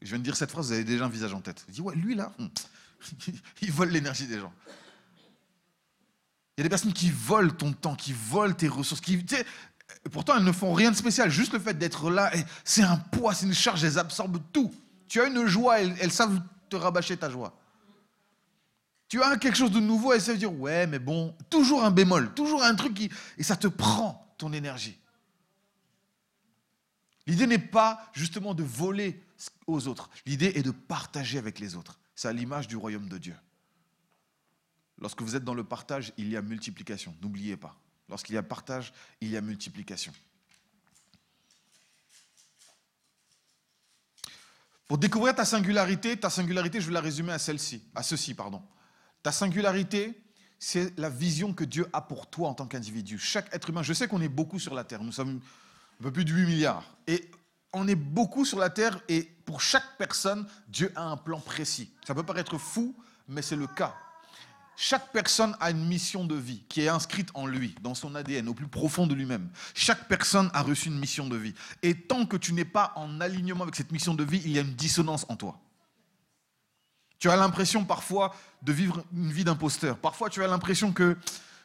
Je 0.00 0.06
viens 0.06 0.18
de 0.18 0.22
dire 0.22 0.36
cette 0.36 0.52
phrase, 0.52 0.66
vous 0.66 0.72
avez 0.74 0.84
déjà 0.84 1.06
un 1.06 1.08
visage 1.08 1.34
en 1.34 1.40
tête. 1.40 1.64
Je 1.66 1.72
dis, 1.72 1.80
ouais, 1.80 1.96
lui 1.96 2.14
là, 2.14 2.32
hmm, 2.38 2.46
il 3.62 3.72
vole 3.72 3.88
l'énergie 3.88 4.28
des 4.28 4.38
gens. 4.38 4.52
Il 6.56 6.60
y 6.60 6.62
a 6.62 6.62
des 6.62 6.68
personnes 6.68 6.92
qui 6.92 7.10
volent 7.10 7.50
ton 7.50 7.72
temps, 7.72 7.96
qui 7.96 8.12
volent 8.12 8.54
tes 8.54 8.68
ressources, 8.68 9.00
qui, 9.00 9.24
pourtant 10.12 10.36
elles 10.36 10.44
ne 10.44 10.52
font 10.52 10.74
rien 10.74 10.92
de 10.92 10.96
spécial. 10.96 11.28
Juste 11.28 11.54
le 11.54 11.58
fait 11.58 11.74
d'être 11.74 12.08
là, 12.08 12.30
c'est 12.62 12.82
un 12.82 12.98
poids, 12.98 13.34
c'est 13.34 13.46
une 13.46 13.54
charge, 13.54 13.82
elles 13.82 13.98
absorbent 13.98 14.40
tout. 14.52 14.72
Tu 15.08 15.20
as 15.20 15.26
une 15.26 15.46
joie, 15.46 15.80
elles 15.80 16.12
savent 16.12 16.40
te 16.68 16.76
rabâcher 16.76 17.16
ta 17.16 17.30
joie. 17.30 17.58
Tu 19.08 19.22
as 19.22 19.36
quelque 19.38 19.56
chose 19.56 19.70
de 19.70 19.80
nouveau 19.80 20.12
et 20.12 20.20
ça 20.20 20.32
veut 20.32 20.38
dire, 20.38 20.52
ouais, 20.52 20.86
mais 20.86 20.98
bon, 20.98 21.34
toujours 21.48 21.82
un 21.82 21.90
bémol, 21.90 22.34
toujours 22.34 22.62
un 22.62 22.74
truc 22.74 22.94
qui... 22.94 23.10
Et 23.38 23.42
ça 23.42 23.56
te 23.56 23.66
prend 23.66 24.34
ton 24.36 24.52
énergie. 24.52 24.98
L'idée 27.26 27.46
n'est 27.46 27.58
pas 27.58 28.10
justement 28.12 28.54
de 28.54 28.62
voler 28.62 29.22
aux 29.66 29.88
autres. 29.88 30.10
L'idée 30.26 30.52
est 30.54 30.62
de 30.62 30.70
partager 30.70 31.38
avec 31.38 31.58
les 31.58 31.74
autres. 31.74 31.98
C'est 32.14 32.28
à 32.28 32.32
l'image 32.32 32.68
du 32.68 32.76
royaume 32.76 33.08
de 33.08 33.18
Dieu. 33.18 33.36
Lorsque 34.98 35.22
vous 35.22 35.36
êtes 35.36 35.44
dans 35.44 35.54
le 35.54 35.64
partage, 35.64 36.12
il 36.16 36.28
y 36.28 36.36
a 36.36 36.42
multiplication. 36.42 37.14
N'oubliez 37.22 37.56
pas. 37.56 37.76
Lorsqu'il 38.08 38.34
y 38.34 38.38
a 38.38 38.42
partage, 38.42 38.92
il 39.20 39.28
y 39.28 39.36
a 39.36 39.40
multiplication. 39.40 40.12
Pour 44.86 44.98
découvrir 44.98 45.34
ta 45.34 45.44
singularité, 45.44 46.18
ta 46.18 46.30
singularité, 46.30 46.80
je 46.80 46.86
vais 46.86 46.94
la 46.94 47.02
résumer 47.02 47.32
à 47.32 47.38
celle-ci, 47.38 47.84
à 47.94 48.02
ceci, 48.02 48.34
pardon. 48.34 48.62
Ta 49.28 49.32
singularité, 49.32 50.18
c'est 50.58 50.98
la 50.98 51.10
vision 51.10 51.52
que 51.52 51.62
Dieu 51.62 51.86
a 51.92 52.00
pour 52.00 52.28
toi 52.28 52.48
en 52.48 52.54
tant 52.54 52.66
qu'individu. 52.66 53.18
Chaque 53.18 53.54
être 53.54 53.68
humain, 53.68 53.82
je 53.82 53.92
sais 53.92 54.08
qu'on 54.08 54.22
est 54.22 54.28
beaucoup 54.30 54.58
sur 54.58 54.72
la 54.72 54.84
Terre, 54.84 55.04
nous 55.04 55.12
sommes 55.12 55.42
un 56.00 56.02
peu 56.02 56.10
plus 56.10 56.24
de 56.24 56.32
8 56.32 56.46
milliards. 56.46 56.96
Et 57.06 57.30
on 57.74 57.86
est 57.88 57.94
beaucoup 57.94 58.46
sur 58.46 58.58
la 58.58 58.70
Terre 58.70 58.98
et 59.06 59.24
pour 59.44 59.60
chaque 59.60 59.98
personne, 59.98 60.46
Dieu 60.68 60.90
a 60.96 61.02
un 61.02 61.18
plan 61.18 61.40
précis. 61.40 61.92
Ça 62.06 62.14
peut 62.14 62.22
paraître 62.22 62.56
fou, 62.56 62.96
mais 63.28 63.42
c'est 63.42 63.54
le 63.54 63.66
cas. 63.66 63.94
Chaque 64.76 65.12
personne 65.12 65.54
a 65.60 65.72
une 65.72 65.86
mission 65.86 66.24
de 66.24 66.34
vie 66.34 66.64
qui 66.66 66.80
est 66.80 66.88
inscrite 66.88 67.28
en 67.34 67.44
lui, 67.44 67.74
dans 67.82 67.94
son 67.94 68.14
ADN, 68.14 68.48
au 68.48 68.54
plus 68.54 68.68
profond 68.68 69.06
de 69.06 69.14
lui-même. 69.14 69.50
Chaque 69.74 70.08
personne 70.08 70.48
a 70.54 70.62
reçu 70.62 70.88
une 70.88 70.98
mission 70.98 71.28
de 71.28 71.36
vie. 71.36 71.52
Et 71.82 71.94
tant 71.94 72.24
que 72.24 72.38
tu 72.38 72.54
n'es 72.54 72.64
pas 72.64 72.94
en 72.96 73.20
alignement 73.20 73.64
avec 73.64 73.76
cette 73.76 73.92
mission 73.92 74.14
de 74.14 74.24
vie, 74.24 74.40
il 74.46 74.52
y 74.52 74.58
a 74.58 74.62
une 74.62 74.72
dissonance 74.72 75.26
en 75.28 75.36
toi. 75.36 75.60
Tu 77.18 77.28
as 77.30 77.36
l'impression 77.36 77.84
parfois 77.84 78.34
de 78.62 78.72
vivre 78.72 79.04
une 79.12 79.32
vie 79.32 79.44
d'imposteur. 79.44 79.98
Parfois, 79.98 80.30
tu 80.30 80.42
as 80.42 80.46
l'impression 80.46 80.92
que 80.92 81.16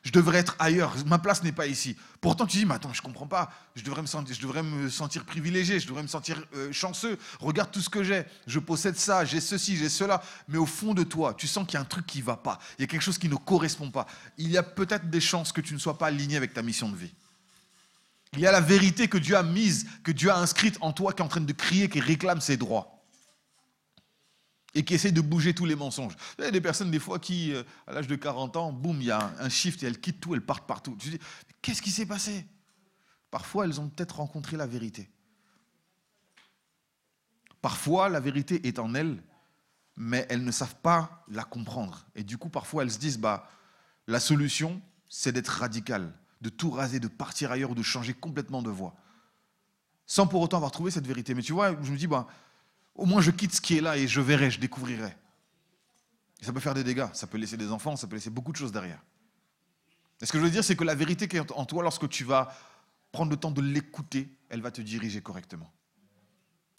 je 0.04 0.12
devrais 0.12 0.40
être 0.40 0.56
ailleurs, 0.60 0.94
ma 1.06 1.18
place 1.18 1.44
n'est 1.44 1.54
pas 1.54 1.66
ici. 1.66 1.96
Pourtant, 2.20 2.46
tu 2.46 2.58
dis, 2.58 2.66
mais 2.66 2.74
attends, 2.74 2.92
je 2.94 3.00
ne 3.00 3.06
comprends 3.06 3.26
pas, 3.26 3.52
je 3.76 3.84
devrais, 3.84 4.02
me 4.02 4.08
sentir, 4.08 4.36
je 4.36 4.42
devrais 4.42 4.62
me 4.62 4.90
sentir 4.90 5.24
privilégié, 5.24 5.80
je 5.80 5.88
devrais 5.88 6.04
me 6.04 6.10
sentir 6.10 6.44
euh, 6.56 6.74
chanceux, 6.74 7.18
regarde 7.40 7.72
tout 7.72 7.80
ce 7.80 7.90
que 7.90 8.04
j'ai, 8.04 8.26
je 8.46 8.60
possède 8.60 8.98
ça, 8.98 9.24
j'ai 9.24 9.40
ceci, 9.40 9.78
j'ai 9.78 9.88
cela, 9.88 10.22
mais 10.50 10.58
au 10.58 10.66
fond 10.66 10.94
de 10.94 11.04
toi, 11.04 11.34
tu 11.34 11.48
sens 11.48 11.66
qu'il 11.66 11.76
y 11.76 11.78
a 11.78 11.82
un 11.82 11.86
truc 11.86 12.06
qui 12.06 12.20
ne 12.20 12.26
va 12.26 12.36
pas, 12.36 12.60
il 12.78 12.82
y 12.82 12.84
a 12.84 12.88
quelque 12.88 13.02
chose 13.02 13.18
qui 13.18 13.30
ne 13.30 13.36
correspond 13.36 13.92
pas. 13.92 14.06
Il 14.38 14.52
y 14.52 14.58
a 14.58 14.64
peut-être 14.64 15.10
des 15.10 15.22
chances 15.22 15.54
que 15.54 15.62
tu 15.62 15.74
ne 15.74 15.80
sois 15.80 15.98
pas 15.98 16.08
aligné 16.08 16.36
avec 16.36 16.54
ta 16.54 16.62
mission 16.62 16.90
de 16.90 16.98
vie. 16.98 17.14
Il 18.34 18.40
y 18.40 18.48
a 18.48 18.52
la 18.52 18.62
vérité 18.62 19.08
que 19.08 19.18
Dieu 19.18 19.38
a 19.38 19.44
mise, 19.44 19.88
que 20.04 20.12
Dieu 20.12 20.32
a 20.32 20.38
inscrite 20.38 20.78
en 20.82 20.92
toi, 20.92 21.14
qui 21.14 21.22
est 21.22 21.26
en 21.26 21.30
train 21.30 21.40
de 21.40 21.54
crier, 21.54 21.88
qui 21.88 22.02
réclame 22.02 22.42
ses 22.42 22.58
droits 22.58 22.93
et 24.76 24.84
qui 24.84 24.94
essaie 24.94 25.12
de 25.12 25.22
bouger 25.22 25.54
tous 25.54 25.66
les 25.66 25.76
mensonges. 25.76 26.16
Il 26.40 26.46
y 26.46 26.48
a 26.48 26.52
des 26.52 26.62
personnes, 26.62 26.92
des 26.92 27.00
fois, 27.00 27.20
qui, 27.20 27.54
euh, 27.54 27.64
à 27.86 27.94
l'âge 27.94 28.08
de 28.08 28.16
40 28.16 28.58
ans, 28.58 28.72
boum, 28.72 29.00
il 29.02 29.08
y 29.08 29.12
a 29.12 29.34
un 29.40 29.50
shift 29.50 29.84
et 29.84 29.86
elles 29.86 30.00
quittent 30.00 30.20
tout, 30.20 30.34
elles 30.34 30.46
partent 30.46 30.68
partout. 30.68 30.96
Tu 31.00 31.10
dis, 31.12 31.20
qu'est-ce 31.62 31.82
qui 31.82 31.92
s'est 31.92 32.06
passé? 32.06 32.46
Parfois, 33.30 33.66
elles 33.66 33.80
ont 33.80 33.90
peut-être 33.90 34.18
rencontré 34.18 34.58
la 34.58 34.66
vérité. 34.66 35.10
Parfois, 37.62 38.10
la 38.10 38.20
vérité 38.20 38.68
est 38.68 38.80
en 38.80 38.94
elles, 38.94 39.24
mais 39.96 40.26
elles 40.30 40.44
ne 40.44 40.52
savent 40.52 40.76
pas 40.82 41.24
la 41.30 41.44
comprendre. 41.44 42.06
Et 42.16 42.24
du 42.24 42.38
coup, 42.38 42.50
parfois, 42.50 42.84
elles 42.84 42.92
se 42.92 43.00
disent, 43.00 43.20
bah, 43.20 43.48
la 44.08 44.20
solution, 44.20 44.82
c'est 45.08 45.32
d'être 45.32 45.48
radical, 45.48 46.14
de 46.42 46.50
tout 46.50 46.72
raser, 46.72 47.00
de 47.00 47.08
partir 47.08 47.52
ailleurs 47.52 47.72
ou 47.72 47.76
de 47.76 47.84
changer 47.84 48.14
complètement 48.14 48.62
de 48.62 48.70
voie. 48.70 48.96
Sans 50.06 50.28
pour 50.28 50.42
autant 50.42 50.58
avoir 50.58 50.72
trouvé 50.72 50.92
cette 50.92 51.08
vérité. 51.08 51.34
Mais 51.34 51.42
tu 51.42 51.54
vois, 51.54 51.82
je 51.82 51.92
me 51.92 51.98
dis, 51.98 52.08
bah, 52.08 52.28
au 52.96 53.06
moins, 53.06 53.22
je 53.22 53.32
quitte 53.32 53.54
ce 53.54 53.62
qui 53.62 53.78
est 53.78 53.82
là 53.82 53.98
et 53.98 54.08
je 54.08 54.22
verrai, 54.22 54.52
je 54.52 54.60
découvrirai. 54.60 55.16
ça 56.42 56.54
peut 56.54 56.60
faire 56.60 56.74
des 56.74 56.84
dégâts, 56.84 57.08
ça 57.14 57.28
peut 57.28 57.38
laisser 57.38 57.58
des 57.58 57.72
enfants, 57.72 57.96
ça 57.96 58.08
peut 58.08 58.16
laisser 58.16 58.30
beaucoup 58.30 58.52
de 58.52 58.58
choses 58.58 58.72
derrière. 58.72 59.02
Et 60.22 60.26
ce 60.26 60.32
que 60.32 60.40
je 60.40 60.44
veux 60.44 60.52
dire, 60.52 60.64
c'est 60.64 60.76
que 60.76 60.84
la 60.84 60.96
vérité 60.96 61.28
qui 61.28 61.38
est 61.38 61.52
en 61.52 61.66
toi, 61.66 61.84
lorsque 61.84 62.08
tu 62.08 62.24
vas 62.24 62.56
prendre 63.12 63.32
le 63.32 63.38
temps 63.38 63.52
de 63.52 63.62
l'écouter, 63.62 64.38
elle 64.50 64.62
va 64.62 64.72
te 64.72 64.82
diriger 64.82 65.22
correctement. 65.22 65.72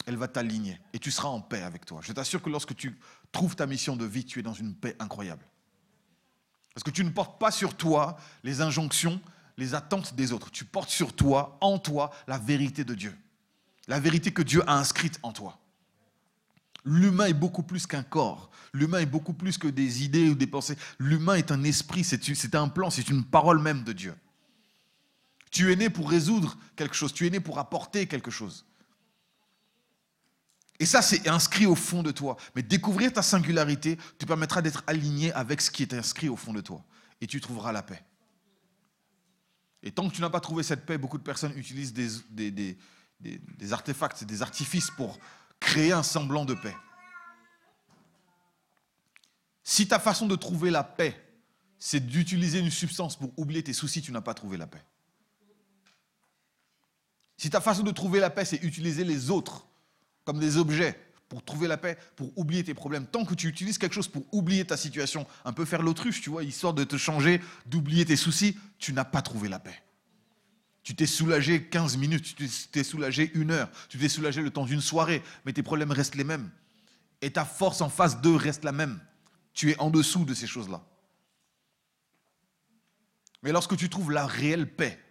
Elle 0.05 0.17
va 0.17 0.27
t'aligner 0.27 0.79
et 0.93 0.99
tu 0.99 1.11
seras 1.11 1.29
en 1.29 1.41
paix 1.41 1.61
avec 1.61 1.85
toi. 1.85 1.99
Je 2.01 2.13
t'assure 2.13 2.41
que 2.41 2.49
lorsque 2.49 2.75
tu 2.75 2.97
trouves 3.31 3.55
ta 3.55 3.65
mission 3.65 3.95
de 3.95 4.05
vie, 4.05 4.25
tu 4.25 4.39
es 4.39 4.43
dans 4.43 4.53
une 4.53 4.75
paix 4.75 4.95
incroyable. 4.99 5.45
Parce 6.73 6.83
que 6.83 6.91
tu 6.91 7.03
ne 7.03 7.09
portes 7.09 7.39
pas 7.39 7.51
sur 7.51 7.75
toi 7.75 8.17
les 8.43 8.61
injonctions, 8.61 9.21
les 9.57 9.73
attentes 9.73 10.13
des 10.15 10.31
autres. 10.31 10.51
Tu 10.51 10.65
portes 10.65 10.89
sur 10.89 11.13
toi, 11.13 11.57
en 11.61 11.79
toi, 11.79 12.11
la 12.27 12.37
vérité 12.37 12.83
de 12.83 12.93
Dieu. 12.93 13.17
La 13.87 13.99
vérité 13.99 14.31
que 14.31 14.41
Dieu 14.41 14.61
a 14.67 14.77
inscrite 14.77 15.19
en 15.23 15.31
toi. 15.31 15.59
L'humain 16.85 17.25
est 17.25 17.33
beaucoup 17.33 17.63
plus 17.63 17.87
qu'un 17.87 18.03
corps. 18.03 18.51
L'humain 18.73 18.99
est 18.99 19.05
beaucoup 19.07 19.33
plus 19.33 19.57
que 19.57 19.67
des 19.67 20.03
idées 20.03 20.29
ou 20.29 20.35
des 20.35 20.47
pensées. 20.47 20.77
L'humain 20.99 21.35
est 21.35 21.51
un 21.51 21.63
esprit, 21.63 22.03
c'est 22.03 22.55
un 22.55 22.67
plan, 22.67 22.89
c'est 22.89 23.09
une 23.09 23.23
parole 23.23 23.59
même 23.59 23.83
de 23.83 23.91
Dieu. 23.91 24.13
Tu 25.49 25.71
es 25.71 25.75
né 25.75 25.89
pour 25.89 26.09
résoudre 26.09 26.57
quelque 26.75 26.95
chose, 26.95 27.13
tu 27.13 27.25
es 27.25 27.29
né 27.29 27.39
pour 27.39 27.57
apporter 27.59 28.07
quelque 28.07 28.29
chose. 28.29 28.65
Et 30.79 30.85
ça, 30.85 31.01
c'est 31.01 31.27
inscrit 31.27 31.65
au 31.65 31.75
fond 31.75 32.03
de 32.03 32.11
toi. 32.11 32.35
Mais 32.55 32.61
découvrir 32.61 33.13
ta 33.13 33.21
singularité 33.21 33.97
te 34.17 34.25
permettra 34.25 34.61
d'être 34.61 34.83
aligné 34.87 35.31
avec 35.33 35.61
ce 35.61 35.71
qui 35.71 35.83
est 35.83 35.93
inscrit 35.93 36.27
au 36.27 36.35
fond 36.35 36.53
de 36.53 36.61
toi. 36.61 36.83
Et 37.21 37.27
tu 37.27 37.39
trouveras 37.39 37.71
la 37.71 37.81
paix. 37.81 38.03
Et 39.81 39.91
tant 39.91 40.09
que 40.09 40.13
tu 40.13 40.21
n'as 40.21 40.29
pas 40.29 40.41
trouvé 40.41 40.63
cette 40.63 40.85
paix, 40.85 40.97
beaucoup 40.97 41.17
de 41.17 41.23
personnes 41.23 41.53
utilisent 41.55 41.93
des, 41.93 42.77
artefacts, 43.71 44.23
des 44.25 44.41
artifices 44.41 44.91
pour 44.91 45.17
créer 45.65 45.91
un 45.91 46.03
semblant 46.03 46.45
de 46.45 46.53
paix. 46.53 46.75
Si 49.63 49.87
ta 49.87 49.97
façon 49.97 50.27
de 50.27 50.35
trouver 50.35 50.69
la 50.69 50.83
paix, 50.83 51.19
c'est 51.79 52.05
d'utiliser 52.05 52.59
une 52.59 52.69
substance 52.69 53.15
pour 53.15 53.33
oublier 53.35 53.63
tes 53.63 53.73
soucis, 53.73 54.03
tu 54.03 54.11
n'as 54.11 54.21
pas 54.21 54.35
trouvé 54.35 54.57
la 54.57 54.67
paix. 54.67 54.83
Si 57.35 57.49
ta 57.49 57.61
façon 57.61 57.81
de 57.81 57.91
trouver 57.91 58.19
la 58.19 58.29
paix, 58.29 58.45
c'est 58.45 58.63
utiliser 58.63 59.03
les 59.03 59.31
autres 59.31 59.65
comme 60.23 60.39
des 60.39 60.57
objets 60.57 60.99
pour 61.27 61.43
trouver 61.43 61.67
la 61.67 61.77
paix, 61.77 61.97
pour 62.15 62.31
oublier 62.37 62.63
tes 62.63 62.75
problèmes, 62.75 63.07
tant 63.07 63.25
que 63.25 63.33
tu 63.33 63.47
utilises 63.47 63.79
quelque 63.79 63.93
chose 63.93 64.07
pour 64.07 64.23
oublier 64.31 64.65
ta 64.65 64.77
situation, 64.77 65.25
un 65.45 65.51
peu 65.51 65.65
faire 65.65 65.81
l'autruche, 65.81 66.21
tu 66.21 66.29
vois, 66.29 66.43
histoire 66.43 66.75
de 66.75 66.83
te 66.83 66.95
changer, 66.95 67.41
d'oublier 67.65 68.05
tes 68.05 68.15
soucis, 68.15 68.55
tu 68.77 68.93
n'as 68.93 69.03
pas 69.03 69.23
trouvé 69.23 69.49
la 69.49 69.57
paix. 69.57 69.81
Tu 70.85 70.95
t'es 70.95 71.07
soulagé 71.07 71.63
15 71.63 71.97
minutes, 71.97 72.35
tu 72.35 72.47
t'es 72.71 72.83
soulagé 72.83 73.31
une 73.33 73.49
heure, 73.49 73.71
tu 73.89 73.97
t'es 73.97 74.07
soulagé 74.07 74.43
le 74.43 74.51
temps 74.51 74.65
d'une 74.65 74.81
soirée, 74.81 75.23
mais 75.43 75.51
tes 75.51 75.63
problèmes 75.63 75.91
restent 75.91 76.13
les 76.13 76.23
mêmes. 76.23 76.51
Et 77.23 77.31
ta 77.31 77.43
force 77.43 77.81
en 77.81 77.89
face 77.89 78.21
d'eux 78.21 78.35
reste 78.35 78.63
la 78.63 78.71
même. 78.71 79.01
Tu 79.55 79.71
es 79.71 79.79
en 79.79 79.89
dessous 79.89 80.25
de 80.25 80.35
ces 80.35 80.45
choses-là. 80.45 80.85
Mais 83.41 83.51
lorsque 83.51 83.75
tu 83.75 83.89
trouves 83.89 84.11
la 84.11 84.27
réelle 84.27 84.75
paix 84.75 85.03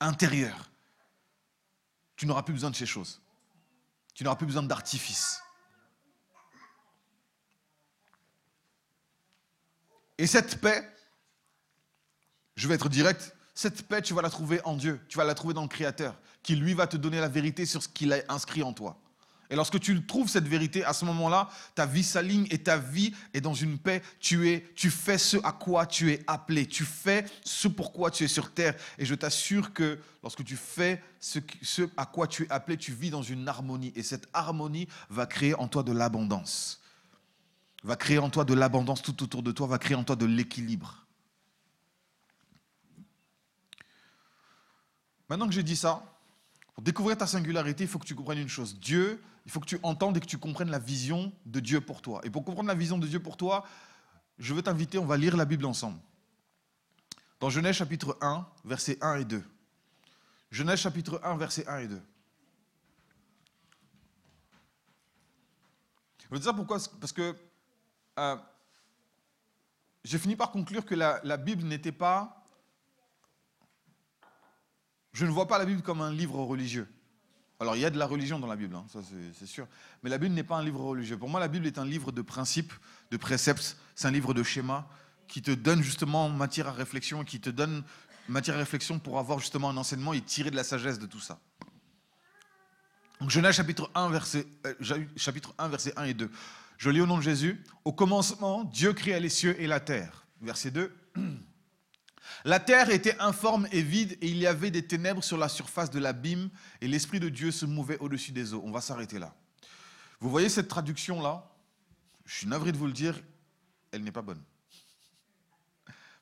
intérieure, 0.00 0.68
tu 2.16 2.26
n'auras 2.26 2.42
plus 2.42 2.54
besoin 2.54 2.70
de 2.70 2.76
ces 2.76 2.86
choses. 2.86 3.22
Tu 4.14 4.24
n'auras 4.24 4.34
plus 4.36 4.46
besoin 4.46 4.64
d'artifice. 4.64 5.40
Et 10.18 10.26
cette 10.26 10.60
paix, 10.60 10.92
je 12.56 12.66
vais 12.66 12.74
être 12.74 12.88
direct, 12.88 13.32
cette 13.58 13.82
paix, 13.82 14.00
tu 14.00 14.14
vas 14.14 14.22
la 14.22 14.30
trouver 14.30 14.60
en 14.62 14.76
Dieu, 14.76 15.00
tu 15.08 15.18
vas 15.18 15.24
la 15.24 15.34
trouver 15.34 15.52
dans 15.52 15.62
le 15.62 15.68
Créateur, 15.68 16.14
qui 16.44 16.54
lui 16.54 16.74
va 16.74 16.86
te 16.86 16.96
donner 16.96 17.18
la 17.18 17.26
vérité 17.26 17.66
sur 17.66 17.82
ce 17.82 17.88
qu'il 17.88 18.12
a 18.12 18.18
inscrit 18.28 18.62
en 18.62 18.72
toi. 18.72 19.00
Et 19.50 19.56
lorsque 19.56 19.80
tu 19.80 20.06
trouves 20.06 20.28
cette 20.28 20.46
vérité, 20.46 20.84
à 20.84 20.92
ce 20.92 21.04
moment-là, 21.06 21.48
ta 21.74 21.84
vie 21.84 22.04
s'aligne 22.04 22.46
et 22.52 22.58
ta 22.58 22.78
vie 22.78 23.12
est 23.34 23.40
dans 23.40 23.54
une 23.54 23.76
paix. 23.76 24.00
Tu, 24.20 24.48
es, 24.48 24.64
tu 24.76 24.90
fais 24.90 25.18
ce 25.18 25.38
à 25.38 25.50
quoi 25.50 25.86
tu 25.86 26.12
es 26.12 26.22
appelé. 26.28 26.66
Tu 26.66 26.84
fais 26.84 27.24
ce 27.42 27.66
pourquoi 27.66 28.12
tu 28.12 28.22
es 28.22 28.28
sur 28.28 28.52
terre. 28.52 28.76
Et 28.96 29.04
je 29.04 29.16
t'assure 29.16 29.72
que 29.72 29.98
lorsque 30.22 30.44
tu 30.44 30.54
fais 30.54 31.02
ce, 31.18 31.40
ce 31.60 31.82
à 31.96 32.06
quoi 32.06 32.28
tu 32.28 32.44
es 32.44 32.50
appelé, 32.52 32.76
tu 32.76 32.92
vis 32.92 33.10
dans 33.10 33.24
une 33.24 33.48
harmonie. 33.48 33.92
Et 33.96 34.04
cette 34.04 34.28
harmonie 34.34 34.86
va 35.10 35.26
créer 35.26 35.56
en 35.56 35.66
toi 35.66 35.82
de 35.82 35.90
l'abondance. 35.90 36.80
Va 37.82 37.96
créer 37.96 38.18
en 38.18 38.30
toi 38.30 38.44
de 38.44 38.54
l'abondance 38.54 39.02
tout 39.02 39.20
autour 39.24 39.42
de 39.42 39.50
toi, 39.50 39.66
va 39.66 39.78
créer 39.78 39.96
en 39.96 40.04
toi 40.04 40.14
de 40.14 40.26
l'équilibre. 40.26 41.07
Maintenant 45.28 45.46
que 45.46 45.52
j'ai 45.52 45.62
dit 45.62 45.76
ça, 45.76 46.02
pour 46.74 46.82
découvrir 46.82 47.18
ta 47.18 47.26
singularité, 47.26 47.84
il 47.84 47.88
faut 47.88 47.98
que 47.98 48.06
tu 48.06 48.14
comprennes 48.14 48.38
une 48.38 48.48
chose. 48.48 48.78
Dieu, 48.78 49.22
il 49.44 49.52
faut 49.52 49.60
que 49.60 49.66
tu 49.66 49.78
entendes 49.82 50.16
et 50.16 50.20
que 50.20 50.26
tu 50.26 50.38
comprennes 50.38 50.70
la 50.70 50.78
vision 50.78 51.32
de 51.44 51.60
Dieu 51.60 51.80
pour 51.80 52.00
toi. 52.00 52.20
Et 52.24 52.30
pour 52.30 52.44
comprendre 52.44 52.68
la 52.68 52.74
vision 52.74 52.98
de 52.98 53.06
Dieu 53.06 53.20
pour 53.20 53.36
toi, 53.36 53.66
je 54.38 54.54
veux 54.54 54.62
t'inviter, 54.62 54.98
on 54.98 55.04
va 55.04 55.16
lire 55.16 55.36
la 55.36 55.44
Bible 55.44 55.66
ensemble. 55.66 55.98
Dans 57.40 57.50
Genèse 57.50 57.76
chapitre 57.76 58.16
1, 58.20 58.46
versets 58.64 58.98
1 59.00 59.16
et 59.16 59.24
2. 59.24 59.44
Genèse 60.50 60.80
chapitre 60.80 61.20
1, 61.22 61.36
versets 61.36 61.66
1 61.66 61.78
et 61.80 61.88
2. 61.88 62.02
Je 66.20 66.34
veux 66.34 66.38
dire 66.40 66.54
pourquoi? 66.54 66.78
Parce 67.00 67.12
que 67.12 67.34
euh, 68.18 68.36
j'ai 70.04 70.18
fini 70.18 70.36
par 70.36 70.50
conclure 70.50 70.84
que 70.84 70.94
la 70.94 71.36
Bible 71.36 71.64
n'était 71.64 71.92
pas 71.92 72.37
je 75.12 75.26
ne 75.26 75.30
vois 75.30 75.46
pas 75.48 75.58
la 75.58 75.64
Bible 75.64 75.82
comme 75.82 76.00
un 76.00 76.12
livre 76.12 76.38
religieux. 76.38 76.88
Alors 77.60 77.74
il 77.74 77.80
y 77.80 77.84
a 77.84 77.90
de 77.90 77.98
la 77.98 78.06
religion 78.06 78.38
dans 78.38 78.46
la 78.46 78.54
Bible, 78.54 78.76
hein, 78.76 78.84
ça 78.92 79.00
c'est 79.36 79.46
sûr. 79.46 79.66
Mais 80.02 80.10
la 80.10 80.18
Bible 80.18 80.34
n'est 80.34 80.44
pas 80.44 80.56
un 80.56 80.62
livre 80.62 80.80
religieux. 80.80 81.18
Pour 81.18 81.28
moi, 81.28 81.40
la 81.40 81.48
Bible 81.48 81.66
est 81.66 81.78
un 81.78 81.84
livre 81.84 82.12
de 82.12 82.22
principes, 82.22 82.72
de 83.10 83.16
préceptes. 83.16 83.76
C'est 83.96 84.06
un 84.06 84.12
livre 84.12 84.32
de 84.32 84.42
schémas 84.42 84.86
qui 85.26 85.42
te 85.42 85.50
donne 85.50 85.82
justement 85.82 86.28
matière 86.28 86.68
à 86.68 86.72
réflexion, 86.72 87.24
qui 87.24 87.40
te 87.40 87.50
donne 87.50 87.82
matière 88.28 88.56
à 88.56 88.60
réflexion 88.60 88.98
pour 88.98 89.18
avoir 89.18 89.40
justement 89.40 89.70
un 89.70 89.76
enseignement 89.76 90.12
et 90.12 90.20
tirer 90.20 90.50
de 90.50 90.56
la 90.56 90.64
sagesse 90.64 90.98
de 90.98 91.06
tout 91.06 91.20
ça. 91.20 91.40
Donc 93.20 93.30
Genèse 93.30 93.56
chapitre 93.56 93.90
1, 93.94 94.10
verset, 94.10 94.46
euh, 94.64 94.74
chapitre 95.16 95.52
1, 95.58 95.68
verset 95.68 95.92
1 95.96 96.04
et 96.04 96.14
2. 96.14 96.30
Je 96.76 96.90
lis 96.90 97.00
au 97.00 97.06
nom 97.06 97.16
de 97.16 97.22
Jésus. 97.22 97.62
Au 97.84 97.92
commencement, 97.92 98.62
Dieu 98.64 98.92
créa 98.92 99.18
les 99.18 99.28
cieux 99.28 99.60
et 99.60 99.66
la 99.66 99.80
terre. 99.80 100.26
Verset 100.40 100.70
2. 100.70 100.96
La 102.44 102.60
terre 102.60 102.90
était 102.90 103.18
informe 103.20 103.66
et 103.72 103.82
vide 103.82 104.16
et 104.20 104.28
il 104.28 104.38
y 104.38 104.46
avait 104.46 104.70
des 104.70 104.86
ténèbres 104.86 105.24
sur 105.24 105.38
la 105.38 105.48
surface 105.48 105.90
de 105.90 105.98
l'abîme 105.98 106.50
et 106.80 106.88
l'Esprit 106.88 107.20
de 107.20 107.28
Dieu 107.28 107.50
se 107.50 107.66
mouvait 107.66 107.98
au-dessus 107.98 108.32
des 108.32 108.54
eaux. 108.54 108.62
On 108.64 108.70
va 108.70 108.80
s'arrêter 108.80 109.18
là. 109.18 109.34
Vous 110.20 110.30
voyez 110.30 110.48
cette 110.48 110.68
traduction-là? 110.68 111.50
Je 112.24 112.34
suis 112.34 112.46
navré 112.46 112.72
de 112.72 112.76
vous 112.76 112.86
le 112.86 112.92
dire, 112.92 113.20
elle 113.90 114.02
n'est 114.02 114.12
pas 114.12 114.22
bonne. 114.22 114.42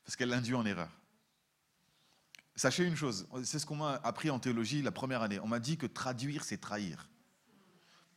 Parce 0.05 0.15
qu'elle 0.17 0.29
l'induit 0.29 0.55
en 0.55 0.65
erreur. 0.65 0.91
Sachez 2.55 2.85
une 2.85 2.97
chose, 2.97 3.27
c'est 3.45 3.59
ce 3.59 3.67
qu'on 3.67 3.77
m'a 3.77 4.01
appris 4.03 4.31
en 4.31 4.39
théologie 4.39 4.81
la 4.81 4.93
première 4.93 5.21
année. 5.23 5.41
On 5.41 5.49
m'a 5.49 5.59
dit 5.59 5.77
que 5.77 5.87
traduire, 5.87 6.45
c'est 6.45 6.59
trahir. 6.59 7.09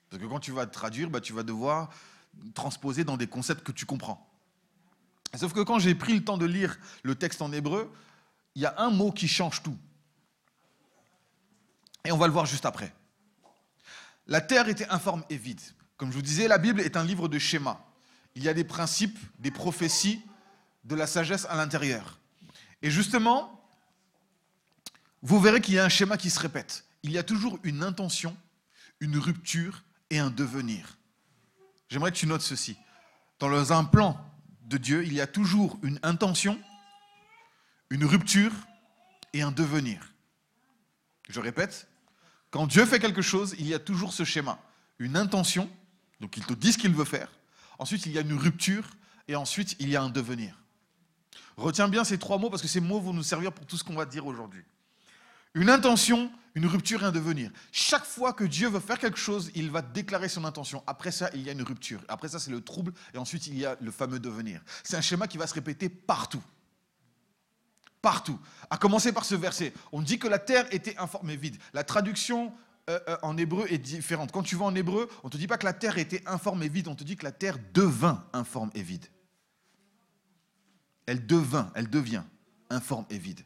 Parce 0.09 0.21
que 0.21 0.27
quand 0.27 0.39
tu 0.39 0.51
vas 0.51 0.65
traduire, 0.65 1.09
bah, 1.09 1.19
tu 1.19 1.33
vas 1.33 1.43
devoir 1.43 1.89
transposer 2.53 3.03
dans 3.03 3.17
des 3.17 3.27
concepts 3.27 3.63
que 3.63 3.71
tu 3.71 3.85
comprends. 3.85 4.28
Sauf 5.35 5.53
que 5.53 5.61
quand 5.61 5.79
j'ai 5.79 5.95
pris 5.95 6.13
le 6.13 6.23
temps 6.23 6.37
de 6.37 6.45
lire 6.45 6.77
le 7.03 7.15
texte 7.15 7.41
en 7.41 7.51
hébreu, 7.51 7.91
il 8.55 8.61
y 8.61 8.65
a 8.65 8.75
un 8.77 8.89
mot 8.89 9.11
qui 9.11 9.27
change 9.27 9.61
tout. 9.61 9.77
Et 12.05 12.11
on 12.11 12.17
va 12.17 12.27
le 12.27 12.33
voir 12.33 12.45
juste 12.45 12.65
après. 12.65 12.93
La 14.27 14.41
terre 14.41 14.69
était 14.69 14.87
informe 14.89 15.23
et 15.29 15.37
vide. 15.37 15.61
Comme 15.97 16.11
je 16.11 16.15
vous 16.15 16.21
disais, 16.21 16.47
la 16.47 16.57
Bible 16.57 16.81
est 16.81 16.97
un 16.97 17.03
livre 17.03 17.27
de 17.27 17.37
schémas. 17.39 17.79
Il 18.35 18.43
y 18.43 18.49
a 18.49 18.53
des 18.53 18.63
principes, 18.63 19.19
des 19.39 19.51
prophéties, 19.51 20.21
de 20.85 20.95
la 20.95 21.07
sagesse 21.07 21.45
à 21.49 21.55
l'intérieur. 21.55 22.19
Et 22.81 22.89
justement, 22.89 23.61
vous 25.21 25.39
verrez 25.39 25.61
qu'il 25.61 25.73
y 25.75 25.79
a 25.79 25.85
un 25.85 25.89
schéma 25.89 26.17
qui 26.17 26.29
se 26.29 26.39
répète. 26.39 26.85
Il 27.03 27.11
y 27.11 27.17
a 27.17 27.23
toujours 27.23 27.59
une 27.63 27.83
intention, 27.83 28.35
une 28.99 29.17
rupture 29.17 29.83
et 30.09 30.19
un 30.19 30.29
devenir. 30.29 30.97
J'aimerais 31.89 32.11
que 32.11 32.17
tu 32.17 32.27
notes 32.27 32.41
ceci. 32.41 32.77
Dans 33.39 33.73
un 33.73 33.83
plan 33.83 34.28
de 34.69 34.77
Dieu, 34.77 35.03
il 35.03 35.13
y 35.13 35.19
a 35.19 35.27
toujours 35.27 35.77
une 35.81 35.99
intention, 36.03 36.59
une 37.89 38.05
rupture 38.05 38.53
et 39.33 39.41
un 39.41 39.51
devenir. 39.51 40.13
Je 41.27 41.39
répète, 41.39 41.87
quand 42.51 42.67
Dieu 42.67 42.85
fait 42.85 42.99
quelque 42.99 43.21
chose, 43.21 43.55
il 43.57 43.67
y 43.67 43.73
a 43.73 43.79
toujours 43.79 44.13
ce 44.13 44.23
schéma. 44.23 44.59
Une 44.99 45.17
intention, 45.17 45.69
donc 46.19 46.37
il 46.37 46.45
te 46.45 46.53
dit 46.53 46.71
ce 46.71 46.77
qu'il 46.77 46.93
veut 46.93 47.05
faire. 47.05 47.29
Ensuite, 47.79 48.05
il 48.05 48.11
y 48.11 48.17
a 48.17 48.21
une 48.21 48.37
rupture 48.37 48.87
et 49.27 49.35
ensuite, 49.35 49.75
il 49.79 49.89
y 49.89 49.95
a 49.95 50.03
un 50.03 50.09
devenir. 50.09 50.55
Retiens 51.57 51.87
bien 51.87 52.03
ces 52.03 52.19
trois 52.19 52.37
mots 52.37 52.49
parce 52.49 52.61
que 52.61 52.67
ces 52.67 52.79
mots 52.79 52.99
vont 52.99 53.13
nous 53.13 53.23
servir 53.23 53.51
pour 53.51 53.65
tout 53.65 53.77
ce 53.77 53.83
qu'on 53.83 53.95
va 53.95 54.05
dire 54.05 54.25
aujourd'hui. 54.25 54.63
Une 55.55 55.69
intention, 55.69 56.31
une 56.55 56.65
rupture 56.65 57.03
et 57.03 57.05
un 57.05 57.11
devenir. 57.11 57.51
Chaque 57.71 58.05
fois 58.05 58.33
que 58.33 58.43
Dieu 58.43 58.69
veut 58.69 58.79
faire 58.79 58.99
quelque 58.99 59.17
chose, 59.17 59.51
il 59.55 59.71
va 59.71 59.81
déclarer 59.81 60.29
son 60.29 60.45
intention. 60.45 60.83
Après 60.87 61.11
ça, 61.11 61.29
il 61.33 61.41
y 61.41 61.49
a 61.49 61.53
une 61.53 61.63
rupture. 61.63 62.01
Après 62.07 62.27
ça, 62.27 62.39
c'est 62.39 62.51
le 62.51 62.61
trouble. 62.61 62.93
Et 63.13 63.17
ensuite, 63.17 63.47
il 63.47 63.57
y 63.57 63.65
a 63.65 63.75
le 63.81 63.91
fameux 63.91 64.19
devenir. 64.19 64.61
C'est 64.83 64.97
un 64.97 65.01
schéma 65.01 65.27
qui 65.27 65.37
va 65.37 65.47
se 65.47 65.53
répéter 65.53 65.89
partout. 65.89 66.43
Partout. 68.01 68.39
À 68.69 68.77
commencer 68.77 69.11
par 69.11 69.25
ce 69.25 69.35
verset. 69.35 69.73
On 69.91 70.01
dit 70.01 70.19
que 70.19 70.27
la 70.27 70.39
terre 70.39 70.67
était 70.71 70.97
informe 70.97 71.29
et 71.31 71.35
vide. 71.35 71.57
La 71.73 71.83
traduction 71.83 72.53
euh, 72.89 72.99
euh, 73.07 73.17
en 73.21 73.37
hébreu 73.37 73.65
est 73.69 73.77
différente. 73.77 74.31
Quand 74.31 74.43
tu 74.43 74.55
vas 74.55 74.65
en 74.65 74.75
hébreu, 74.75 75.09
on 75.23 75.27
ne 75.27 75.31
te 75.31 75.37
dit 75.37 75.47
pas 75.47 75.57
que 75.57 75.65
la 75.65 75.73
terre 75.73 75.97
était 75.97 76.23
informe 76.25 76.63
et 76.63 76.69
vide. 76.69 76.87
On 76.87 76.95
te 76.95 77.03
dit 77.03 77.17
que 77.17 77.25
la 77.25 77.31
terre 77.31 77.57
devint 77.73 78.25
informe 78.33 78.71
et 78.73 78.81
vide. 78.81 79.05
Elle 81.05 81.25
devint, 81.25 81.71
elle 81.75 81.89
devient 81.89 82.23
informe 82.69 83.05
et 83.09 83.17
vide. 83.17 83.41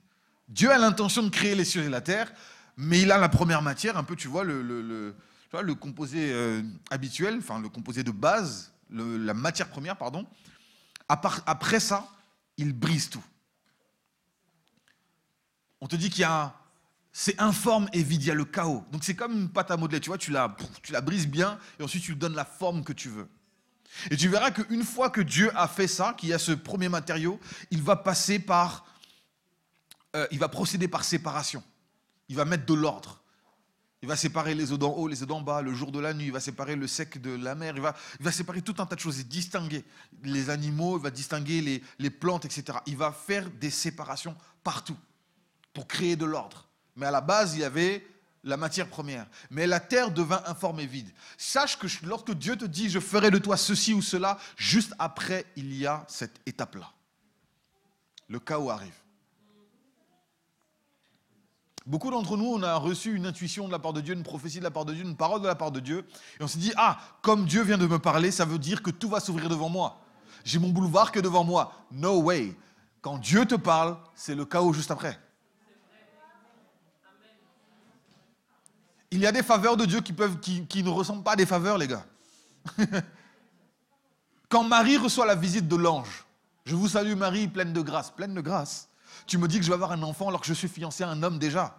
Dieu 0.47 0.71
a 0.71 0.77
l'intention 0.77 1.23
de 1.23 1.29
créer 1.29 1.55
les 1.55 1.65
cieux 1.65 1.83
et 1.83 1.89
la 1.89 2.01
terre, 2.01 2.31
mais 2.77 3.01
il 3.01 3.11
a 3.11 3.17
la 3.17 3.29
première 3.29 3.61
matière, 3.61 3.97
un 3.97 4.03
peu, 4.03 4.15
tu 4.15 4.27
vois, 4.27 4.43
le, 4.43 5.15
composé 5.79 6.31
euh, 6.31 6.61
habituel, 6.89 7.37
enfin 7.37 7.59
le 7.59 7.69
composé 7.69 8.03
de 8.03 8.11
base, 8.11 8.73
la 8.89 9.33
matière 9.33 9.69
première, 9.69 9.97
pardon. 9.97 10.27
Après 11.07 11.79
ça, 11.79 12.07
il 12.57 12.73
brise 12.73 13.09
tout. 13.09 13.23
On 15.81 15.87
te 15.87 15.95
dit 15.95 16.09
qu'il 16.09 16.21
y 16.21 16.25
a 16.25 16.55
c'est 17.15 17.39
informe 17.39 17.87
et 17.93 18.01
vide, 18.01 18.23
il 18.23 18.27
y 18.27 18.31
a 18.31 18.33
le 18.33 18.43
chaos. 18.43 18.83
Donc 18.91 19.03
c'est 19.03 19.15
comme 19.15 19.33
une 19.33 19.49
pâte 19.49 19.69
à 19.69 19.77
modeler, 19.77 19.99
tu 19.99 20.09
vois, 20.09 20.17
tu 20.17 20.31
la, 20.31 20.55
tu 20.81 20.91
la 20.91 20.99
brises 20.99 21.27
bien 21.27 21.59
et 21.79 21.83
ensuite 21.83 22.01
tu 22.01 22.11
lui 22.11 22.17
donnes 22.17 22.33
la 22.33 22.43
forme 22.43 22.83
que 22.83 22.91
tu 22.91 23.07
veux. 23.07 23.29
Et 24.09 24.17
tu 24.17 24.27
verras 24.27 24.49
qu'une 24.49 24.83
fois 24.83 25.11
que 25.11 25.21
Dieu 25.21 25.51
a 25.55 25.67
fait 25.67 25.87
ça, 25.87 26.15
qu'il 26.17 26.29
y 26.29 26.33
a 26.33 26.39
ce 26.39 26.51
premier 26.51 26.89
matériau, 26.89 27.39
il 27.69 27.83
va 27.83 27.95
passer 27.95 28.39
par 28.39 28.85
euh, 30.15 30.27
il 30.31 30.39
va 30.39 30.49
procéder 30.49 30.87
par 30.87 31.03
séparation. 31.03 31.63
Il 32.29 32.35
va 32.35 32.45
mettre 32.45 32.65
de 32.65 32.73
l'ordre. 32.73 33.21
Il 34.01 34.07
va 34.09 34.17
séparer 34.17 34.53
les 34.53 34.73
eaux 34.73 34.77
d'en 34.77 34.91
haut, 34.91 35.07
les 35.07 35.23
eaux 35.23 35.25
d'en 35.25 35.41
bas, 35.41 35.61
le 35.61 35.73
jour 35.73 35.89
de 35.89 35.99
la 35.99 36.13
nuit, 36.13 36.25
il 36.25 36.31
va 36.33 36.41
séparer 36.41 36.75
le 36.75 36.87
sec 36.87 37.21
de 37.21 37.35
la 37.35 37.55
mer, 37.55 37.73
il 37.73 37.81
va, 37.81 37.95
il 38.19 38.33
séparer 38.33 38.61
tout 38.61 38.75
un 38.79 38.85
tas 38.85 38.95
de 38.95 38.99
choses, 38.99 39.21
et 39.21 39.23
distinguer 39.23 39.85
les 40.23 40.49
animaux, 40.49 40.97
il 40.97 41.03
va 41.03 41.09
distinguer 41.09 41.61
les, 41.61 41.81
les 41.99 42.09
plantes, 42.09 42.43
etc. 42.43 42.79
Il 42.85 42.97
va 42.97 43.13
faire 43.13 43.49
des 43.49 43.69
séparations 43.69 44.35
partout 44.61 44.97
pour 45.73 45.87
créer 45.87 46.17
de 46.17 46.25
l'ordre. 46.25 46.67
Mais 46.97 47.05
à 47.05 47.11
la 47.11 47.21
base, 47.21 47.55
il 47.55 47.61
y 47.61 47.63
avait 47.63 48.05
la 48.43 48.57
matière 48.57 48.89
première. 48.89 49.25
Mais 49.49 49.67
la 49.67 49.79
terre 49.79 50.11
devint 50.11 50.43
informe 50.47 50.81
et 50.81 50.85
vide. 50.85 51.09
Sache 51.37 51.79
que 51.79 51.87
lorsque 52.05 52.33
Dieu 52.33 52.57
te 52.57 52.65
dit, 52.65 52.89
je 52.89 52.99
ferai 52.99 53.31
de 53.31 53.37
toi 53.37 53.55
ceci 53.55 53.93
ou 53.93 54.01
cela, 54.01 54.37
juste 54.57 54.93
après, 54.99 55.45
il 55.55 55.73
y 55.73 55.87
a 55.87 56.03
cette 56.09 56.41
étape-là. 56.45 56.91
Le 58.27 58.39
chaos 58.39 58.69
arrive. 58.69 59.02
Beaucoup 61.85 62.09
d'entre 62.11 62.37
nous, 62.37 62.45
on 62.45 62.63
a 62.63 62.75
reçu 62.75 63.13
une 63.13 63.25
intuition 63.25 63.67
de 63.67 63.71
la 63.71 63.79
part 63.79 63.91
de 63.91 63.99
Dieu, 63.99 64.13
une 64.13 64.23
prophétie 64.23 64.59
de 64.59 64.63
la 64.63 64.71
part 64.71 64.85
de 64.85 64.93
Dieu, 64.93 65.03
une 65.03 65.17
parole 65.17 65.41
de 65.41 65.47
la 65.47 65.55
part 65.55 65.71
de 65.71 65.81
Dieu. 65.81 66.05
Et 66.39 66.43
on 66.43 66.47
s'est 66.47 66.59
dit, 66.59 66.71
ah, 66.77 66.97
comme 67.21 67.45
Dieu 67.45 67.61
vient 67.61 67.77
de 67.77 67.87
me 67.87 67.99
parler, 67.99 68.31
ça 68.31 68.45
veut 68.45 68.57
dire 68.57 68.81
que 68.81 68.89
tout 68.89 69.09
va 69.09 69.19
s'ouvrir 69.19 69.49
devant 69.49 69.67
moi. 69.67 69.99
J'ai 70.45 70.59
mon 70.59 70.69
boulevard 70.69 71.11
que 71.11 71.19
devant 71.19 71.43
moi. 71.43 71.73
No 71.91 72.21
way. 72.21 72.55
Quand 73.01 73.17
Dieu 73.17 73.45
te 73.45 73.55
parle, 73.55 73.97
c'est 74.15 74.33
le 74.33 74.45
chaos 74.45 74.71
juste 74.71 74.91
après. 74.91 75.19
Il 79.11 79.19
y 79.19 79.27
a 79.27 79.31
des 79.31 79.43
faveurs 79.43 79.75
de 79.75 79.85
Dieu 79.85 79.99
qui, 79.99 80.65
qui 80.65 80.83
ne 80.83 80.89
ressemblent 80.89 81.23
pas 81.23 81.33
à 81.33 81.35
des 81.35 81.45
faveurs, 81.45 81.77
les 81.77 81.87
gars. 81.87 82.05
Quand 84.49 84.63
Marie 84.63 84.97
reçoit 84.97 85.25
la 85.25 85.35
visite 85.35 85.67
de 85.67 85.75
l'ange, 85.75 86.25
je 86.65 86.75
vous 86.75 86.87
salue 86.87 87.15
Marie, 87.15 87.47
pleine 87.47 87.73
de 87.73 87.81
grâce, 87.81 88.09
pleine 88.09 88.33
de 88.33 88.41
grâce. 88.41 88.87
Tu 89.25 89.37
me 89.37 89.47
dis 89.47 89.57
que 89.57 89.63
je 89.63 89.69
vais 89.69 89.75
avoir 89.75 89.91
un 89.91 90.03
enfant 90.03 90.27
alors 90.27 90.41
que 90.41 90.47
je 90.47 90.53
suis 90.53 90.67
fiancé 90.67 91.03
à 91.03 91.09
un 91.09 91.23
homme 91.23 91.39
déjà. 91.39 91.77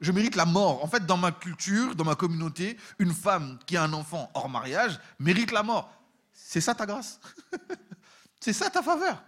Je 0.00 0.12
mérite 0.12 0.36
la 0.36 0.44
mort. 0.44 0.84
En 0.84 0.88
fait, 0.88 1.06
dans 1.06 1.16
ma 1.16 1.32
culture, 1.32 1.94
dans 1.94 2.04
ma 2.04 2.14
communauté, 2.14 2.76
une 2.98 3.12
femme 3.12 3.58
qui 3.66 3.76
a 3.76 3.82
un 3.82 3.92
enfant 3.92 4.30
hors 4.34 4.48
mariage 4.48 4.98
mérite 5.18 5.52
la 5.52 5.62
mort. 5.62 5.90
C'est 6.32 6.60
ça 6.60 6.74
ta 6.74 6.84
grâce 6.86 7.20
C'est 8.40 8.52
ça 8.52 8.68
ta 8.68 8.82
faveur 8.82 9.22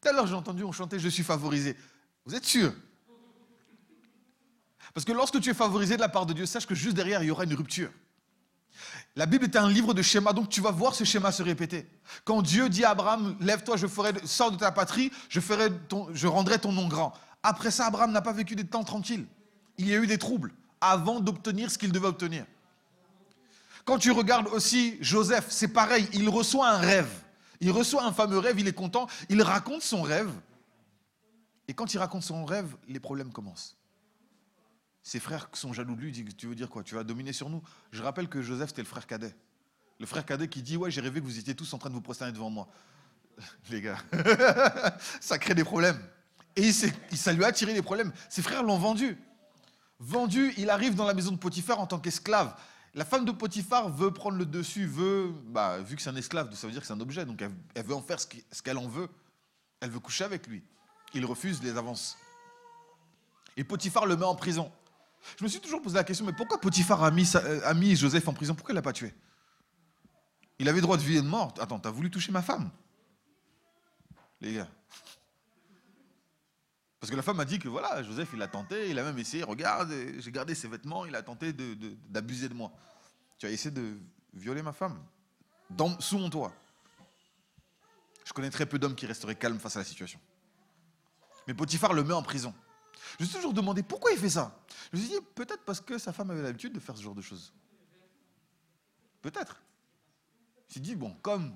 Tout 0.00 0.08
à 0.08 0.12
l'heure, 0.12 0.26
j'ai 0.26 0.34
entendu 0.34 0.62
on 0.62 0.72
chantait 0.72 0.98
Je 0.98 1.08
suis 1.08 1.24
favorisé. 1.24 1.76
Vous 2.24 2.34
êtes 2.34 2.44
sûr 2.44 2.72
Parce 4.94 5.04
que 5.04 5.12
lorsque 5.12 5.40
tu 5.40 5.50
es 5.50 5.54
favorisé 5.54 5.96
de 5.96 6.00
la 6.00 6.08
part 6.08 6.26
de 6.26 6.32
Dieu, 6.32 6.46
sache 6.46 6.66
que 6.66 6.74
juste 6.74 6.94
derrière, 6.94 7.22
il 7.22 7.26
y 7.26 7.30
aura 7.30 7.44
une 7.44 7.54
rupture. 7.54 7.90
La 9.14 9.26
Bible 9.26 9.44
est 9.44 9.56
un 9.56 9.68
livre 9.68 9.94
de 9.94 10.02
schémas, 10.02 10.32
donc 10.32 10.48
tu 10.48 10.60
vas 10.60 10.70
voir 10.70 10.94
ce 10.94 11.04
schéma 11.04 11.32
se 11.32 11.42
répéter. 11.42 11.86
Quand 12.24 12.42
Dieu 12.42 12.68
dit 12.68 12.84
à 12.84 12.90
Abraham, 12.90 13.36
lève-toi, 13.40 13.76
je 13.76 13.86
ferai, 13.86 14.12
sors 14.24 14.50
de 14.50 14.56
ta 14.56 14.72
patrie, 14.72 15.12
je, 15.28 15.40
je 16.12 16.26
rendrai 16.26 16.58
ton 16.58 16.72
nom 16.72 16.88
grand. 16.88 17.12
Après 17.42 17.70
ça, 17.70 17.86
Abraham 17.86 18.12
n'a 18.12 18.22
pas 18.22 18.32
vécu 18.32 18.56
des 18.56 18.64
temps 18.64 18.84
tranquilles. 18.84 19.26
Il 19.76 19.88
y 19.88 19.94
a 19.94 19.98
eu 19.98 20.06
des 20.06 20.18
troubles 20.18 20.52
avant 20.80 21.20
d'obtenir 21.20 21.70
ce 21.70 21.78
qu'il 21.78 21.92
devait 21.92 22.08
obtenir. 22.08 22.46
Quand 23.84 23.98
tu 23.98 24.10
regardes 24.12 24.48
aussi 24.48 24.96
Joseph, 25.00 25.46
c'est 25.48 25.68
pareil, 25.68 26.08
il 26.12 26.28
reçoit 26.28 26.70
un 26.70 26.78
rêve. 26.78 27.10
Il 27.60 27.70
reçoit 27.70 28.04
un 28.04 28.12
fameux 28.12 28.38
rêve, 28.38 28.58
il 28.58 28.66
est 28.66 28.72
content, 28.72 29.06
il 29.28 29.42
raconte 29.42 29.82
son 29.82 30.02
rêve. 30.02 30.30
Et 31.68 31.74
quand 31.74 31.94
il 31.94 31.98
raconte 31.98 32.22
son 32.22 32.44
rêve, 32.44 32.76
les 32.88 33.00
problèmes 33.00 33.32
commencent. 33.32 33.76
Ses 35.02 35.18
frères 35.18 35.48
sont 35.52 35.72
jaloux 35.72 35.96
de 35.96 36.00
lui, 36.00 36.12
disent 36.12 36.36
Tu 36.36 36.46
veux 36.46 36.54
dire 36.54 36.68
quoi 36.68 36.82
Tu 36.82 36.94
vas 36.94 37.04
dominer 37.04 37.32
sur 37.32 37.50
nous 37.50 37.62
Je 37.90 38.02
rappelle 38.02 38.28
que 38.28 38.40
Joseph, 38.40 38.68
c'était 38.70 38.82
le 38.82 38.88
frère 38.88 39.06
cadet. 39.06 39.34
Le 39.98 40.06
frère 40.06 40.24
cadet 40.24 40.48
qui 40.48 40.62
dit 40.62 40.76
Ouais, 40.76 40.90
j'ai 40.90 41.00
rêvé 41.00 41.20
que 41.20 41.24
vous 41.24 41.38
étiez 41.38 41.54
tous 41.54 41.72
en 41.74 41.78
train 41.78 41.90
de 41.90 41.94
vous 41.94 42.00
prosterner 42.00 42.32
devant 42.32 42.50
moi. 42.50 42.68
Les 43.70 43.80
gars, 43.80 43.98
ça 45.20 45.38
crée 45.38 45.54
des 45.54 45.64
problèmes. 45.64 46.00
Et 46.54 46.70
ça 46.72 47.32
lui 47.32 47.44
a 47.44 47.48
attiré 47.48 47.72
des 47.74 47.82
problèmes. 47.82 48.12
Ses 48.28 48.42
frères 48.42 48.62
l'ont 48.62 48.78
vendu. 48.78 49.18
Vendu, 49.98 50.52
il 50.56 50.68
arrive 50.68 50.94
dans 50.94 51.06
la 51.06 51.14
maison 51.14 51.30
de 51.30 51.36
Potiphar 51.36 51.80
en 51.80 51.86
tant 51.86 51.98
qu'esclave. 51.98 52.54
La 52.94 53.04
femme 53.06 53.24
de 53.24 53.32
Potiphar 53.32 53.88
veut 53.88 54.12
prendre 54.12 54.36
le 54.36 54.44
dessus, 54.44 54.84
veut, 54.84 55.32
bah, 55.46 55.78
vu 55.78 55.96
que 55.96 56.02
c'est 56.02 56.10
un 56.10 56.16
esclave, 56.16 56.52
ça 56.54 56.66
veut 56.66 56.72
dire 56.72 56.82
que 56.82 56.86
c'est 56.86 56.92
un 56.92 57.00
objet, 57.00 57.24
donc 57.24 57.42
elle, 57.74 57.86
veut 57.86 57.94
en 57.94 58.02
faire 58.02 58.18
ce 58.20 58.62
qu'elle 58.62 58.76
en 58.76 58.86
veut. 58.86 59.08
Elle 59.80 59.90
veut 59.90 60.00
coucher 60.00 60.24
avec 60.24 60.46
lui. 60.46 60.62
Il 61.14 61.24
refuse 61.24 61.62
les 61.62 61.76
avances. 61.76 62.18
Et 63.56 63.64
Potiphar 63.64 64.04
le 64.06 64.16
met 64.16 64.24
en 64.24 64.34
prison. 64.34 64.70
Je 65.38 65.44
me 65.44 65.48
suis 65.48 65.60
toujours 65.60 65.82
posé 65.82 65.96
la 65.96 66.04
question, 66.04 66.24
mais 66.24 66.32
pourquoi 66.32 66.60
Potiphar 66.60 67.02
a 67.02 67.10
mis, 67.10 67.30
euh, 67.34 67.96
Joseph 67.96 68.26
en 68.28 68.32
prison? 68.32 68.54
Pourquoi 68.54 68.72
il 68.72 68.76
l'a 68.76 68.82
pas 68.82 68.92
tué? 68.92 69.14
Il 70.58 70.68
avait 70.68 70.80
droit 70.80 70.96
de 70.96 71.02
vie 71.02 71.16
et 71.16 71.22
de 71.22 71.26
mort. 71.26 71.54
Attends, 71.60 71.78
t'as 71.78 71.90
voulu 71.90 72.10
toucher 72.10 72.32
ma 72.32 72.42
femme? 72.42 72.70
Les 74.40 74.54
gars. 74.54 74.68
Parce 77.00 77.10
que 77.10 77.16
la 77.16 77.22
femme 77.22 77.40
a 77.40 77.44
dit 77.44 77.58
que 77.58 77.68
voilà, 77.68 78.02
Joseph, 78.04 78.30
il 78.32 78.42
a 78.42 78.46
tenté, 78.46 78.90
il 78.90 78.98
a 78.98 79.02
même 79.02 79.18
essayé, 79.18 79.42
regarde, 79.42 79.92
j'ai 80.18 80.30
gardé 80.30 80.54
ses 80.54 80.68
vêtements, 80.68 81.04
il 81.04 81.16
a 81.16 81.22
tenté 81.22 81.52
d'abuser 81.52 82.48
de, 82.48 82.54
moi. 82.54 82.70
Tu 83.38 83.46
as 83.46 83.50
essayé 83.50 83.72
de 83.72 83.98
violer 84.32 84.62
ma 84.62 84.72
femme, 84.72 85.02
sous 85.98 86.18
mon 86.18 86.30
toit. 86.30 86.52
Je 88.24 88.32
connais 88.32 88.50
très 88.50 88.66
peu 88.66 88.78
d'hommes 88.78 88.94
qui 88.94 89.06
resteraient 89.06 89.34
calmes 89.34 89.58
face 89.58 89.74
à 89.74 89.80
la 89.80 89.84
situation. 89.84 90.20
Mais 91.48 91.54
Potiphar 91.54 91.92
le 91.92 92.04
met 92.04 92.14
en 92.14 92.22
prison. 92.22 92.54
Je 93.18 93.24
me 93.24 93.28
suis 93.28 93.36
toujours 93.36 93.52
demandé 93.52 93.82
pourquoi 93.82 94.12
il 94.12 94.18
fait 94.18 94.30
ça. 94.30 94.58
Je 94.92 94.96
me 94.96 95.02
suis 95.02 95.10
dit, 95.10 95.20
peut-être 95.34 95.64
parce 95.64 95.80
que 95.80 95.98
sa 95.98 96.12
femme 96.12 96.30
avait 96.30 96.42
l'habitude 96.42 96.72
de 96.72 96.80
faire 96.80 96.96
ce 96.96 97.02
genre 97.02 97.14
de 97.14 97.20
choses. 97.20 97.52
Peut-être. 99.20 99.60
Il 100.68 100.74
s'est 100.74 100.80
dit, 100.80 100.94
bon, 100.94 101.14
comme 101.22 101.54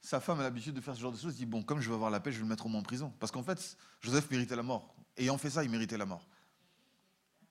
sa 0.00 0.20
femme 0.20 0.40
a 0.40 0.42
l'habitude 0.42 0.74
de 0.74 0.80
faire 0.80 0.94
ce 0.94 1.00
genre 1.00 1.12
de 1.12 1.18
choses, 1.18 1.34
il 1.34 1.38
dit, 1.38 1.46
bon, 1.46 1.62
comme 1.62 1.80
je 1.80 1.88
vais 1.88 1.94
avoir 1.94 2.10
la 2.10 2.20
paix, 2.20 2.32
je 2.32 2.38
vais 2.38 2.42
le 2.42 2.48
mettre 2.48 2.66
au 2.66 2.68
moins 2.68 2.80
en 2.80 2.84
prison. 2.84 3.12
Parce 3.20 3.32
qu'en 3.32 3.42
fait, 3.42 3.76
Joseph 4.00 4.30
méritait 4.30 4.56
la 4.56 4.62
mort. 4.62 4.94
Ayant 5.16 5.38
fait 5.38 5.50
ça, 5.50 5.64
il 5.64 5.70
méritait 5.70 5.98
la 5.98 6.06
mort. 6.06 6.26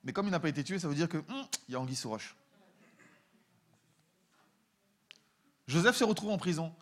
Mais 0.04 0.12
comme 0.12 0.26
il 0.26 0.30
n'a 0.30 0.40
pas 0.40 0.48
été 0.48 0.64
tué, 0.64 0.78
ça 0.78 0.88
veut 0.88 0.94
dire 0.94 1.08
qu'il 1.08 1.20
hum, 1.20 1.46
y 1.68 1.74
a 1.74 1.80
Anguille 1.80 1.96
sous 1.96 2.08
roche. 2.08 2.34
Joseph 5.66 5.96
se 5.96 6.04
retrouve 6.04 6.30
en 6.30 6.38
prison. 6.38 6.74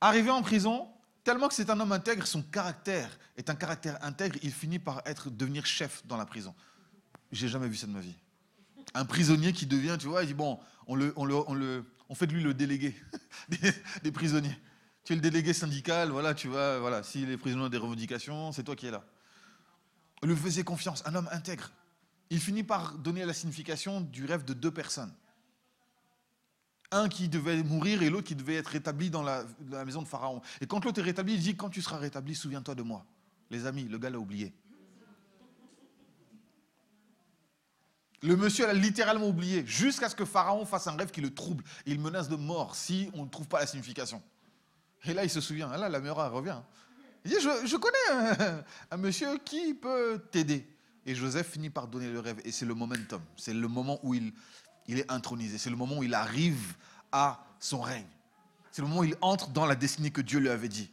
Arrivé 0.00 0.30
en 0.30 0.42
prison, 0.42 0.92
tellement 1.24 1.48
que 1.48 1.54
c'est 1.54 1.70
un 1.70 1.80
homme 1.80 1.92
intègre, 1.92 2.26
son 2.26 2.42
caractère 2.42 3.18
est 3.36 3.50
un 3.50 3.54
caractère 3.54 3.98
intègre, 4.04 4.38
il 4.42 4.52
finit 4.52 4.78
par 4.78 5.02
être 5.06 5.30
devenir 5.30 5.66
chef 5.66 6.06
dans 6.06 6.16
la 6.16 6.26
prison. 6.26 6.54
J'ai 7.32 7.48
jamais 7.48 7.66
vu 7.66 7.76
ça 7.76 7.86
de 7.86 7.92
ma 7.92 8.00
vie. 8.00 8.14
Un 8.92 9.06
prisonnier 9.06 9.52
qui 9.52 9.66
devient, 9.66 9.96
tu 9.98 10.06
vois, 10.06 10.22
il 10.22 10.28
dit 10.28 10.34
bon, 10.34 10.60
on, 10.86 10.94
le, 10.94 11.12
on, 11.16 11.24
le, 11.24 11.34
on, 11.34 11.54
le, 11.54 11.84
on 12.08 12.14
fait 12.14 12.26
de 12.26 12.32
lui 12.32 12.42
le 12.42 12.54
délégué 12.54 12.94
des, 14.02 14.12
prisonniers. 14.12 14.56
Tu 15.04 15.14
es 15.14 15.16
le 15.16 15.22
délégué 15.22 15.52
syndical, 15.52 16.10
voilà, 16.10 16.34
tu 16.34 16.48
vois, 16.48 16.78
voilà, 16.78 17.02
si 17.02 17.26
les 17.26 17.36
prisonniers 17.36 17.64
ont 17.64 17.70
des 17.70 17.78
revendications, 17.78 18.52
c'est 18.52 18.62
toi 18.62 18.76
qui 18.76 18.86
es 18.86 18.90
là. 18.90 19.02
On 20.22 20.26
lui 20.26 20.36
faisait 20.36 20.62
confiance, 20.62 21.02
un 21.06 21.14
homme 21.14 21.28
intègre. 21.32 21.72
Il 22.30 22.40
finit 22.40 22.62
par 22.62 22.96
donner 22.98 23.24
la 23.24 23.32
signification 23.34 24.00
du 24.00 24.24
rêve 24.26 24.44
de 24.44 24.54
deux 24.54 24.70
personnes 24.70 25.12
un 26.94 27.08
qui 27.08 27.28
devait 27.28 27.62
mourir 27.62 28.02
et 28.02 28.10
l'autre 28.10 28.28
qui 28.28 28.34
devait 28.34 28.54
être 28.54 28.68
rétabli 28.68 29.10
dans 29.10 29.22
la, 29.22 29.44
maison 29.84 30.02
de 30.02 30.08
Pharaon. 30.08 30.40
Et 30.60 30.66
quand 30.66 30.84
l'autre 30.84 31.00
est 31.00 31.04
rétabli, 31.04 31.34
il 31.34 31.40
dit, 31.40 31.56
quand 31.56 31.68
tu 31.68 31.82
seras 31.82 31.98
rétabli, 31.98 32.34
souviens-toi 32.34 32.74
de 32.74 32.82
moi. 32.82 33.04
Les 33.50 33.66
amis, 33.66 33.84
le 33.84 33.98
gars 33.98 34.10
l'a 34.10 34.18
oublié. 34.18 34.54
Le 38.22 38.36
monsieur 38.36 38.66
l'a 38.66 38.72
littéralement 38.72 39.28
oublié, 39.28 39.66
jusqu'à 39.66 40.08
ce 40.08 40.16
que 40.16 40.24
Pharaon 40.24 40.64
fasse 40.64 40.86
un 40.86 40.96
rêve 40.96 41.10
qui 41.10 41.20
le 41.20 41.34
trouble. 41.34 41.62
Il 41.84 42.00
menace 42.00 42.28
de 42.28 42.36
mort 42.36 42.74
si 42.74 43.10
on 43.12 43.24
ne 43.24 43.28
trouve 43.28 43.48
pas 43.48 43.60
la 43.60 43.66
signification. 43.66 44.22
Et 45.04 45.12
là, 45.12 45.24
il 45.24 45.30
se 45.30 45.40
souvient. 45.40 45.68
Là, 45.76 45.88
la 45.88 46.00
meilleure 46.00 46.32
revient. 46.32 46.60
Il 47.24 47.30
dit, 47.30 47.36
je, 47.40 47.76
connais 47.76 48.64
un, 48.90 48.96
monsieur 48.96 49.38
qui 49.44 49.74
peut 49.74 50.22
t'aider. 50.30 50.66
Et 51.04 51.14
Joseph 51.14 51.50
finit 51.50 51.68
par 51.68 51.86
donner 51.86 52.10
le 52.10 52.20
rêve. 52.20 52.40
Et 52.44 52.52
c'est 52.52 52.64
le 52.64 52.74
momentum. 52.74 53.20
C'est 53.36 53.52
le 53.52 53.68
moment 53.68 53.98
où 54.02 54.14
il, 54.14 54.32
il 54.86 54.98
est 54.98 55.10
intronisé. 55.10 55.58
C'est 55.58 55.70
le 55.70 55.76
moment 55.76 55.98
où 55.98 56.02
il 56.02 56.14
arrive 56.14 56.74
à 57.12 57.44
son 57.58 57.80
règne. 57.80 58.06
C'est 58.70 58.82
le 58.82 58.88
moment 58.88 59.00
où 59.00 59.04
il 59.04 59.16
entre 59.20 59.48
dans 59.50 59.66
la 59.66 59.74
destinée 59.74 60.10
que 60.10 60.20
Dieu 60.20 60.40
lui 60.40 60.48
avait 60.48 60.68
dit. 60.68 60.90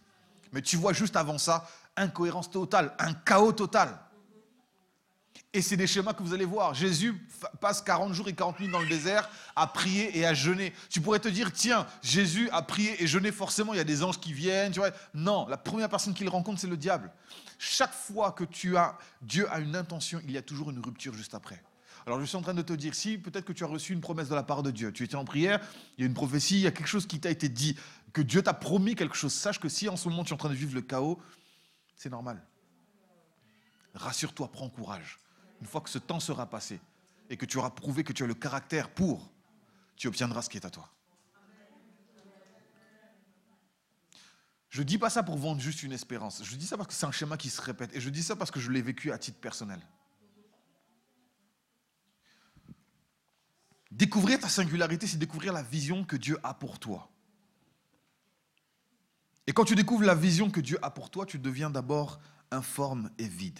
Mais 0.53 0.61
tu 0.61 0.77
vois 0.77 0.93
juste 0.93 1.15
avant 1.15 1.37
ça, 1.37 1.67
incohérence 1.95 2.49
totale, 2.49 2.93
un 2.99 3.13
chaos 3.13 3.53
total. 3.53 3.97
Et 5.53 5.61
c'est 5.61 5.75
des 5.75 5.87
schémas 5.87 6.13
que 6.13 6.23
vous 6.23 6.33
allez 6.33 6.45
voir. 6.45 6.73
Jésus 6.73 7.13
passe 7.59 7.81
40 7.81 8.13
jours 8.13 8.29
et 8.29 8.33
40 8.33 8.61
nuits 8.61 8.69
dans 8.69 8.79
le 8.79 8.87
désert 8.87 9.29
à 9.55 9.67
prier 9.67 10.17
et 10.17 10.25
à 10.25 10.33
jeûner. 10.33 10.73
Tu 10.89 11.01
pourrais 11.01 11.19
te 11.19 11.27
dire, 11.27 11.51
tiens, 11.51 11.85
Jésus 12.01 12.49
a 12.51 12.61
prié 12.61 13.03
et 13.03 13.07
jeûné, 13.07 13.33
forcément, 13.33 13.73
il 13.73 13.77
y 13.77 13.81
a 13.81 13.85
des 13.85 14.01
anges 14.01 14.19
qui 14.19 14.31
viennent. 14.31 14.71
Tu 14.71 14.79
vois. 14.79 14.91
Non, 15.13 15.47
la 15.47 15.57
première 15.57 15.89
personne 15.89 16.13
qu'il 16.13 16.29
rencontre, 16.29 16.61
c'est 16.61 16.67
le 16.67 16.77
diable. 16.77 17.11
Chaque 17.59 17.93
fois 17.93 18.31
que 18.31 18.45
tu 18.45 18.77
as, 18.77 18.97
Dieu 19.21 19.51
a 19.51 19.59
une 19.59 19.75
intention, 19.75 20.21
il 20.23 20.31
y 20.31 20.37
a 20.37 20.41
toujours 20.41 20.71
une 20.71 20.79
rupture 20.79 21.13
juste 21.13 21.33
après. 21.33 21.61
Alors 22.05 22.19
je 22.19 22.25
suis 22.25 22.35
en 22.35 22.41
train 22.41 22.53
de 22.53 22.61
te 22.61 22.73
dire, 22.73 22.95
si 22.95 23.17
peut-être 23.17 23.45
que 23.45 23.53
tu 23.53 23.63
as 23.63 23.67
reçu 23.67 23.93
une 23.93 24.01
promesse 24.01 24.29
de 24.29 24.35
la 24.35 24.43
part 24.43 24.63
de 24.63 24.71
Dieu, 24.71 24.91
tu 24.91 25.03
étais 25.03 25.15
en 25.15 25.25
prière, 25.25 25.59
il 25.97 26.01
y 26.01 26.03
a 26.03 26.07
une 26.07 26.13
prophétie, 26.13 26.55
il 26.55 26.61
y 26.61 26.67
a 26.67 26.71
quelque 26.71 26.87
chose 26.87 27.05
qui 27.05 27.19
t'a 27.19 27.29
été 27.29 27.49
dit, 27.49 27.77
que 28.13 28.21
Dieu 28.21 28.41
t'a 28.41 28.53
promis 28.53 28.95
quelque 28.95 29.15
chose, 29.15 29.33
sache 29.33 29.59
que 29.59 29.69
si 29.69 29.87
en 29.87 29.95
ce 29.95 30.09
moment 30.09 30.23
tu 30.23 30.31
es 30.31 30.33
en 30.33 30.37
train 30.37 30.49
de 30.49 30.55
vivre 30.55 30.73
le 30.73 30.81
chaos, 30.81 31.19
c'est 31.95 32.09
normal. 32.09 32.43
Rassure-toi, 33.93 34.51
prends 34.51 34.69
courage. 34.69 35.19
Une 35.61 35.67
fois 35.67 35.81
que 35.81 35.89
ce 35.89 35.99
temps 35.99 36.19
sera 36.19 36.49
passé 36.49 36.79
et 37.29 37.37
que 37.37 37.45
tu 37.45 37.57
auras 37.57 37.69
prouvé 37.69 38.03
que 38.03 38.13
tu 38.13 38.23
as 38.23 38.27
le 38.27 38.33
caractère 38.33 38.89
pour, 38.89 39.31
tu 39.95 40.07
obtiendras 40.07 40.41
ce 40.41 40.49
qui 40.49 40.57
est 40.57 40.65
à 40.65 40.69
toi. 40.69 40.89
Je 44.69 44.79
ne 44.79 44.85
dis 44.85 44.97
pas 44.97 45.09
ça 45.09 45.21
pour 45.21 45.37
vendre 45.37 45.59
juste 45.59 45.83
une 45.83 45.91
espérance. 45.91 46.43
Je 46.43 46.55
dis 46.55 46.65
ça 46.65 46.77
parce 46.77 46.87
que 46.87 46.93
c'est 46.93 47.05
un 47.05 47.11
schéma 47.11 47.35
qui 47.35 47.49
se 47.49 47.61
répète. 47.61 47.93
Et 47.93 47.99
je 47.99 48.09
dis 48.09 48.23
ça 48.23 48.37
parce 48.37 48.51
que 48.51 48.59
je 48.59 48.71
l'ai 48.71 48.81
vécu 48.81 49.11
à 49.11 49.17
titre 49.17 49.37
personnel. 49.37 49.79
Découvrir 53.91 54.39
ta 54.39 54.47
singularité, 54.47 55.05
c'est 55.05 55.17
découvrir 55.17 55.51
la 55.51 55.63
vision 55.63 56.05
que 56.05 56.15
Dieu 56.15 56.39
a 56.43 56.53
pour 56.53 56.79
toi. 56.79 57.09
Et 59.47 59.53
quand 59.53 59.65
tu 59.65 59.75
découvres 59.75 60.05
la 60.05 60.15
vision 60.15 60.49
que 60.49 60.61
Dieu 60.61 60.79
a 60.81 60.89
pour 60.89 61.09
toi, 61.09 61.25
tu 61.25 61.37
deviens 61.37 61.69
d'abord 61.69 62.19
informe 62.51 63.09
et 63.17 63.27
vide. 63.27 63.59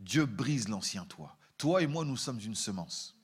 Dieu 0.00 0.24
brise 0.24 0.68
l'ancien 0.68 1.04
toi. 1.04 1.36
Toi 1.58 1.82
et 1.82 1.86
moi, 1.86 2.04
nous 2.04 2.16
sommes 2.16 2.40
une 2.40 2.54
semence. 2.54 3.16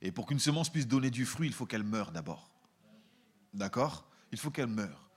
Et 0.00 0.12
pour 0.12 0.26
qu'une 0.26 0.38
semence 0.38 0.70
puisse 0.70 0.86
donner 0.86 1.10
du 1.10 1.26
fruit, 1.26 1.48
il 1.48 1.54
faut 1.54 1.66
qu'elle 1.66 1.82
meure 1.82 2.12
d'abord. 2.12 2.50
D'accord? 3.52 4.06
Il 4.30 4.38
faut 4.38 4.50
qu'elle 4.50 4.68
meure. 4.68 5.10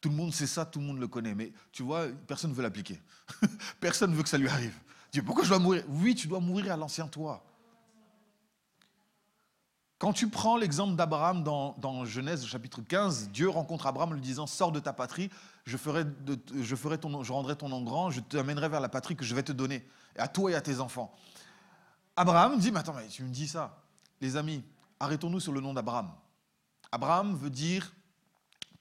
Tout 0.00 0.10
le 0.10 0.14
monde 0.14 0.32
sait 0.32 0.46
ça, 0.46 0.66
tout 0.66 0.78
le 0.78 0.84
monde 0.84 1.00
le 1.00 1.08
connaît, 1.08 1.34
mais 1.34 1.52
tu 1.72 1.82
vois, 1.82 2.06
personne 2.28 2.50
ne 2.50 2.54
veut 2.54 2.62
l'appliquer. 2.62 3.00
personne 3.80 4.10
ne 4.10 4.16
veut 4.16 4.22
que 4.22 4.28
ça 4.28 4.38
lui 4.38 4.48
arrive. 4.48 4.78
Dieu, 5.10 5.22
pourquoi 5.22 5.44
je 5.44 5.48
dois 5.48 5.58
mourir? 5.58 5.82
Oui, 5.88 6.14
tu 6.14 6.28
dois 6.28 6.40
mourir 6.40 6.72
à 6.72 6.76
l'ancien 6.76 7.08
toi. 7.08 7.44
Quand 10.04 10.12
tu 10.12 10.28
prends 10.28 10.58
l'exemple 10.58 10.96
d'Abraham 10.96 11.42
dans, 11.42 12.04
Genèse 12.04 12.44
chapitre 12.44 12.82
15, 12.82 13.30
Dieu 13.30 13.48
rencontre 13.48 13.86
Abraham 13.86 14.10
en 14.10 14.12
lui 14.12 14.20
disant 14.20 14.46
Sors 14.46 14.70
de 14.70 14.78
ta 14.78 14.92
patrie, 14.92 15.30
je, 15.64 15.78
rendrai 17.32 17.56
ton 17.56 17.68
nom 17.70 17.82
grand, 17.82 18.10
je 18.10 18.20
t'amènerai 18.20 18.68
vers 18.68 18.80
la 18.80 18.90
patrie 18.90 19.16
que 19.16 19.24
je 19.24 19.34
vais 19.34 19.42
te 19.42 19.52
donner, 19.52 19.82
à 20.18 20.28
toi 20.28 20.50
et 20.50 20.54
à 20.54 20.60
tes 20.60 20.80
enfants. 20.80 21.10
Abraham 22.16 22.58
dit 22.58 22.70
Mais 22.70 22.80
attends, 22.80 22.92
mais 22.92 23.08
tu 23.08 23.22
me 23.22 23.30
dis 23.30 23.48
ça. 23.48 23.82
Les 24.20 24.36
amis, 24.36 24.62
arrêtons-nous 25.00 25.40
sur 25.40 25.52
le 25.52 25.62
nom 25.62 25.72
d'Abraham. 25.72 26.12
Abraham 26.92 27.34
veut 27.34 27.48
dire 27.48 27.90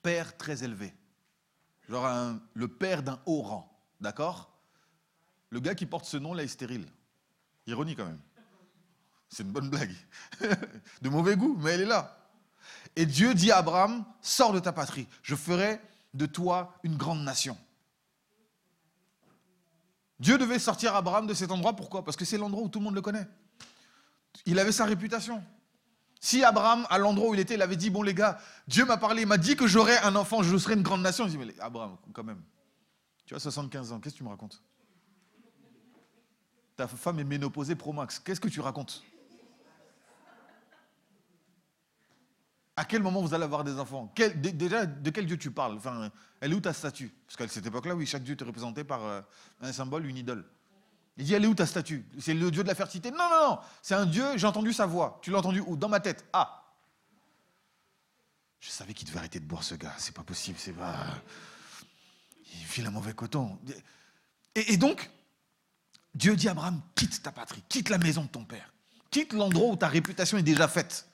père 0.02 0.36
très 0.36 0.66
élevé, 0.66 0.94
genre 1.88 2.36
le 2.54 2.68
père 2.68 3.02
d'un 3.02 3.22
haut 3.26 3.44
rang, 3.44 3.74
d'accord? 4.02 4.52
Le 5.52 5.62
gars 5.62 5.74
qui 5.74 5.86
porte 5.86 6.04
ce 6.04 6.18
nom 6.18 6.34
là 6.34 6.44
est 6.44 6.48
stérile. 6.48 6.86
Ironie 7.66 7.96
quand 7.96 8.08
même. 8.08 8.20
C'est 9.34 9.42
une 9.42 9.52
bonne 9.52 9.70
blague. 9.70 9.96
de 11.02 11.10
mauvais 11.10 11.36
goût, 11.36 11.58
mais 11.60 11.72
elle 11.72 11.82
est 11.82 11.86
là. 11.86 12.16
Et 12.96 13.08
Dieu 13.08 13.34
dit 13.34 13.52
à 13.52 13.58
Abraham, 13.58 14.06
sors 14.22 14.54
de 14.54 14.60
ta 14.60 14.72
patrie, 14.72 15.08
je 15.24 15.34
ferai 15.34 15.82
de 16.14 16.28
toi 16.28 16.78
une 16.84 16.96
grande 16.98 17.24
nation. 17.24 17.58
Dieu 20.20 20.38
devait 20.38 20.60
sortir 20.60 20.96
Abraham 20.96 21.26
de 21.26 21.34
cet 21.34 21.50
endroit, 21.50 21.76
pourquoi? 21.76 22.06
Parce 22.06 22.16
que 22.16 22.26
c'est 22.26 22.38
l'endroit 22.38 22.64
où 22.64 22.70
tout 22.70 22.78
le 22.78 22.86
monde 22.86 22.94
le 22.94 23.02
connaît. 23.02 23.28
Il 24.46 24.60
avait 24.60 24.72
sa 24.72 24.86
réputation. 24.86 25.44
Si 26.20 26.44
Abraham, 26.44 26.86
à 26.92 27.00
l'endroit 27.00 27.30
où 27.30 27.34
il 27.34 27.40
était, 27.40 27.56
il 27.56 27.62
avait 27.64 27.76
dit, 27.76 27.90
bon 27.90 28.04
les 28.04 28.14
gars, 28.14 28.40
Dieu 28.68 28.86
m'a 28.86 28.98
parlé, 28.98 29.24
il 29.24 29.28
m'a 29.28 29.40
dit 29.40 29.56
que 29.56 29.66
j'aurais 29.66 29.98
un 30.04 30.16
enfant, 30.16 30.44
je 30.44 30.56
serai 30.58 30.76
une 30.76 30.84
grande 30.84 31.02
nation. 31.02 31.26
Je 31.26 31.32
dis, 31.32 31.38
mais 31.40 31.60
Abraham, 31.60 31.98
quand 32.14 32.24
même, 32.24 32.44
tu 33.26 33.34
as 33.34 33.40
75 33.40 33.94
ans, 33.94 34.00
qu'est-ce 34.00 34.14
que 34.14 34.20
tu 34.20 34.24
me 34.24 34.30
racontes? 34.30 34.62
Ta 36.76 36.88
femme 36.88 37.20
est 37.20 37.24
ménopausée 37.24 37.76
pro 37.76 37.94
max, 37.94 38.20
qu'est-ce 38.20 38.40
que 38.40 38.48
tu 38.48 38.62
racontes? 38.62 39.04
À 42.76 42.86
quel 42.86 43.04
moment 43.04 43.22
vous 43.22 43.34
allez 43.34 43.44
avoir 43.44 43.64
des 43.64 43.78
enfants 43.80 44.12
Déjà, 44.16 44.86
de 44.86 45.10
quel 45.12 45.28
Dieu 45.28 45.38
tu 45.38 45.52
parles 45.52 45.76
enfin, 45.76 46.10
Elle 46.42 46.54
est 46.54 46.56
où 46.56 46.62
ta 46.62 46.74
statue 46.74 47.14
Parce 47.28 47.38
qu'à 47.38 47.48
cette 47.48 47.66
époque-là, 47.66 47.96
oui, 47.96 48.08
chaque 48.08 48.24
Dieu 48.24 48.34
était 48.34 48.46
représenté 48.46 48.84
par 48.84 49.06
euh, 49.06 49.22
un 49.62 49.72
symbole, 49.72 50.08
une 50.08 50.18
idole. 50.18 50.44
Il 51.18 51.26
dit, 51.26 51.36
elle 51.36 51.44
est 51.44 51.48
où 51.48 51.54
ta 51.54 51.68
statue 51.68 52.04
C'est 52.20 52.34
le 52.34 52.50
Dieu 52.50 52.64
de 52.64 52.68
la 52.68 52.74
fertilité 52.74 53.12
Non, 53.12 53.30
non, 53.30 53.50
non, 53.50 53.60
c'est 53.84 53.94
un 53.94 54.08
Dieu, 54.08 54.26
j'ai 54.38 54.48
entendu 54.48 54.74
sa 54.74 54.88
voix. 54.88 55.20
Tu 55.22 55.30
l'as 55.30 55.38
entendu 55.38 55.62
où 55.68 55.78
Dans 55.78 55.90
ma 55.90 56.00
tête. 56.00 56.26
Ah 56.34 56.74
Je 58.60 58.70
savais 58.70 58.96
qu'il 58.96 59.08
devait 59.08 59.20
arrêter 59.20 59.40
de 59.40 59.46
boire 59.46 59.64
ce 59.64 59.76
gars, 59.76 59.94
c'est 60.00 60.16
pas 60.16 60.24
possible, 60.24 60.58
c'est 60.58 60.74
pas... 60.74 61.06
Il 62.56 62.66
file 62.66 62.88
un 62.88 62.92
mauvais 62.92 63.14
coton. 63.14 63.60
Et, 64.56 64.74
et 64.74 64.78
donc, 64.78 65.12
Dieu 66.16 66.36
dit 66.36 66.48
à 66.48 66.52
Abraham, 66.52 66.82
quitte 66.96 67.22
ta 67.22 67.32
patrie, 67.32 67.64
quitte 67.70 67.90
la 67.90 68.00
maison 68.00 68.24
de 68.24 68.30
ton 68.30 68.46
père, 68.46 68.74
quitte 69.12 69.34
l'endroit 69.34 69.70
où 69.70 69.76
ta 69.76 69.88
réputation 69.88 70.40
est 70.40 70.44
déjà 70.44 70.68
faite 70.68 71.08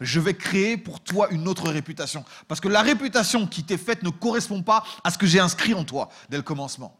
je 0.00 0.20
vais 0.20 0.34
créer 0.34 0.76
pour 0.76 1.00
toi 1.00 1.28
une 1.30 1.48
autre 1.48 1.70
réputation. 1.70 2.24
Parce 2.46 2.60
que 2.60 2.68
la 2.68 2.82
réputation 2.82 3.46
qui 3.46 3.64
t'est 3.64 3.78
faite 3.78 4.02
ne 4.02 4.10
correspond 4.10 4.62
pas 4.62 4.84
à 5.04 5.10
ce 5.10 5.18
que 5.18 5.26
j'ai 5.26 5.40
inscrit 5.40 5.74
en 5.74 5.84
toi 5.84 6.08
dès 6.28 6.36
le 6.36 6.42
commencement. 6.42 6.98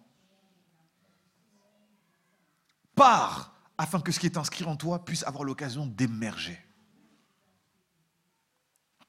Pars 2.94 3.54
afin 3.76 4.00
que 4.00 4.10
ce 4.10 4.18
qui 4.18 4.26
est 4.26 4.36
inscrit 4.36 4.64
en 4.64 4.76
toi 4.76 5.04
puisse 5.04 5.24
avoir 5.24 5.44
l'occasion 5.44 5.86
d'émerger. 5.86 6.58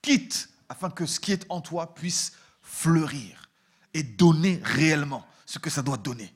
Quitte 0.02 0.50
afin 0.70 0.90
que 0.92 1.06
ce 1.06 1.20
qui 1.20 1.32
est 1.32 1.46
en 1.50 1.62
toi 1.62 1.96
puisse 1.96 2.34
fleurir 2.62 3.50
et 3.94 4.04
donner 4.04 4.62
réellement 4.64 5.26
ce 5.46 5.58
que 5.58 5.72
ça 5.72 5.82
doit 5.82 5.98
donner. 5.98 6.32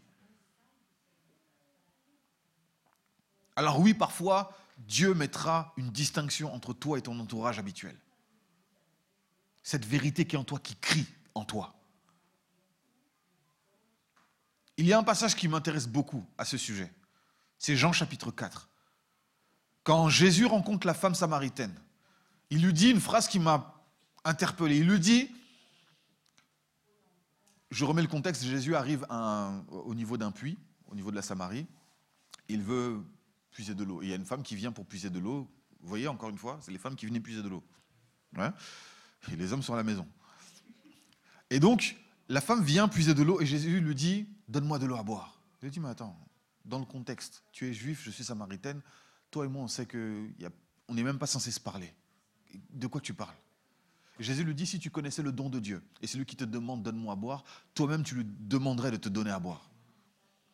Alors 3.55 3.79
oui, 3.79 3.93
parfois, 3.93 4.57
Dieu 4.87 5.13
mettra 5.13 5.73
une 5.77 5.89
distinction 5.89 6.53
entre 6.53 6.73
toi 6.73 6.97
et 6.97 7.01
ton 7.01 7.19
entourage 7.19 7.59
habituel. 7.59 7.97
Cette 9.63 9.85
vérité 9.85 10.25
qui 10.25 10.35
est 10.35 10.39
en 10.39 10.43
toi, 10.43 10.59
qui 10.59 10.75
crie 10.75 11.07
en 11.35 11.45
toi. 11.45 11.75
Il 14.77 14.85
y 14.85 14.93
a 14.93 14.97
un 14.97 15.03
passage 15.03 15.35
qui 15.35 15.47
m'intéresse 15.47 15.87
beaucoup 15.87 16.25
à 16.37 16.45
ce 16.45 16.57
sujet. 16.57 16.91
C'est 17.59 17.77
Jean 17.77 17.93
chapitre 17.93 18.31
4. 18.31 18.69
Quand 19.83 20.09
Jésus 20.09 20.45
rencontre 20.45 20.87
la 20.87 20.93
femme 20.93 21.15
samaritaine, 21.15 21.77
il 22.49 22.63
lui 22.63 22.73
dit 22.73 22.89
une 22.89 22.99
phrase 22.99 23.27
qui 23.27 23.39
m'a 23.39 23.83
interpellé. 24.25 24.77
Il 24.77 24.87
lui 24.89 24.99
dit, 24.99 25.29
je 27.71 27.85
remets 27.85 28.01
le 28.01 28.07
contexte, 28.07 28.43
Jésus 28.43 28.75
arrive 28.75 29.05
au 29.69 29.95
niveau 29.95 30.17
d'un 30.17 30.31
puits, 30.31 30.57
au 30.87 30.95
niveau 30.95 31.11
de 31.11 31.15
la 31.15 31.21
Samarie. 31.21 31.67
Il 32.49 32.61
veut 32.61 33.03
puiser 33.53 33.75
de 33.75 33.83
l'eau. 33.83 34.01
il 34.01 34.09
y 34.09 34.13
a 34.13 34.15
une 34.15 34.25
femme 34.25 34.43
qui 34.43 34.55
vient 34.55 34.71
pour 34.71 34.85
puiser 34.85 35.09
de 35.09 35.19
l'eau. 35.19 35.49
Vous 35.79 35.87
voyez, 35.87 36.07
encore 36.07 36.29
une 36.29 36.37
fois, 36.37 36.59
c'est 36.61 36.71
les 36.71 36.77
femmes 36.77 36.95
qui 36.95 37.05
venaient 37.05 37.19
puiser 37.19 37.41
de 37.41 37.47
l'eau. 37.47 37.63
Et 39.31 39.35
les 39.35 39.53
hommes 39.53 39.61
sont 39.61 39.73
à 39.73 39.77
la 39.77 39.83
maison. 39.83 40.07
Et 41.49 41.59
donc, 41.59 41.95
la 42.29 42.41
femme 42.41 42.63
vient 42.63 42.87
puiser 42.87 43.13
de 43.13 43.23
l'eau 43.23 43.39
et 43.39 43.45
Jésus 43.45 43.79
lui 43.79 43.95
dit 43.95 44.27
Donne-moi 44.47 44.79
de 44.79 44.85
l'eau 44.85 44.95
à 44.95 45.03
boire. 45.03 45.39
Lui 45.61 45.69
dis 45.69 45.79
Mais 45.79 45.89
attends, 45.89 46.17
dans 46.65 46.79
le 46.79 46.85
contexte, 46.85 47.43
tu 47.51 47.69
es 47.69 47.73
juif, 47.73 48.01
je 48.03 48.11
suis 48.11 48.23
samaritaine, 48.23 48.81
toi 49.31 49.45
et 49.45 49.47
moi, 49.47 49.63
on 49.63 49.67
sait 49.67 49.85
qu'on 49.85 50.93
n'est 50.93 51.03
même 51.03 51.19
pas 51.19 51.27
censé 51.27 51.51
se 51.51 51.59
parler. 51.59 51.93
De 52.71 52.87
quoi 52.87 53.01
tu 53.01 53.13
parles? 53.13 53.35
Jésus 54.19 54.43
lui 54.43 54.55
dit 54.55 54.65
Si 54.65 54.79
tu 54.79 54.89
connaissais 54.89 55.21
le 55.21 55.31
don 55.31 55.49
de 55.49 55.59
Dieu 55.59 55.83
et 56.01 56.07
c'est 56.07 56.17
lui 56.17 56.25
qui 56.25 56.35
te 56.35 56.43
demande 56.43 56.81
Donne-moi 56.81 57.13
à 57.13 57.15
boire, 57.15 57.43
toi-même 57.75 58.03
tu 58.03 58.15
lui 58.15 58.25
demanderais 58.25 58.91
de 58.91 58.97
te 58.97 59.09
donner 59.09 59.31
à 59.31 59.39
boire. 59.39 59.69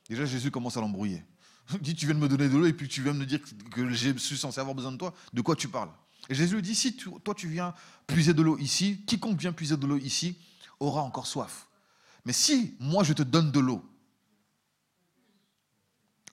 Déjà, 0.09 0.25
Jésus 0.25 0.49
commence 0.49 0.75
à 0.75 0.81
l'embrouiller. 0.81 1.23
Dit 1.81 1.95
Tu 1.95 2.05
viens 2.05 2.15
de 2.15 2.19
me 2.19 2.27
donner 2.27 2.49
de 2.49 2.57
l'eau 2.57 2.65
et 2.65 2.73
puis 2.73 2.87
tu 2.87 3.01
viens 3.01 3.13
me 3.13 3.25
dire 3.25 3.39
que 3.71 3.89
je 3.89 4.17
suis 4.17 4.37
censé 4.37 4.59
avoir 4.59 4.75
besoin 4.75 4.91
de 4.91 4.97
toi. 4.97 5.13
De 5.33 5.41
quoi 5.41 5.55
tu 5.55 5.67
parles? 5.67 5.91
Et 6.29 6.35
Jésus 6.35 6.61
dit 6.61 6.75
Si 6.75 6.95
toi 6.95 7.33
tu 7.35 7.47
viens 7.47 7.73
puiser 8.07 8.33
de 8.33 8.41
l'eau 8.41 8.57
ici, 8.57 9.03
quiconque 9.05 9.39
vient 9.39 9.53
puiser 9.53 9.77
de 9.77 9.85
l'eau 9.85 9.97
ici 9.97 10.37
aura 10.79 11.01
encore 11.01 11.27
soif. 11.27 11.67
Mais 12.25 12.33
si 12.33 12.75
moi 12.79 13.03
je 13.03 13.13
te 13.13 13.23
donne 13.23 13.51
de 13.51 13.59
l'eau, 13.59 13.83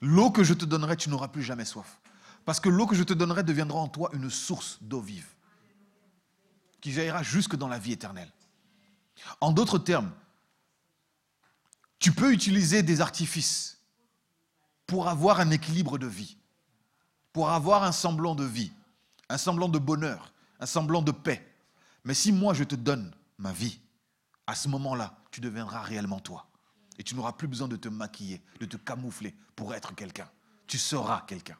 l'eau 0.01 0.31
que 0.31 0.43
je 0.43 0.53
te 0.53 0.65
donnerai, 0.65 0.97
tu 0.97 1.09
n'auras 1.09 1.27
plus 1.27 1.43
jamais 1.43 1.65
soif. 1.65 1.99
Parce 2.45 2.59
que 2.59 2.69
l'eau 2.69 2.87
que 2.87 2.95
je 2.95 3.03
te 3.03 3.13
donnerai 3.13 3.43
deviendra 3.43 3.79
en 3.79 3.87
toi 3.87 4.09
une 4.13 4.29
source 4.29 4.77
d'eau 4.81 5.01
vive, 5.01 5.27
qui 6.79 6.91
jaillira 6.93 7.23
jusque 7.23 7.55
dans 7.55 7.67
la 7.67 7.79
vie 7.79 7.91
éternelle. 7.91 8.31
En 9.41 9.51
d'autres 9.51 9.79
termes, 9.79 10.11
tu 11.99 12.11
peux 12.11 12.31
utiliser 12.31 12.83
des 12.83 13.01
artifices 13.01 13.76
pour 14.87 15.09
avoir 15.09 15.41
un 15.41 15.51
équilibre 15.51 15.97
de 15.97 16.07
vie, 16.07 16.37
pour 17.33 17.49
avoir 17.49 17.83
un 17.83 17.91
semblant 17.91 18.33
de 18.33 18.45
vie, 18.45 18.71
un 19.29 19.37
semblant 19.37 19.69
de 19.69 19.77
bonheur, 19.77 20.33
un 20.59 20.65
semblant 20.65 21.01
de 21.01 21.11
paix. 21.11 21.45
Mais 22.05 22.13
si 22.13 22.31
moi 22.31 22.53
je 22.53 22.63
te 22.63 22.75
donne 22.75 23.13
ma 23.37 23.51
vie, 23.51 23.79
à 24.47 24.55
ce 24.55 24.69
moment-là, 24.69 25.19
tu 25.29 25.41
deviendras 25.41 25.81
réellement 25.81 26.21
toi. 26.21 26.47
Et 26.97 27.03
tu 27.03 27.13
n'auras 27.13 27.33
plus 27.33 27.47
besoin 27.47 27.67
de 27.67 27.75
te 27.75 27.89
maquiller, 27.89 28.41
de 28.59 28.65
te 28.65 28.77
camoufler 28.77 29.35
pour 29.55 29.75
être 29.75 29.93
quelqu'un. 29.93 30.29
Tu 30.65 30.77
seras 30.77 31.21
quelqu'un. 31.27 31.57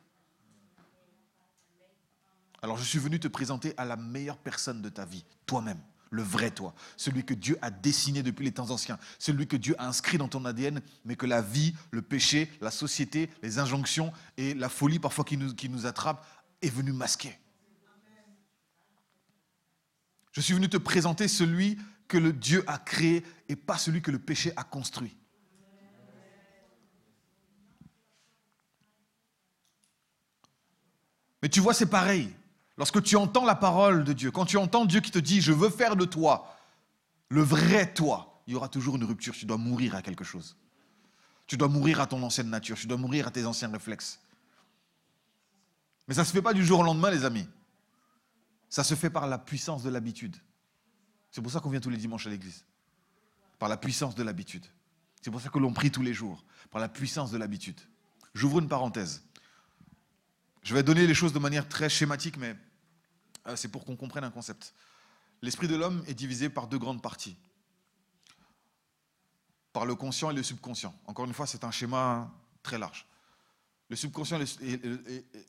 Alors 2.61 2.78
je 2.78 2.84
suis 2.84 2.97
venu 2.97 3.19
te 3.19 3.28
présenter 3.28 3.73
à 3.78 3.86
la 3.86 3.97
meilleure 3.97 4.38
personne 4.38 4.82
de 4.82 4.89
ta 4.89 5.05
vie, 5.05 5.23
toi-même, 5.45 5.80
le 6.10 6.22
vrai 6.22 6.51
toi, 6.51 6.74
celui 6.95 7.24
que 7.24 7.34
Dieu 7.34 7.58
a 7.62 7.72
dessiné 7.72 8.24
depuis 8.24 8.45
les 8.45 8.51
temps 8.51 8.72
anciens, 8.72 8.99
celui 9.20 9.47
que 9.47 9.58
Dieu 9.58 9.76
a 9.78 9.88
inscrit 9.88 10.18
dans 10.18 10.28
ton 10.28 10.45
ADN, 10.45 10.82
mais 11.05 11.16
que 11.16 11.26
la 11.26 11.41
vie, 11.41 11.76
le 11.91 12.01
péché, 12.01 12.51
la 12.62 12.72
société, 12.72 13.30
les 13.41 13.60
injonctions 13.60 14.12
et 14.38 14.53
la 14.53 14.70
folie 14.70 14.99
parfois 14.99 15.26
qui 15.26 15.38
nous, 15.38 15.53
qui 15.53 15.70
nous 15.70 15.86
attrape 15.86 16.26
est 16.62 16.70
venu 16.70 16.91
masquer. 16.91 17.38
Je 20.32 20.41
suis 20.41 20.53
venu 20.53 20.70
te 20.70 20.78
présenter 20.78 21.28
celui 21.28 21.80
que 22.08 22.18
le 22.18 22.32
Dieu 22.32 22.64
a 22.68 22.78
créé 22.78 23.26
et 23.49 23.55
pas 23.55 23.78
celui 23.78 24.01
que 24.01 24.12
le 24.12 24.20
péché 24.20 24.53
a 24.55 24.64
construit. 24.64 25.18
Mais 31.41 31.49
tu 31.49 31.60
vois, 31.60 31.74
c'est 31.74 31.89
pareil. 31.89 32.34
Lorsque 32.78 33.01
tu 33.01 33.15
entends 33.15 33.45
la 33.45 33.55
parole 33.55 34.03
de 34.03 34.13
Dieu, 34.13 34.32
quand 34.32 34.45
tu 34.45 34.57
entends 34.57 34.86
Dieu 34.86 34.99
qui 34.99 35.11
te 35.11 35.19
dit, 35.19 35.41
je 35.41 35.51
veux 35.51 35.69
faire 35.69 35.95
de 35.95 36.05
toi 36.05 36.53
le 37.30 37.41
vrai 37.41 37.93
toi, 37.93 38.41
il 38.47 38.53
y 38.53 38.55
aura 38.55 38.69
toujours 38.69 38.95
une 38.95 39.03
rupture. 39.03 39.34
Tu 39.34 39.45
dois 39.45 39.57
mourir 39.57 39.95
à 39.95 40.01
quelque 40.01 40.23
chose. 40.23 40.55
Tu 41.45 41.57
dois 41.57 41.67
mourir 41.67 41.99
à 41.99 42.07
ton 42.07 42.21
ancienne 42.23 42.49
nature. 42.49 42.78
Tu 42.78 42.88
dois 42.88 42.97
mourir 42.97 43.28
à 43.28 43.32
tes 43.32 43.45
anciens 43.45 43.69
réflexes. 43.69 44.19
Mais 46.07 46.13
ça 46.13 46.21
ne 46.21 46.25
se 46.25 46.32
fait 46.32 46.41
pas 46.41 46.53
du 46.53 46.65
jour 46.65 46.80
au 46.80 46.84
lendemain, 46.84 47.11
les 47.11 47.25
amis. 47.25 47.47
Ça 48.69 48.84
se 48.84 48.95
fait 48.95 49.09
par 49.09 49.28
la 49.28 49.38
puissance 49.38 49.84
de 49.84 49.89
l'habitude. 49.89 50.36
C'est 51.32 51.41
pour 51.41 51.51
ça 51.51 51.59
qu'on 51.59 51.69
vient 51.69 51.80
tous 51.80 51.89
les 51.89 51.97
dimanches 51.97 52.28
à 52.28 52.30
l'église. 52.30 52.65
Par 53.59 53.67
la 53.67 53.78
puissance 53.78 54.15
de 54.15 54.23
l'habitude. 54.23 54.65
C'est 55.21 55.32
pour 55.32 55.41
ça 55.41 55.49
que 55.49 55.59
l'on 55.59 55.73
prie 55.73 55.91
tous 55.91 56.01
les 56.01 56.13
jours. 56.13 56.45
Par 56.71 56.80
la 56.80 56.88
puissance 56.88 57.32
de 57.32 57.38
l'habitude. 57.38 57.80
J'ouvre 58.34 58.59
une 58.59 58.69
parenthèse. 58.69 59.23
Je 60.63 60.73
vais 60.73 60.84
donner 60.84 61.07
les 61.07 61.13
choses 61.13 61.34
de 61.34 61.39
manière 61.39 61.67
très 61.67 61.89
schématique, 61.89 62.38
mais 62.38 62.55
c'est 63.56 63.70
pour 63.70 63.86
qu'on 63.86 63.95
comprenne 63.95 64.24
un 64.24 64.32
concept. 64.32 64.74
L'esprit 65.41 65.68
de 65.68 65.76
l'homme 65.76 66.04
est 66.08 66.14
divisé 66.14 66.50
par 66.50 66.68
deux 66.68 66.80
grandes 66.80 67.02
parties. 67.02 67.38
Par 69.74 69.86
le 69.86 69.95
conscient 69.95 70.32
et 70.32 70.34
le 70.34 70.43
subconscient. 70.43 70.93
Encore 71.06 71.26
une 71.26 71.34
fois, 71.34 71.45
c'est 71.45 71.64
un 71.64 71.72
schéma 71.72 72.32
très 72.64 72.78
large. 72.78 73.06
Le 73.89 73.95
subconscient, 73.95 74.39
et 74.39 74.82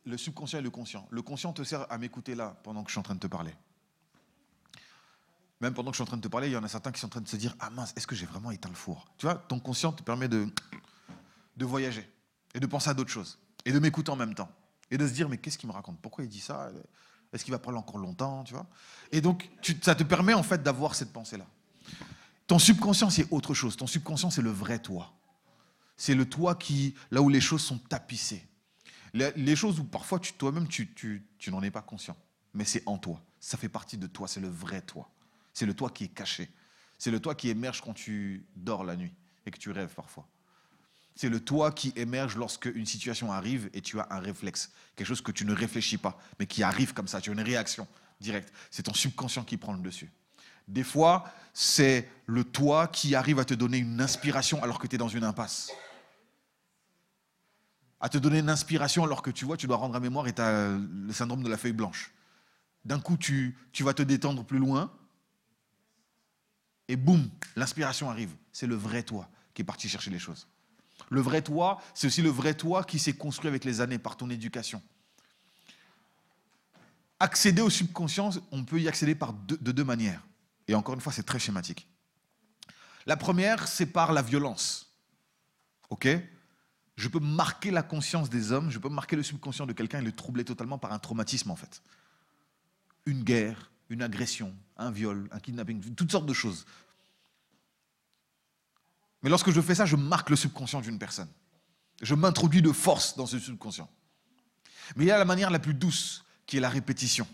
le 0.05 0.17
subconscient 0.17 0.59
et 0.61 0.63
le 0.63 0.71
conscient. 0.71 1.09
Le 1.11 1.23
conscient 1.23 1.53
te 1.53 1.65
sert 1.65 1.91
à 1.91 1.99
m'écouter 1.99 2.35
là 2.35 2.57
pendant 2.63 2.85
que 2.85 2.91
je 2.91 2.93
suis 2.93 3.01
en 3.01 3.03
train 3.03 3.15
de 3.15 3.21
te 3.21 3.27
parler. 3.27 3.55
Même 5.61 5.75
pendant 5.75 5.91
que 5.91 5.97
je 5.97 6.03
suis 6.03 6.05
en 6.05 6.07
train 6.07 6.17
de 6.19 6.23
te 6.23 6.29
parler, 6.29 6.49
il 6.49 6.53
y 6.53 6.57
en 6.57 6.63
a 6.63 6.69
certains 6.69 6.93
qui 6.93 7.01
sont 7.01 7.07
en 7.07 7.11
train 7.11 7.21
de 7.21 7.29
se 7.29 7.37
dire 7.37 7.57
Ah 7.59 7.71
mince, 7.71 7.93
est-ce 7.97 8.07
que 8.07 8.15
j'ai 8.15 8.27
vraiment 8.27 8.53
éteint 8.53 8.69
le 8.69 8.77
four? 8.77 9.09
Tu 9.17 9.27
vois, 9.27 9.35
ton 9.35 9.59
conscient 9.59 9.93
te 9.93 10.05
permet 10.05 10.29
de, 10.29 10.47
de 11.57 11.65
voyager 11.65 12.09
et 12.55 12.61
de 12.61 12.67
penser 12.67 12.91
à 12.91 12.95
d'autres 12.95 13.11
choses 13.11 13.39
et 13.65 13.73
de 13.73 13.79
m'écouter 13.81 14.11
en 14.11 14.17
même 14.17 14.35
temps 14.35 14.51
et 14.91 14.99
de 14.99 15.07
se 15.07 15.13
dire 15.13 15.29
Mais 15.29 15.39
qu'est-ce 15.39 15.59
qu'il 15.59 15.69
me 15.69 15.75
raconte? 15.75 16.01
Pourquoi 16.01 16.23
il 16.23 16.31
dit 16.31 16.41
ça? 16.41 16.71
Est-ce 17.33 17.45
qu'il 17.45 17.53
va 17.53 17.59
parler 17.59 17.79
encore 17.79 17.99
longtemps 17.99 18.45
tu 18.45 18.55
vois? 18.55 18.67
Et 19.13 19.21
donc, 19.21 19.51
ça 19.83 19.95
te 19.95 20.03
permet 20.03 20.35
en 20.35 20.43
fait 20.43 20.63
d'avoir 20.63 20.95
cette 20.95 21.13
pensée-là. 21.13 21.47
Ton 22.47 22.59
subconscient, 22.59 23.11
c'est 23.11 23.31
autre 23.31 23.53
chose. 23.55 23.77
Ton 23.77 23.87
subconscient, 23.87 24.31
c'est 24.31 24.43
le 24.43 24.51
vrai 24.51 24.79
toi. 24.79 25.13
C'est 25.97 26.15
le 26.15 26.29
toi 26.29 26.55
qui, 26.55 26.95
là 27.11 27.21
où 27.21 27.29
les 27.29 27.41
choses 27.41 27.63
sont 27.63 27.79
tapissées. 27.79 28.47
Les, 29.15 29.57
choses 29.57 29.81
où 29.81 29.85
parfois 29.85 30.19
toi-même, 30.19 30.69
tu, 30.69 30.93
tu, 30.95 31.27
tu 31.39 31.51
n'en 31.51 31.63
es 31.63 31.71
pas 31.71 31.83
conscient. 31.83 32.17
Mais 32.55 32.65
c'est 32.65 32.83
en 32.87 32.99
toi. 32.99 33.21
Ça 33.41 33.59
fait 33.59 33.69
partie 33.69 33.99
de 33.99 34.07
toi. 34.07 34.29
C'est 34.29 34.41
le 34.41 34.49
vrai 34.49 34.81
toi. 34.81 35.11
C'est 35.53 35.67
le 35.67 35.75
toi 35.75 35.91
qui 35.91 36.05
est 36.05 36.09
caché. 36.09 36.51
C'est 36.99 37.11
le 37.11 37.21
toi 37.21 37.35
qui 37.35 37.49
émerge 37.49 37.81
quand 37.81 37.95
tu 37.95 38.47
dors 38.57 38.85
la 38.85 38.97
nuit 38.97 39.13
et 39.45 39.51
que 39.51 39.59
tu 39.59 39.71
rêves 39.71 39.93
parfois. 39.95 40.27
C'est 41.19 41.29
le 41.29 41.41
toi 41.41 41.73
qui 41.73 41.93
émerge 41.97 42.37
lorsque 42.37 42.67
une 42.67 42.87
situation 42.87 43.33
arrive 43.33 43.71
et 43.75 43.81
tu 43.81 43.99
as 43.99 44.07
un 44.11 44.21
réflexe, 44.21 44.71
quelque 44.95 45.09
chose 45.09 45.21
que 45.21 45.33
tu 45.33 45.45
ne 45.45 45.53
réfléchis 45.53 45.99
pas, 45.99 46.17
mais 46.39 46.47
qui 46.47 46.63
arrive 46.63 46.95
comme 46.95 47.09
ça, 47.09 47.21
tu 47.21 47.31
as 47.31 47.33
une 47.33 47.41
réaction 47.41 47.89
directe. 48.21 48.53
C'est 48.71 48.85
ton 48.85 48.95
subconscient 48.95 49.43
qui 49.43 49.57
prend 49.57 49.73
le 49.73 49.81
dessus. 49.81 50.13
Des 50.69 50.85
fois, 50.85 51.29
c'est 51.53 52.09
le 52.27 52.45
toi 52.45 52.87
qui 52.87 53.17
arrive 53.17 53.41
à 53.41 53.45
te 53.45 53.53
donner 53.53 53.79
une 53.79 54.01
inspiration 54.01 54.63
alors 54.63 54.79
que 54.79 54.87
tu 54.87 54.95
es 54.95 54.99
dans 54.99 55.09
une 55.09 55.25
impasse. 55.25 55.73
À 57.99 58.09
te 58.09 58.19
donner 58.19 58.39
une 58.39 58.51
inspiration 58.51 59.03
alors 59.03 59.23
que 59.23 59.33
tu 59.33 59.45
vois, 59.45 59.57
tu 59.57 59.67
dois 59.67 59.79
rendre 59.79 59.97
à 59.97 60.01
mémoire 60.01 60.29
et 60.29 60.33
tu 60.33 60.41
as 60.41 60.79
le 60.79 61.13
syndrome 61.13 61.43
de 61.43 61.49
la 61.49 61.57
feuille 61.57 61.73
blanche. 61.73 62.13
D'un 62.85 63.01
coup, 63.01 63.17
tu, 63.17 63.59
tu 63.73 63.83
vas 63.83 63.93
te 63.93 64.03
détendre 64.05 64.45
plus 64.45 64.61
loin 64.61 64.93
et 66.87 66.95
boum, 66.95 67.29
l'inspiration 67.57 68.09
arrive. 68.09 68.37
C'est 68.53 68.69
le 68.69 68.77
vrai 68.77 69.03
toi 69.03 69.29
qui 69.53 69.63
est 69.63 69.65
parti 69.65 69.89
chercher 69.89 70.13
les 70.13 70.21
choses. 70.21 70.47
Le 71.11 71.21
vrai 71.21 71.43
toi, 71.43 71.81
c'est 71.95 72.07
aussi 72.07 72.23
le 72.23 72.31
vrai 72.31 72.55
toi 72.55 72.85
qui 72.85 72.99
s'est 72.99 73.15
construit 73.15 73.49
avec 73.49 73.65
les 73.65 73.81
années 73.81 73.99
par 73.99 74.17
ton 74.17 74.29
éducation. 74.31 74.83
Accéder 77.21 77.63
au 77.63 77.71
subconscient, 77.71 78.31
on 78.53 78.65
peut 78.65 78.81
y 78.81 78.89
accéder 78.89 79.15
par 79.15 79.33
de 79.33 79.73
deux 79.73 79.85
manières. 79.85 80.23
Et 80.69 80.75
encore 80.75 80.95
une 80.95 81.01
fois, 81.01 81.13
c'est 81.13 81.25
très 81.25 81.39
schématique. 81.39 81.89
La 83.07 83.17
première, 83.17 83.67
c'est 83.67 83.87
par 83.87 84.13
la 84.13 84.23
violence. 84.23 84.93
OK? 85.89 86.07
Je 86.97 87.09
peux 87.09 87.21
marquer 87.21 87.71
la 87.71 87.83
conscience 87.83 88.29
des 88.29 88.53
hommes, 88.53 88.71
je 88.71 88.79
peux 88.79 88.89
marquer 88.89 89.17
le 89.17 89.23
subconscient 89.23 89.67
de 89.67 89.73
quelqu'un 89.73 90.01
et 90.01 90.05
le 90.05 90.13
troubler 90.13 90.45
totalement 90.45 90.79
par 90.79 90.93
un 90.93 90.99
traumatisme, 90.99 91.51
en 91.51 91.57
fait. 91.57 91.83
Une 93.07 93.23
guerre, 93.23 93.71
une 93.89 94.03
agression, 94.03 94.55
un 94.77 94.91
viol, 94.91 95.29
un 95.33 95.41
kidnapping, 95.41 95.95
toutes 95.95 96.11
sortes 96.11 96.27
de 96.27 96.35
choses. 96.35 96.67
Mais 99.23 99.31
lorsque 99.31 99.51
je 99.51 99.61
fais 99.61 99.75
ça, 99.75 99.87
je 99.87 99.97
marque 99.97 100.31
le 100.31 100.37
subconscient 100.37 100.81
d'une 100.81 100.99
personne. 100.99 101.29
Je 102.03 102.15
m'introduis 102.15 102.63
de 102.63 102.73
force 102.73 103.17
dans 103.17 103.27
ce 103.27 103.39
subconscient. 103.39 103.91
Mais 104.97 105.05
il 105.05 105.09
y 105.09 105.11
a 105.11 105.19
la 105.19 105.25
manière 105.25 105.51
la 105.51 105.59
plus 105.59 105.75
douce, 105.75 106.25
qui 106.47 106.57
est 106.57 106.61
la 106.61 106.69
répétition. 106.69 107.27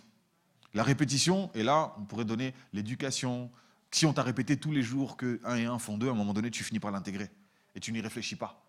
La 0.73 0.83
répétition, 0.83 1.51
et 1.55 1.63
là, 1.63 1.95
on 1.99 2.05
pourrait 2.05 2.25
donner 2.25 2.55
l'éducation. 2.73 3.51
Si 3.91 4.07
on 4.07 4.13
t'a 4.13 4.23
répété 4.23 4.57
tous 4.57 4.73
les 4.73 4.83
jours 4.83 5.17
que 5.17 5.41
1 5.45 5.57
et 5.57 5.65
1 5.67 5.79
font 5.79 5.99
2, 5.99 6.09
à 6.09 6.11
un 6.11 6.15
moment 6.15 6.33
donné, 6.33 6.51
tu 6.51 6.65
finis 6.65 6.81
par 6.81 6.91
l'intégrer. 6.91 7.31
Et 7.77 7.81
tu 7.81 7.93
n'y 7.93 8.01
réfléchis 8.01 8.37
pas. 8.37 8.61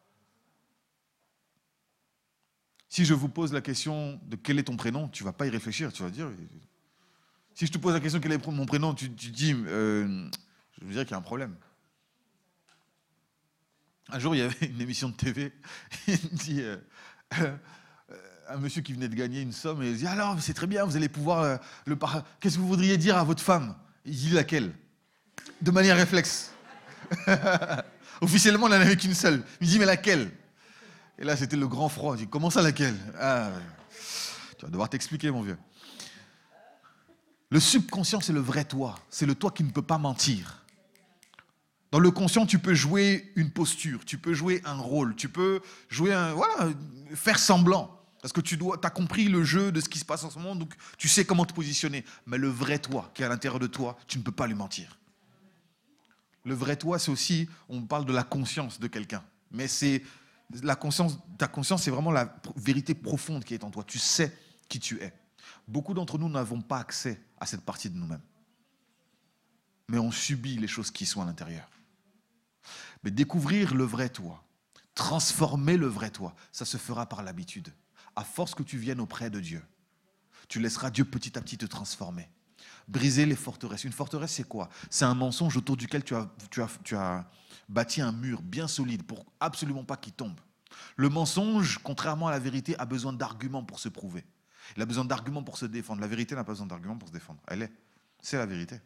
Si 2.90 3.06
je 3.06 3.14
vous 3.14 3.30
pose 3.30 3.52
la 3.52 3.62
question 3.62 4.20
de 4.26 4.36
quel 4.36 4.60
est 4.60 4.64
ton 4.64 4.78
prénom, 4.78 5.08
tu 5.08 5.24
ne 5.24 5.26
vas 5.26 5.34
pas 5.34 5.48
y 5.48 5.50
réfléchir, 5.50 5.92
tu 5.92 6.04
vas 6.04 6.10
dire. 6.10 6.30
Si 7.54 7.66
je 7.66 7.72
te 7.72 7.78
pose 7.78 7.94
la 7.94 8.00
question 8.00 8.20
quel 8.20 8.34
est 8.34 8.48
mon 8.48 8.66
prénom, 8.66 8.94
tu, 8.94 9.10
dis, 9.10 9.54
euh, 9.54 10.30
je 10.80 10.86
veux 10.86 10.94
dire 10.94 11.04
qu'il 11.04 11.12
y 11.12 11.16
a 11.16 11.18
un 11.18 11.22
problème. 11.22 11.56
Un 14.10 14.20
jour, 14.20 14.36
il 14.36 14.40
y 14.40 14.42
avait 14.42 14.68
une 14.68 14.82
émission 14.82 15.10
de 15.10 15.16
TV, 15.16 15.52
il 16.08 16.30
dit, 16.34 16.62
euh, 16.62 16.78
euh, 17.40 17.58
un 18.50 18.58
monsieur 18.58 18.82
qui 18.82 18.94
venait 18.94 19.08
de 19.08 19.16
gagner 19.16 19.42
une 19.42 19.52
somme, 19.52 19.82
et 19.82 19.90
il 19.90 19.98
dit, 19.98 20.08
alors, 20.08 20.40
c'est 20.40 20.54
très 20.54 20.68
bien, 20.68 20.86
vous 20.86 20.96
allez 20.96 21.10
pouvoir, 21.10 21.60
le 21.86 21.98
qu'est-ce 22.40 22.56
que 22.56 22.60
vous 22.62 22.68
voudriez 22.68 22.98
dire 22.98 23.18
à 23.18 23.24
votre 23.24 23.42
femme? 23.42 23.76
Il 24.06 24.16
dit 24.16 24.30
laquelle? 24.30 24.72
De 25.62 25.72
manière 25.72 25.98
réflexe. 25.98 26.52
Officiellement, 28.22 28.68
il 28.68 28.72
n'en 28.72 28.82
avait 28.82 28.96
qu'une 28.96 29.16
seule. 29.16 29.44
Il 29.60 29.68
dit, 29.68 29.80
mais 29.80 29.86
laquelle? 29.86 30.32
Et 31.18 31.24
là, 31.24 31.36
c'était 31.36 31.58
le 31.58 31.68
grand 31.68 31.90
froid. 31.90 32.16
Il 32.16 32.20
dit, 32.20 32.28
comment 32.28 32.50
ça 32.50 32.62
laquelle? 32.62 32.96
Ah, 33.20 33.52
Tu 34.58 34.66
vas 34.66 34.72
devoir 34.72 34.90
t'expliquer, 34.90 35.32
mon 35.32 35.42
vieux. 35.42 35.58
Le 37.50 37.60
subconscient, 37.60 38.22
c'est 38.22 38.34
le 38.34 38.40
vrai 38.40 38.66
toi. 38.66 38.96
C'est 39.10 39.26
le 39.26 39.36
toi 39.36 39.52
qui 39.52 39.64
ne 39.64 39.72
peut 39.72 39.82
pas 39.82 39.98
mentir. 39.98 40.65
Dans 41.96 42.02
le 42.02 42.12
conscient, 42.12 42.46
tu 42.46 42.60
peux 42.60 42.74
jouer 42.74 43.32
une 43.38 43.52
posture, 43.52 44.04
tu 44.04 44.18
peux 44.18 44.34
jouer 44.34 44.62
un 44.66 44.76
rôle, 44.76 45.16
tu 45.16 45.30
peux 45.30 45.62
jouer 45.88 46.14
un. 46.14 46.34
Voilà, 46.34 46.74
faire 47.14 47.40
semblant. 47.40 48.02
Parce 48.22 48.34
que 48.34 48.42
tu 48.42 48.58
dois, 48.58 48.78
as 48.84 48.90
compris 48.90 49.30
le 49.30 49.46
jeu 49.46 49.72
de 49.72 49.80
ce 49.80 49.88
qui 49.88 49.98
se 49.98 50.04
passe 50.04 50.26
en 50.26 50.30
ce 50.30 50.38
moment, 50.38 50.58
donc 50.58 50.74
tu 50.98 51.08
sais 51.08 51.24
comment 51.24 51.46
te 51.46 51.54
positionner. 51.54 52.04
Mais 52.26 52.38
le 52.38 52.50
vrai 52.50 52.80
toi, 52.80 53.10
qui 53.14 53.22
est 53.22 53.26
à 53.26 53.30
l'intérieur 53.30 53.62
de 53.62 53.68
toi, 53.68 53.98
tu 54.08 54.18
ne 54.18 54.24
peux 54.24 54.34
pas 54.34 54.46
lui 54.46 54.56
mentir. 54.56 55.00
Le 56.44 56.54
vrai 56.54 56.76
toi, 56.76 57.00
c'est 57.00 57.12
aussi, 57.12 57.48
on 57.70 57.82
parle 57.84 58.04
de 58.04 58.12
la 58.12 58.24
conscience 58.24 58.78
de 58.78 58.88
quelqu'un. 58.88 59.24
Mais 59.52 59.70
c'est 59.70 60.04
la 60.64 60.76
conscience, 60.76 61.18
ta 61.38 61.48
conscience, 61.48 61.84
c'est 61.84 61.92
vraiment 61.92 62.12
la 62.12 62.36
vérité 62.58 62.94
profonde 62.94 63.46
qui 63.46 63.54
est 63.54 63.64
en 63.64 63.72
toi. 63.72 63.86
Tu 63.88 64.00
sais 64.00 64.38
qui 64.68 64.82
tu 64.82 65.02
es. 65.02 65.14
Beaucoup 65.66 65.94
d'entre 65.94 66.18
nous 66.18 66.28
n'avons 66.28 66.60
pas 66.60 66.80
accès 66.80 67.22
à 67.40 67.46
cette 67.46 67.62
partie 67.62 67.90
de 67.90 67.96
nous-mêmes. 67.96 68.20
Mais 69.88 69.98
on 69.98 70.12
subit 70.12 70.58
les 70.58 70.68
choses 70.68 70.92
qui 70.92 71.06
sont 71.06 71.22
à 71.22 71.26
l'intérieur. 71.26 71.70
Mais 73.06 73.12
découvrir 73.12 73.76
le 73.76 73.84
vrai 73.84 74.10
toi, 74.10 74.44
transformer 74.96 75.78
le 75.78 75.86
vrai 75.86 76.10
toi, 76.10 76.36
ça 76.52 76.66
se 76.66 76.78
fera 76.78 77.06
par 77.08 77.22
l'habitude. 77.22 77.72
À 78.16 78.24
force 78.24 78.56
que 78.56 78.64
tu 78.64 78.78
viennes 78.78 79.00
auprès 79.00 79.30
de 79.30 79.40
Dieu, 79.40 79.64
tu 80.48 80.60
laisseras 80.60 80.90
Dieu 80.90 81.06
petit 81.06 81.38
à 81.38 81.42
petit 81.42 81.58
te 81.58 81.68
transformer. 81.68 82.28
Briser 82.88 83.26
les 83.26 83.36
forteresses. 83.36 83.84
Une 83.84 83.92
forteresse, 83.92 84.34
c'est 84.34 84.48
quoi? 84.48 84.70
C'est 84.90 85.06
un 85.06 85.14
mensonge 85.14 85.56
autour 85.56 85.78
duquel 85.78 86.04
tu 86.04 86.16
as, 86.16 86.30
tu, 86.50 86.62
as, 86.62 86.70
tu 86.84 86.96
as 86.96 87.30
bâti 87.70 88.02
un 88.02 88.12
mur 88.12 88.42
bien 88.42 88.68
solide 88.68 89.04
pour 89.04 89.26
absolument 89.40 89.84
pas 89.84 89.98
qu'il 89.98 90.14
tombe. 90.14 90.40
Le 90.96 91.10
mensonge, 91.10 91.80
contrairement 91.84 92.28
à 92.28 92.32
la 92.32 92.40
vérité, 92.40 92.78
a 92.80 92.86
besoin 92.86 93.14
d'arguments 93.14 93.64
pour 93.64 93.80
se 93.80 93.90
prouver. 93.90 94.26
Il 94.76 94.82
a 94.82 94.86
besoin 94.86 95.06
d'arguments 95.06 95.44
pour 95.44 95.58
se 95.58 95.66
défendre. 95.66 96.02
La 96.02 96.08
vérité 96.08 96.36
n'a 96.36 96.44
pas 96.44 96.52
besoin 96.54 96.68
d'arguments 96.68 96.98
pour 96.98 97.10
se 97.10 97.14
défendre. 97.14 97.40
Elle 97.48 97.62
est. 97.64 97.72
C'est 98.22 98.38
la 98.38 98.48
vérité. 98.48 98.80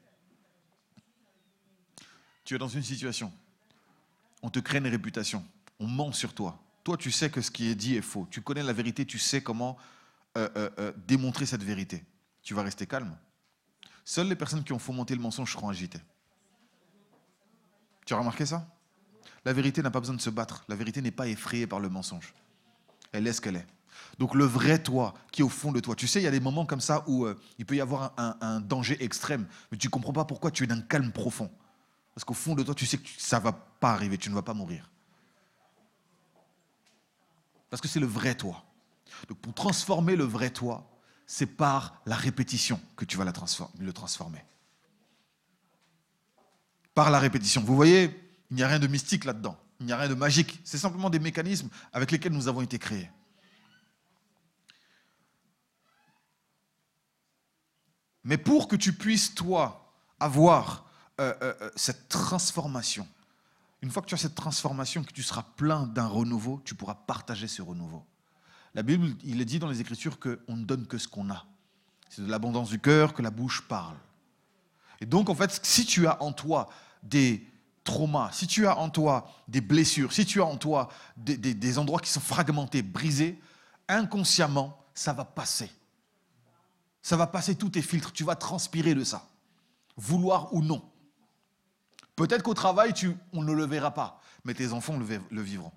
Tu 2.44 2.56
es 2.56 2.58
dans 2.58 2.68
une 2.68 2.84
situation. 2.84 3.32
On 4.42 4.50
te 4.50 4.60
crée 4.60 4.78
une 4.78 4.88
réputation. 4.88 5.46
On 5.80 5.88
ment 5.88 6.12
sur 6.12 6.34
toi. 6.34 6.62
Toi, 6.84 6.98
tu 6.98 7.12
sais 7.12 7.30
que 7.30 7.42
ce 7.42 7.52
qui 7.52 7.70
est 7.70 7.76
dit 7.76 7.96
est 7.96 8.02
faux. 8.02 8.28
Tu 8.32 8.42
connais 8.42 8.64
la 8.64 8.74
vérité. 8.74 9.06
Tu 9.06 9.20
sais 9.20 9.42
comment 9.42 9.78
euh, 10.38 10.48
euh, 10.56 10.70
euh, 10.80 10.92
démontrer 11.08 11.46
cette 11.46 11.64
vérité. 11.64 12.04
Tu 12.44 12.54
vas 12.54 12.64
rester 12.64 12.86
calme. 12.86 13.18
Seules 14.06 14.28
les 14.28 14.36
personnes 14.36 14.64
qui 14.64 14.74
ont 14.74 14.80
fomenté 14.80 15.16
le 15.16 15.22
mensonge 15.22 15.52
seront 15.52 15.70
agitées. 15.70 16.02
Tu 18.06 18.14
as 18.14 18.18
remarqué 18.18 18.46
ça? 18.46 18.68
La 19.44 19.54
vérité 19.54 19.82
n'a 19.82 19.92
pas 19.92 20.00
besoin 20.00 20.16
de 20.16 20.22
se 20.22 20.30
battre. 20.30 20.64
La 20.68 20.76
vérité 20.76 21.02
n'est 21.02 21.12
pas 21.12 21.28
effrayée 21.28 21.68
par 21.68 21.80
le 21.80 21.90
mensonge. 21.90 22.34
Elle 23.12 23.28
est 23.28 23.34
ce 23.34 23.42
qu'elle 23.42 23.56
est. 23.56 23.68
Donc 24.18 24.36
le 24.36 24.46
vrai 24.46 24.82
toi 24.82 25.14
qui 25.32 25.42
est 25.42 25.44
au 25.44 25.50
fond 25.50 25.72
de 25.72 25.80
toi. 25.80 25.96
Tu 25.96 26.08
sais, 26.08 26.22
il 26.22 26.24
y 26.24 26.28
a 26.28 26.32
des 26.32 26.40
moments 26.40 26.66
comme 26.66 26.82
ça 26.82 27.04
où 27.08 27.28
il 27.58 27.66
peut 27.66 27.76
y 27.76 27.82
avoir 27.82 28.14
un, 28.18 28.62
danger 28.62 29.04
extrême, 29.04 29.48
mais 29.72 29.78
tu 29.78 29.88
ne 29.88 29.92
comprends 29.92 30.14
pas 30.14 30.26
pourquoi 30.26 30.52
tu 30.52 30.64
es 30.64 30.68
d'un 30.68 30.82
calme 30.82 31.12
profond. 31.12 31.52
Parce 32.20 32.26
qu'au 32.26 32.34
fond 32.34 32.54
de 32.54 32.64
toi, 32.64 32.76
tu 32.76 32.86
sais 32.86 32.98
que 32.98 33.08
ça 33.18 33.40
ne 33.40 33.46
va 33.46 33.54
pas 33.54 33.92
arriver, 33.94 34.18
tu 34.18 34.30
ne 34.30 34.36
vas 34.36 34.42
pas 34.42 34.54
mourir. 34.54 34.92
Parce 37.70 37.80
que 37.80 37.88
c'est 37.88 38.02
le 38.02 38.08
vrai 38.08 38.36
toi. 38.36 38.66
Donc 39.30 39.38
pour 39.38 39.54
transformer 39.54 40.18
le 40.18 40.26
vrai 40.26 40.50
toi, 40.50 40.86
c'est 41.26 41.46
par 41.46 42.02
la 42.06 42.18
répétition 42.18 42.78
que 42.98 43.06
tu 43.06 43.16
vas 43.16 43.24
le 43.24 43.94
transformer. 43.94 44.44
Par 46.94 47.10
la 47.10 47.20
répétition. 47.20 47.62
Vous 47.62 47.74
voyez, 47.74 48.14
il 48.52 48.58
n'y 48.58 48.64
a 48.64 48.68
rien 48.68 48.80
de 48.80 48.88
mystique 48.88 49.24
là-dedans. 49.24 49.58
Il 49.80 49.86
n'y 49.86 49.94
a 49.94 49.98
rien 49.98 50.10
de 50.10 50.14
magique. 50.14 50.60
C'est 50.66 50.78
simplement 50.78 51.10
des 51.10 51.20
mécanismes 51.20 51.70
avec 51.94 52.12
lesquels 52.12 52.34
nous 52.34 52.50
avons 52.50 52.62
été 52.62 52.78
créés. 52.80 53.10
Mais 58.26 58.38
pour 58.38 58.68
que 58.68 58.76
tu 58.76 58.92
puisses, 58.92 59.34
toi, 59.34 59.96
avoir 60.20 60.89
euh, 61.20 61.34
euh, 61.42 61.54
euh, 61.62 61.70
cette 61.76 62.08
transformation, 62.08 63.08
une 63.82 63.92
fois 63.92 64.02
que 64.02 64.08
tu 64.08 64.16
as 64.16 64.20
cette 64.20 64.36
transformation, 64.36 65.04
que 65.04 65.12
tu 65.12 65.24
seras 65.24 65.44
plein 65.44 65.86
d'un 65.86 66.08
renouveau, 66.08 66.62
tu 66.64 66.76
pourras 66.76 66.96
partager 66.96 67.48
ce 67.48 67.62
renouveau. 67.62 68.06
La 68.74 68.84
Bible, 68.84 69.16
il 69.24 69.42
est 69.42 69.46
dit 69.46 69.60
dans 69.60 69.68
les 69.68 69.82
Écritures 69.82 70.20
qu'on 70.20 70.56
ne 70.56 70.64
donne 70.64 70.88
que 70.88 70.98
ce 70.98 71.08
qu'on 71.08 71.30
a. 71.30 71.46
C'est 72.10 72.26
de 72.26 72.32
l'abondance 72.32 72.70
du 72.70 72.80
cœur 72.80 73.14
que 73.14 73.22
la 73.22 73.32
bouche 73.32 73.62
parle. 73.68 73.96
Et 75.02 75.06
donc, 75.06 75.30
en 75.30 75.36
fait, 75.36 75.60
si 75.64 75.86
tu 75.86 76.08
as 76.08 76.22
en 76.22 76.32
toi 76.32 76.70
des 77.04 77.46
traumas, 77.84 78.32
si 78.32 78.48
tu 78.48 78.68
as 78.68 78.78
en 78.78 78.90
toi 78.90 79.30
des 79.48 79.62
blessures, 79.62 80.14
si 80.14 80.26
tu 80.26 80.42
as 80.42 80.46
en 80.46 80.58
toi 80.58 80.90
des, 81.18 81.38
des 81.38 81.78
endroits 81.78 82.00
qui 82.00 82.12
sont 82.12 82.20
fragmentés, 82.20 82.82
brisés, 82.82 83.40
inconsciemment, 83.88 84.82
ça 84.94 85.14
va 85.14 85.26
passer. 85.26 85.72
Ça 87.02 87.18
va 87.18 87.28
passer 87.28 87.56
tous 87.56 87.70
tes 87.70 87.82
filtres, 87.82 88.12
tu 88.12 88.24
vas 88.24 88.36
transpirer 88.36 88.96
de 88.96 89.04
ça. 89.04 89.28
Vouloir 89.98 90.54
ou 90.54 90.62
non. 90.62 90.89
Peut-être 92.20 92.44
qu'au 92.44 92.54
travail, 92.54 92.94
on 93.32 93.44
ne 93.44 93.54
le 93.54 93.66
verra 93.66 93.94
pas, 93.94 94.20
mais 94.44 94.54
tes 94.54 94.74
enfants 94.74 94.98
le, 94.98 95.22
le 95.32 95.42
vivront. 95.42 95.72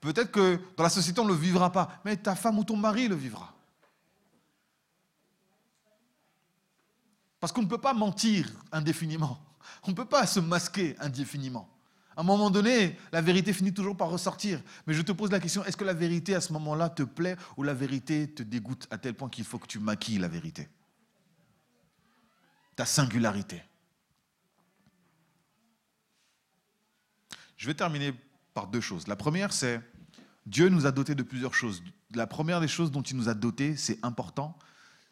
Peut-être 0.00 0.32
que 0.32 0.58
dans 0.76 0.82
la 0.82 0.90
société, 0.90 1.20
on 1.20 1.24
ne 1.24 1.28
le 1.28 1.36
vivra 1.36 1.70
pas, 1.70 2.00
mais 2.04 2.16
ta 2.16 2.34
femme 2.34 2.58
ou 2.58 2.64
ton 2.64 2.76
mari 2.76 3.06
le 3.06 3.14
vivra. 3.14 3.54
Parce 7.38 7.52
qu'on 7.52 7.62
ne 7.62 7.68
peut 7.68 7.78
pas 7.78 7.94
mentir 7.94 8.50
indéfiniment. 8.72 9.38
On 9.84 9.92
ne 9.92 9.94
peut 9.94 10.04
pas 10.04 10.26
se 10.26 10.40
masquer 10.40 10.96
indéfiniment. 10.98 11.68
À 12.16 12.22
un 12.22 12.24
moment 12.24 12.50
donné, 12.50 12.98
la 13.12 13.20
vérité 13.20 13.52
finit 13.52 13.72
toujours 13.72 13.96
par 13.96 14.10
ressortir. 14.10 14.60
Mais 14.88 14.94
je 14.94 15.02
te 15.02 15.12
pose 15.12 15.30
la 15.30 15.38
question, 15.38 15.64
est-ce 15.64 15.76
que 15.76 15.84
la 15.84 15.94
vérité 15.94 16.34
à 16.34 16.40
ce 16.40 16.52
moment-là 16.52 16.88
te 16.88 17.04
plaît 17.04 17.36
ou 17.56 17.62
la 17.62 17.74
vérité 17.74 18.28
te 18.28 18.42
dégoûte 18.42 18.88
à 18.90 18.98
tel 18.98 19.14
point 19.14 19.28
qu'il 19.28 19.44
faut 19.44 19.60
que 19.60 19.68
tu 19.68 19.78
maquilles 19.78 20.18
la 20.18 20.26
vérité? 20.26 20.68
Ta 22.74 22.86
singularité. 22.86 23.62
Je 27.60 27.66
vais 27.66 27.74
terminer 27.74 28.14
par 28.54 28.68
deux 28.68 28.80
choses. 28.80 29.06
La 29.06 29.16
première, 29.16 29.52
c'est 29.52 29.82
Dieu 30.46 30.70
nous 30.70 30.86
a 30.86 30.92
dotés 30.92 31.14
de 31.14 31.22
plusieurs 31.22 31.52
choses. 31.52 31.82
La 32.14 32.26
première 32.26 32.58
des 32.58 32.68
choses 32.68 32.90
dont 32.90 33.02
il 33.02 33.18
nous 33.18 33.28
a 33.28 33.34
dotés, 33.34 33.76
c'est 33.76 34.02
important, 34.02 34.58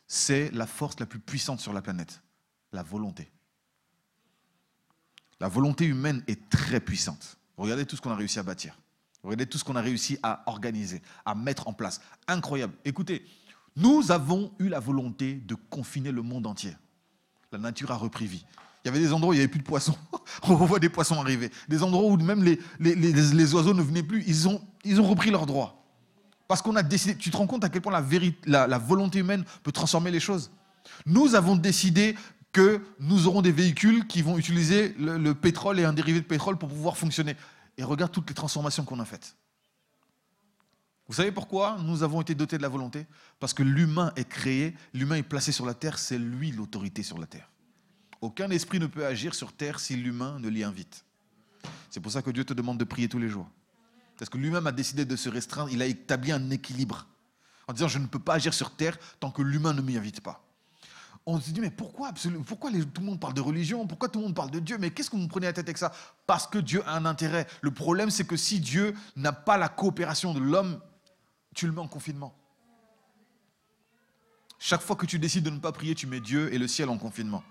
c'est 0.06 0.50
la 0.52 0.66
force 0.66 0.98
la 0.98 1.04
plus 1.04 1.18
puissante 1.18 1.60
sur 1.60 1.74
la 1.74 1.82
planète, 1.82 2.22
la 2.72 2.82
volonté. 2.82 3.30
La 5.40 5.48
volonté 5.48 5.84
humaine 5.84 6.24
est 6.26 6.48
très 6.48 6.80
puissante. 6.80 7.36
Regardez 7.58 7.84
tout 7.84 7.96
ce 7.96 8.00
qu'on 8.00 8.12
a 8.12 8.16
réussi 8.16 8.38
à 8.38 8.42
bâtir. 8.42 8.78
Regardez 9.22 9.44
tout 9.44 9.58
ce 9.58 9.64
qu'on 9.64 9.76
a 9.76 9.82
réussi 9.82 10.18
à 10.22 10.42
organiser, 10.46 11.02
à 11.26 11.34
mettre 11.34 11.68
en 11.68 11.74
place. 11.74 12.00
Incroyable. 12.28 12.72
Écoutez, 12.86 13.26
nous 13.76 14.10
avons 14.10 14.54
eu 14.58 14.70
la 14.70 14.80
volonté 14.80 15.34
de 15.34 15.54
confiner 15.54 16.12
le 16.12 16.22
monde 16.22 16.46
entier. 16.46 16.74
La 17.52 17.58
nature 17.58 17.90
a 17.90 17.96
repris 17.96 18.26
vie. 18.26 18.46
Il 18.84 18.88
y 18.88 18.90
avait 18.90 19.00
des 19.00 19.12
endroits 19.12 19.30
où 19.30 19.32
il 19.32 19.36
n'y 19.36 19.42
avait 19.42 19.50
plus 19.50 19.60
de 19.60 19.64
poissons. 19.64 19.96
On 20.42 20.54
voit 20.54 20.78
des 20.78 20.88
poissons 20.88 21.20
arriver. 21.20 21.50
Des 21.68 21.82
endroits 21.82 22.04
où 22.10 22.16
même 22.16 22.44
les, 22.44 23.54
oiseaux 23.54 23.74
ne 23.74 23.82
venaient 23.82 24.02
plus. 24.02 24.24
Ils 24.26 24.48
ont, 24.48 24.60
repris 25.02 25.30
leurs 25.30 25.46
droits. 25.46 25.84
Parce 26.46 26.62
qu'on 26.62 26.76
a 26.76 26.82
décidé. 26.82 27.16
Tu 27.16 27.30
te 27.30 27.36
rends 27.36 27.46
compte 27.46 27.64
à 27.64 27.68
quel 27.68 27.82
point 27.82 27.92
la 28.46 28.78
volonté 28.78 29.18
humaine 29.18 29.44
peut 29.62 29.72
transformer 29.72 30.10
les 30.10 30.20
choses? 30.20 30.50
Nous 31.06 31.34
avons 31.34 31.56
décidé 31.56 32.14
que 32.52 32.80
nous 32.98 33.26
aurons 33.26 33.42
des 33.42 33.52
véhicules 33.52 34.06
qui 34.06 34.22
vont 34.22 34.38
utiliser 34.38 34.94
le, 34.98 35.32
pétrole 35.34 35.78
et 35.78 35.84
un 35.84 35.92
dérivé 35.92 36.20
de 36.20 36.24
pétrole 36.24 36.56
pour 36.56 36.68
pouvoir 36.68 36.96
fonctionner. 36.96 37.36
Et 37.76 37.84
regarde 37.84 38.12
toutes 38.12 38.28
les 38.28 38.34
transformations 38.34 38.84
qu'on 38.84 39.00
a 39.00 39.04
faites. 39.04 39.36
Vous 41.06 41.14
savez 41.14 41.32
pourquoi 41.32 41.78
nous 41.84 42.02
avons 42.02 42.20
été 42.20 42.34
dotés 42.34 42.58
de 42.58 42.62
la 42.62 42.68
volonté? 42.68 43.06
Parce 43.40 43.54
que 43.54 43.62
l'humain 43.62 44.12
est 44.16 44.28
créé, 44.28 44.74
l'humain 44.92 45.16
est 45.16 45.22
placé 45.22 45.52
sur 45.52 45.64
la 45.64 45.74
terre, 45.74 45.98
c'est 45.98 46.18
lui 46.18 46.50
l'autorité 46.50 47.02
sur 47.02 47.18
la 47.18 47.26
terre. 47.26 47.48
Aucun 48.20 48.50
esprit 48.50 48.80
ne 48.80 48.86
peut 48.86 49.06
agir 49.06 49.34
sur 49.34 49.52
terre 49.52 49.78
si 49.78 49.96
l'humain 49.96 50.38
ne 50.40 50.48
l'y 50.48 50.64
invite. 50.64 51.04
C'est 51.90 52.00
pour 52.00 52.12
ça 52.12 52.22
que 52.22 52.30
Dieu 52.30 52.44
te 52.44 52.52
demande 52.52 52.78
de 52.78 52.84
prier 52.84 53.08
tous 53.08 53.18
les 53.18 53.28
jours. 53.28 53.48
Parce 54.18 54.28
que 54.28 54.38
lui-même 54.38 54.66
a 54.66 54.72
décidé 54.72 55.04
de 55.04 55.16
se 55.16 55.28
restreindre, 55.28 55.70
il 55.70 55.80
a 55.80 55.86
établi 55.86 56.32
un 56.32 56.50
équilibre 56.50 57.06
en 57.68 57.72
disant 57.72 57.88
je 57.88 57.98
ne 57.98 58.06
peux 58.06 58.18
pas 58.18 58.34
agir 58.34 58.52
sur 58.52 58.74
terre 58.74 58.98
tant 59.20 59.30
que 59.30 59.42
l'humain 59.42 59.72
ne 59.72 59.82
m'y 59.82 59.96
invite 59.96 60.20
pas. 60.20 60.44
On 61.26 61.38
se 61.40 61.50
dit 61.50 61.60
mais 61.60 61.70
pourquoi, 61.70 62.12
pourquoi 62.46 62.70
tout 62.70 63.00
le 63.00 63.06
monde 63.06 63.20
parle 63.20 63.34
de 63.34 63.40
religion? 63.40 63.86
Pourquoi 63.86 64.08
tout 64.08 64.18
le 64.18 64.24
monde 64.24 64.34
parle 64.34 64.50
de 64.50 64.60
Dieu? 64.60 64.78
Mais 64.78 64.90
qu'est-ce 64.90 65.10
que 65.10 65.16
vous 65.16 65.22
me 65.22 65.28
prenez 65.28 65.46
la 65.46 65.52
tête 65.52 65.66
avec 65.66 65.78
ça? 65.78 65.92
Parce 66.26 66.46
que 66.46 66.58
Dieu 66.58 66.82
a 66.86 66.96
un 66.96 67.04
intérêt. 67.04 67.46
Le 67.60 67.70
problème 67.70 68.10
c'est 68.10 68.26
que 68.26 68.36
si 68.36 68.58
Dieu 68.58 68.94
n'a 69.14 69.32
pas 69.32 69.58
la 69.58 69.68
coopération 69.68 70.32
de 70.32 70.40
l'homme, 70.40 70.80
tu 71.54 71.66
le 71.66 71.72
mets 71.72 71.80
en 71.80 71.88
confinement. 71.88 72.34
Chaque 74.58 74.80
fois 74.80 74.96
que 74.96 75.06
tu 75.06 75.18
décides 75.18 75.44
de 75.44 75.50
ne 75.50 75.60
pas 75.60 75.70
prier, 75.70 75.94
tu 75.94 76.06
mets 76.06 76.20
Dieu 76.20 76.52
et 76.52 76.58
le 76.58 76.66
ciel 76.66 76.88
en 76.88 76.98
confinement. 76.98 77.44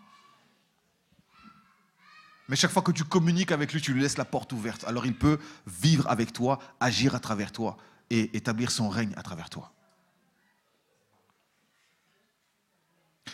Mais 2.50 2.56
chaque 2.56 2.72
fois 2.72 2.82
que 2.82 2.92
tu 2.92 3.04
communiques 3.04 3.52
avec 3.52 3.74
lui, 3.74 3.82
tu 3.82 3.94
lui 3.94 4.02
laisses 4.02 4.18
la 4.18 4.26
porte 4.26 4.54
ouverte. 4.54 4.84
Alors 4.86 5.06
il 5.06 5.16
peut 5.16 5.40
vivre 5.66 6.10
avec 6.10 6.32
toi, 6.32 6.60
agir 6.80 7.16
à 7.16 7.20
travers 7.20 7.52
toi 7.52 7.78
et 8.10 8.36
établir 8.38 8.72
son 8.72 8.90
règne 8.90 9.14
à 9.18 9.24
travers 9.24 9.50
toi. 9.50 9.72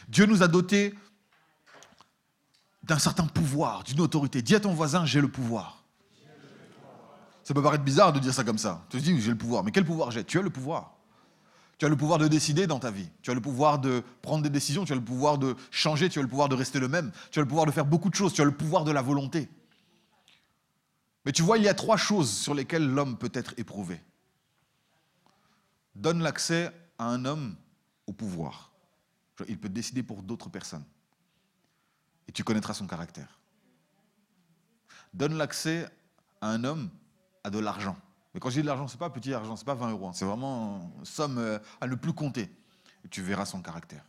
Dieu 0.08 0.26
nous 0.26 0.42
a 0.42 0.48
dotés 0.48 0.96
d'un 2.82 3.00
certain 3.00 3.26
pouvoir, 3.26 3.84
d'une 3.84 4.02
autorité. 4.02 4.42
Dis 4.42 4.56
à 4.56 4.60
ton 4.60 4.74
voisin, 4.74 5.06
j'ai 5.06 5.22
le 5.22 5.30
pouvoir. 5.30 5.84
Ça 7.44 7.54
peut 7.54 7.62
paraître 7.62 7.84
bizarre 7.84 8.14
de 8.14 8.20
dire 8.20 8.34
ça 8.34 8.44
comme 8.44 8.58
ça. 8.58 8.86
Tu 8.90 8.98
te 8.98 9.04
dis, 9.04 9.20
j'ai 9.22 9.32
le 9.32 9.38
pouvoir. 9.38 9.64
Mais 9.64 9.72
quel 9.72 9.86
pouvoir 9.86 10.12
j'ai? 10.12 10.24
Tu 10.24 10.40
as 10.40 10.42
le 10.42 10.50
pouvoir. 10.50 10.93
Tu 11.78 11.86
as 11.86 11.90
le 11.90 11.98
pouvoir 11.98 12.20
de 12.20 12.28
décider 12.28 12.68
dans 12.68 12.80
ta 12.80 12.92
vie. 12.92 13.10
Tu 13.22 13.32
as 13.32 13.34
le 13.34 13.42
pouvoir 13.42 13.80
de 13.80 14.04
prendre 14.22 14.44
des 14.44 14.50
décisions. 14.50 14.86
Tu 14.86 14.94
as 14.94 14.96
le 14.96 15.04
pouvoir 15.04 15.38
de 15.38 15.56
changer. 15.72 16.10
Tu 16.10 16.20
as 16.20 16.22
le 16.22 16.28
pouvoir 16.28 16.50
de 16.50 16.56
rester 16.56 16.80
le 16.80 16.88
même. 16.88 17.12
Tu 17.32 17.40
as 17.40 17.42
le 17.42 17.48
pouvoir 17.48 17.66
de 17.66 17.72
faire 17.72 17.86
beaucoup 17.86 18.10
de 18.10 18.16
choses. 18.16 18.34
Tu 18.34 18.42
as 18.42 18.46
le 18.46 18.56
pouvoir 18.56 18.84
de 18.84 18.92
la 18.92 19.02
volonté. 19.02 19.50
Mais 21.26 21.32
tu 21.32 21.42
vois, 21.42 21.58
il 21.58 21.64
y 21.64 21.70
a 21.70 21.74
trois 21.74 21.98
choses 21.98 22.32
sur 22.32 22.54
lesquelles 22.54 22.88
l'homme 22.88 23.18
peut 23.18 23.32
être 23.34 23.54
éprouvé. 23.58 24.02
Donne 25.96 26.22
l'accès 26.22 26.72
à 26.98 27.06
un 27.06 27.26
homme 27.26 27.56
au 28.08 28.14
pouvoir. 28.14 28.72
Il 29.48 29.58
peut 29.58 29.70
décider 29.70 30.04
pour 30.04 30.22
d'autres 30.22 30.50
personnes. 30.50 30.86
Et 32.28 32.32
tu 32.32 32.44
connaîtras 32.44 32.74
son 32.74 32.88
caractère. 32.88 33.40
Donne 35.14 35.36
l'accès 35.36 35.90
à 36.42 36.50
un 36.50 36.64
homme 36.64 36.90
à 37.44 37.50
de 37.50 37.60
l'argent. 37.60 37.98
Mais 38.34 38.40
quand 38.40 38.50
je 38.50 38.56
dis 38.56 38.62
de 38.62 38.68
l'argent, 38.68 38.88
ce 38.88 38.94
n'est 38.94 39.00
pas 39.00 39.10
petit 39.10 39.34
argent, 39.34 39.56
ce 39.56 39.62
n'est 39.62 39.66
pas 39.66 39.76
20 39.76 39.92
euros, 39.92 40.08
hein. 40.08 40.14
c'est 40.14 40.26
vraiment 40.26 40.92
une 41.00 41.06
somme 41.06 41.38
euh, 41.38 41.60
à 41.80 41.88
ne 41.88 41.96
plus 41.96 42.14
compter. 42.14 42.50
Et 43.06 43.10
tu 43.10 43.22
verras 43.22 43.46
son 43.46 43.62
caractère. 43.62 44.04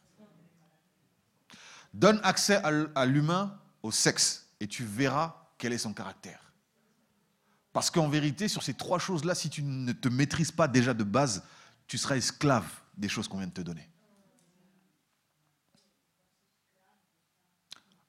Donne 1.93 2.20
accès 2.25 2.57
à 2.57 3.07
l'humain 3.07 3.59
au 3.83 3.93
sexe 3.93 4.49
et 4.59 4.66
tu 4.66 4.85
verras 4.85 5.49
quel 5.59 5.72
est 5.72 5.79
son 5.79 5.93
caractère. 5.93 6.41
Parce 7.72 7.91
qu'en 7.91 8.09
vérité, 8.09 8.49
sur 8.49 8.62
ces 8.62 8.75
trois 8.75 8.99
choses-là, 8.99 9.35
si 9.35 9.51
tu 9.51 9.62
ne 9.62 9.93
te 9.93 10.09
maîtrises 10.09 10.53
pas 10.53 10.68
déjà 10.68 10.95
de 10.95 11.05
base, 11.05 11.45
tu 11.87 11.99
seras 11.99 12.16
esclave 12.16 12.68
des 12.97 13.09
choses 13.09 13.29
qu'on 13.29 13.39
vient 13.39 13.49
de 13.49 13.53
te 13.53 13.61
donner. 13.61 13.89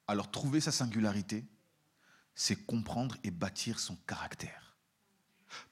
Alors 0.07 0.29
trouver 0.29 0.61
sa 0.61 0.71
singularité, 0.71 1.43
c'est 2.35 2.55
comprendre 2.55 3.17
et 3.23 3.31
bâtir 3.31 3.79
son 3.79 3.95
caractère. 4.07 4.64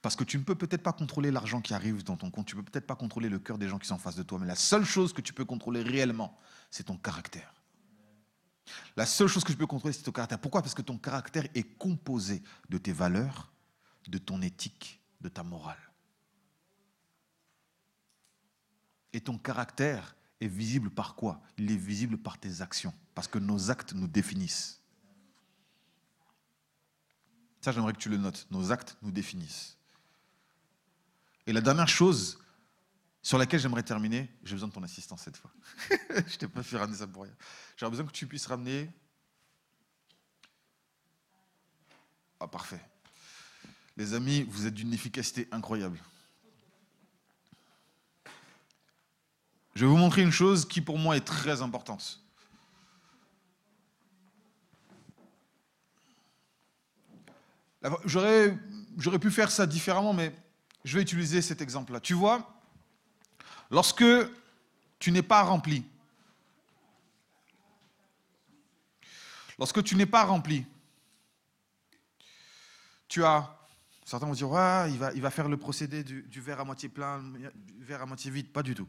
Parce 0.02 0.16
que 0.16 0.24
tu 0.24 0.38
ne 0.38 0.44
peux 0.44 0.54
peut-être 0.54 0.82
pas 0.82 0.92
contrôler 0.92 1.30
l'argent 1.30 1.60
qui 1.60 1.74
arrive 1.74 2.04
dans 2.04 2.16
ton 2.16 2.30
compte, 2.30 2.46
tu 2.46 2.56
ne 2.56 2.62
peux 2.62 2.70
peut-être 2.70 2.86
pas 2.86 2.96
contrôler 2.96 3.28
le 3.28 3.38
cœur 3.38 3.58
des 3.58 3.68
gens 3.68 3.78
qui 3.78 3.86
sont 3.86 3.94
en 3.94 3.98
face 3.98 4.16
de 4.16 4.22
toi, 4.22 4.38
mais 4.38 4.46
la 4.46 4.56
seule 4.56 4.84
chose 4.84 5.12
que 5.12 5.20
tu 5.20 5.32
peux 5.32 5.44
contrôler 5.44 5.82
réellement, 5.82 6.36
c'est 6.70 6.84
ton 6.84 6.96
caractère. 6.96 7.52
La 8.96 9.06
seule 9.06 9.28
chose 9.28 9.44
que 9.44 9.52
tu 9.52 9.58
peux 9.58 9.66
contrôler, 9.66 9.92
c'est 9.92 10.02
ton 10.02 10.12
caractère. 10.12 10.38
Pourquoi? 10.38 10.62
Parce 10.62 10.74
que 10.74 10.82
ton 10.82 10.96
caractère 10.96 11.46
est 11.54 11.76
composé 11.76 12.42
de 12.70 12.78
tes 12.78 12.92
valeurs, 12.92 13.52
de 14.08 14.18
ton 14.18 14.40
éthique, 14.42 15.00
de 15.20 15.28
ta 15.28 15.42
morale. 15.42 15.76
Et 19.12 19.20
ton 19.20 19.38
caractère 19.38 20.16
est 20.40 20.48
visible 20.48 20.90
par 20.90 21.14
quoi? 21.14 21.40
Il 21.58 21.70
est 21.70 21.76
visible 21.76 22.16
par 22.16 22.38
tes 22.38 22.62
actions, 22.62 22.94
parce 23.14 23.28
que 23.28 23.38
nos 23.38 23.70
actes 23.70 23.92
nous 23.92 24.08
définissent. 24.08 24.80
Ça, 27.64 27.72
j'aimerais 27.72 27.94
que 27.94 27.98
tu 27.98 28.10
le 28.10 28.18
notes. 28.18 28.46
Nos 28.50 28.72
actes 28.72 28.94
nous 29.00 29.10
définissent. 29.10 29.78
Et 31.46 31.52
la 31.54 31.62
dernière 31.62 31.88
chose 31.88 32.38
sur 33.22 33.38
laquelle 33.38 33.58
j'aimerais 33.58 33.82
terminer, 33.82 34.28
j'ai 34.44 34.52
besoin 34.52 34.68
de 34.68 34.74
ton 34.74 34.82
assistance 34.82 35.22
cette 35.22 35.38
fois. 35.38 35.50
je 36.26 36.36
t'ai 36.36 36.46
pas 36.46 36.62
fait 36.62 36.76
ramener 36.76 36.98
ça 36.98 37.06
pour 37.06 37.22
rien. 37.22 37.32
J'aurais 37.78 37.88
besoin 37.88 38.04
que 38.04 38.12
tu 38.12 38.26
puisses 38.26 38.44
ramener. 38.44 38.90
Ah, 42.38 42.48
parfait. 42.48 42.84
Les 43.96 44.12
amis, 44.12 44.42
vous 44.42 44.66
êtes 44.66 44.74
d'une 44.74 44.92
efficacité 44.92 45.48
incroyable. 45.50 45.98
Je 49.74 49.86
vais 49.86 49.90
vous 49.90 49.96
montrer 49.96 50.20
une 50.20 50.32
chose 50.32 50.68
qui 50.68 50.82
pour 50.82 50.98
moi 50.98 51.16
est 51.16 51.24
très 51.24 51.62
importante. 51.62 52.22
J'aurais, 58.04 58.58
pu 59.20 59.30
faire 59.30 59.50
ça 59.50 59.66
différemment, 59.66 60.14
mais 60.14 60.34
je 60.84 60.96
vais 60.96 61.02
utiliser 61.02 61.42
cet 61.42 61.60
exemple-là. 61.60 62.00
Tu 62.00 62.14
vois, 62.14 62.58
lorsque 63.70 64.04
tu 64.98 65.12
n'es 65.12 65.22
pas 65.22 65.42
rempli, 65.42 65.84
lorsque 69.58 69.82
tu 69.82 69.96
n'es 69.96 70.06
pas 70.06 70.24
rempli, 70.24 70.64
tu 73.06 73.22
as, 73.22 73.54
certains 74.04 74.26
vont 74.26 74.32
dire, 74.32 74.50
ouais, 74.50 74.90
il 74.90 74.98
va, 74.98 75.12
il 75.12 75.20
va 75.20 75.30
faire 75.30 75.48
le 75.48 75.58
procédé 75.58 76.02
du, 76.02 76.40
verre 76.40 76.60
à 76.60 76.64
moitié 76.64 76.88
plein, 76.88 77.22
du 77.22 77.84
verre 77.84 78.02
à 78.02 78.06
moitié 78.06 78.30
vide, 78.30 78.50
pas 78.50 78.62
du 78.62 78.74
tout. 78.74 78.88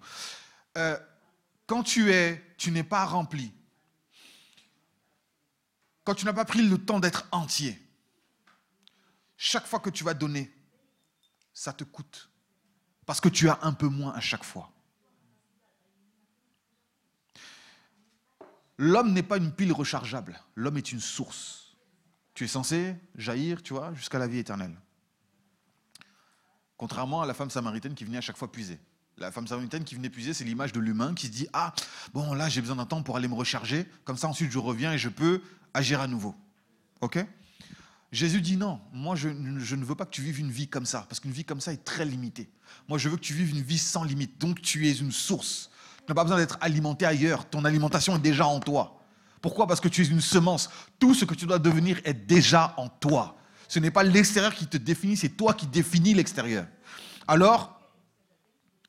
Euh, 0.77 0.97
quand 1.67 1.83
tu 1.83 2.11
es, 2.11 2.55
tu 2.57 2.71
n'es 2.71 2.83
pas 2.83 3.03
rempli, 3.03 3.51
quand 6.05 6.15
tu 6.15 6.23
n'as 6.23 6.33
pas 6.33 6.45
pris 6.45 6.61
le 6.61 6.77
temps 6.77 7.01
d'être 7.01 7.27
entier, 7.31 7.84
chaque 9.37 9.67
fois 9.67 9.79
que 9.79 9.89
tu 9.89 10.03
vas 10.03 10.13
donner, 10.13 10.51
ça 11.53 11.73
te 11.73 11.83
coûte. 11.83 12.29
Parce 13.05 13.21
que 13.21 13.29
tu 13.29 13.49
as 13.49 13.59
un 13.61 13.73
peu 13.73 13.87
moins 13.87 14.13
à 14.13 14.19
chaque 14.19 14.43
fois. 14.43 14.71
L'homme 18.77 19.13
n'est 19.13 19.23
pas 19.23 19.37
une 19.37 19.51
pile 19.51 19.71
rechargeable. 19.71 20.39
L'homme 20.55 20.77
est 20.77 20.91
une 20.91 20.99
source. 20.99 21.75
Tu 22.33 22.43
es 22.43 22.47
censé 22.47 22.95
jaillir, 23.15 23.63
tu 23.63 23.73
vois, 23.73 23.93
jusqu'à 23.93 24.19
la 24.19 24.27
vie 24.27 24.39
éternelle. 24.39 24.75
Contrairement 26.75 27.21
à 27.21 27.25
la 27.25 27.33
femme 27.33 27.49
samaritaine 27.49 27.95
qui 27.95 28.03
venait 28.03 28.17
à 28.17 28.21
chaque 28.21 28.37
fois 28.37 28.51
puiser. 28.51 28.79
La 29.17 29.31
femme 29.31 29.47
samaritaine 29.47 29.85
qui 29.85 29.95
venait 29.95 30.09
puiser, 30.09 30.33
c'est 30.33 30.43
l'image 30.43 30.73
de 30.73 30.81
l'humain 30.81 31.13
qui 31.13 31.27
se 31.27 31.31
dit 31.31 31.47
Ah, 31.53 31.73
bon, 32.13 32.33
là, 32.33 32.49
j'ai 32.49 32.59
besoin 32.59 32.75
d'un 32.75 32.85
temps 32.85 33.01
pour 33.01 33.15
aller 33.15 33.29
me 33.29 33.33
recharger. 33.33 33.85
Comme 34.03 34.17
ça, 34.17 34.27
ensuite, 34.27 34.51
je 34.51 34.59
reviens 34.59 34.91
et 34.91 34.97
je 34.97 35.07
peux 35.07 35.41
agir 35.73 36.01
à 36.01 36.07
nouveau. 36.07 36.35
OK? 36.99 37.25
Jésus 38.15 38.39
dit 38.39 38.55
non, 38.55 38.79
moi 38.93 39.15
je, 39.17 39.27
ne 39.27 39.83
veux 39.83 39.93
pas 39.93 40.05
que 40.05 40.11
tu 40.11 40.21
vives 40.21 40.39
une 40.39 40.49
vie 40.49 40.69
comme 40.69 40.85
ça, 40.85 41.05
parce 41.09 41.19
qu'une 41.19 41.33
vie 41.33 41.43
comme 41.43 41.59
ça 41.59 41.73
est 41.73 41.83
très 41.83 42.05
limitée. 42.05 42.49
Moi 42.87 42.97
je 42.97 43.09
veux 43.09 43.17
que 43.17 43.21
tu 43.21 43.33
vives 43.33 43.49
une 43.49 43.61
vie 43.61 43.77
sans 43.77 44.05
limite, 44.05 44.39
donc 44.39 44.61
tu 44.61 44.87
es 44.87 44.93
une 44.93 45.11
source. 45.11 45.69
Tu 45.97 46.03
n'as 46.07 46.15
pas 46.15 46.23
besoin 46.23 46.37
d'être 46.37 46.57
alimenté 46.61 47.05
ailleurs, 47.05 47.49
ton 47.49 47.65
alimentation 47.65 48.15
est 48.15 48.19
déjà 48.19 48.47
en 48.47 48.61
toi. 48.61 49.01
Pourquoi? 49.41 49.67
Parce 49.67 49.81
que 49.81 49.89
tu 49.89 50.01
es 50.01 50.05
une 50.05 50.21
semence. 50.21 50.69
Tout 50.97 51.13
ce 51.13 51.25
que 51.25 51.35
tu 51.35 51.45
dois 51.45 51.59
devenir 51.59 51.99
est 52.05 52.13
déjà 52.13 52.73
en 52.77 52.87
toi. 52.87 53.37
Ce 53.67 53.79
n'est 53.79 53.91
pas 53.91 54.03
l'extérieur 54.03 54.55
qui 54.55 54.65
te 54.65 54.77
définit, 54.77 55.17
c'est 55.17 55.29
toi 55.29 55.53
qui 55.53 55.67
définis 55.67 56.13
l'extérieur. 56.13 56.67
Alors, 57.27 57.81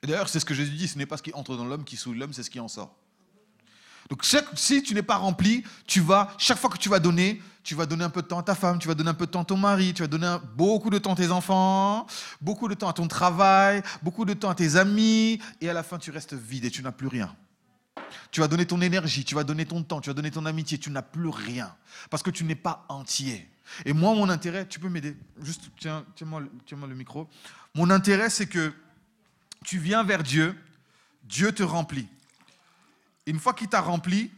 d'ailleurs 0.04 0.28
c'est 0.28 0.38
ce 0.38 0.44
que 0.44 0.54
Jésus 0.54 0.76
dit, 0.76 0.86
ce 0.86 0.98
n'est 0.98 1.06
pas 1.06 1.16
ce 1.16 1.24
qui 1.24 1.34
entre 1.34 1.56
dans 1.56 1.64
l'homme 1.64 1.82
qui 1.82 1.96
souille 1.96 2.16
l'homme, 2.16 2.32
c'est 2.32 2.44
ce 2.44 2.50
qui 2.50 2.60
en 2.60 2.68
sort. 2.68 2.94
Donc 4.08 4.24
si 4.24 4.82
tu 4.82 4.94
n'es 4.94 5.02
pas 5.02 5.16
rempli, 5.16 5.64
tu 5.86 6.00
vas, 6.00 6.32
chaque 6.38 6.58
fois 6.58 6.70
que 6.70 6.78
tu 6.78 6.88
vas 6.88 6.98
donner, 6.98 7.42
tu 7.62 7.74
vas 7.74 7.86
donner 7.86 8.04
un 8.04 8.10
peu 8.10 8.22
de 8.22 8.28
temps 8.28 8.38
à 8.38 8.42
ta 8.42 8.54
femme, 8.54 8.78
tu 8.78 8.86
vas 8.86 8.94
donner 8.94 9.10
un 9.10 9.14
peu 9.14 9.26
de 9.26 9.30
temps 9.32 9.42
à 9.42 9.44
ton 9.44 9.56
mari, 9.56 9.92
tu 9.92 10.02
vas 10.02 10.08
donner 10.08 10.36
beaucoup 10.54 10.90
de 10.90 10.98
temps 10.98 11.14
à 11.14 11.16
tes 11.16 11.30
enfants, 11.30 12.06
beaucoup 12.40 12.68
de 12.68 12.74
temps 12.74 12.88
à 12.88 12.92
ton 12.92 13.08
travail, 13.08 13.82
beaucoup 14.02 14.24
de 14.24 14.34
temps 14.34 14.50
à 14.50 14.54
tes 14.54 14.76
amis, 14.76 15.40
et 15.60 15.68
à 15.68 15.72
la 15.72 15.82
fin 15.82 15.98
tu 15.98 16.12
restes 16.12 16.34
vide 16.34 16.64
et 16.64 16.70
tu 16.70 16.82
n'as 16.82 16.92
plus 16.92 17.08
rien. 17.08 17.34
Tu 18.30 18.40
vas 18.40 18.46
donner 18.46 18.66
ton 18.66 18.80
énergie, 18.80 19.24
tu 19.24 19.34
vas 19.34 19.42
donner 19.42 19.66
ton 19.66 19.82
temps, 19.82 20.00
tu 20.00 20.10
vas 20.10 20.14
donner 20.14 20.30
ton 20.30 20.46
amitié, 20.46 20.78
tu 20.78 20.90
n'as 20.90 21.02
plus 21.02 21.28
rien, 21.28 21.74
parce 22.08 22.22
que 22.22 22.30
tu 22.30 22.44
n'es 22.44 22.54
pas 22.54 22.84
entier. 22.88 23.48
Et 23.84 23.92
moi, 23.92 24.14
mon 24.14 24.28
intérêt, 24.28 24.66
tu 24.68 24.78
peux 24.78 24.88
m'aider, 24.88 25.16
juste 25.42 25.70
tiens, 25.76 26.04
tiens-moi 26.14 26.42
tiens 26.66 26.78
le 26.86 26.94
micro. 26.94 27.28
Mon 27.74 27.90
intérêt, 27.90 28.30
c'est 28.30 28.46
que 28.46 28.72
tu 29.64 29.78
viens 29.78 30.04
vers 30.04 30.22
Dieu, 30.22 30.56
Dieu 31.24 31.50
te 31.50 31.64
remplit 31.64 32.06
une 33.26 33.38
fois 33.38 33.52
qu'il 33.52 33.68
t'a 33.68 33.80
rempli, 33.80 34.30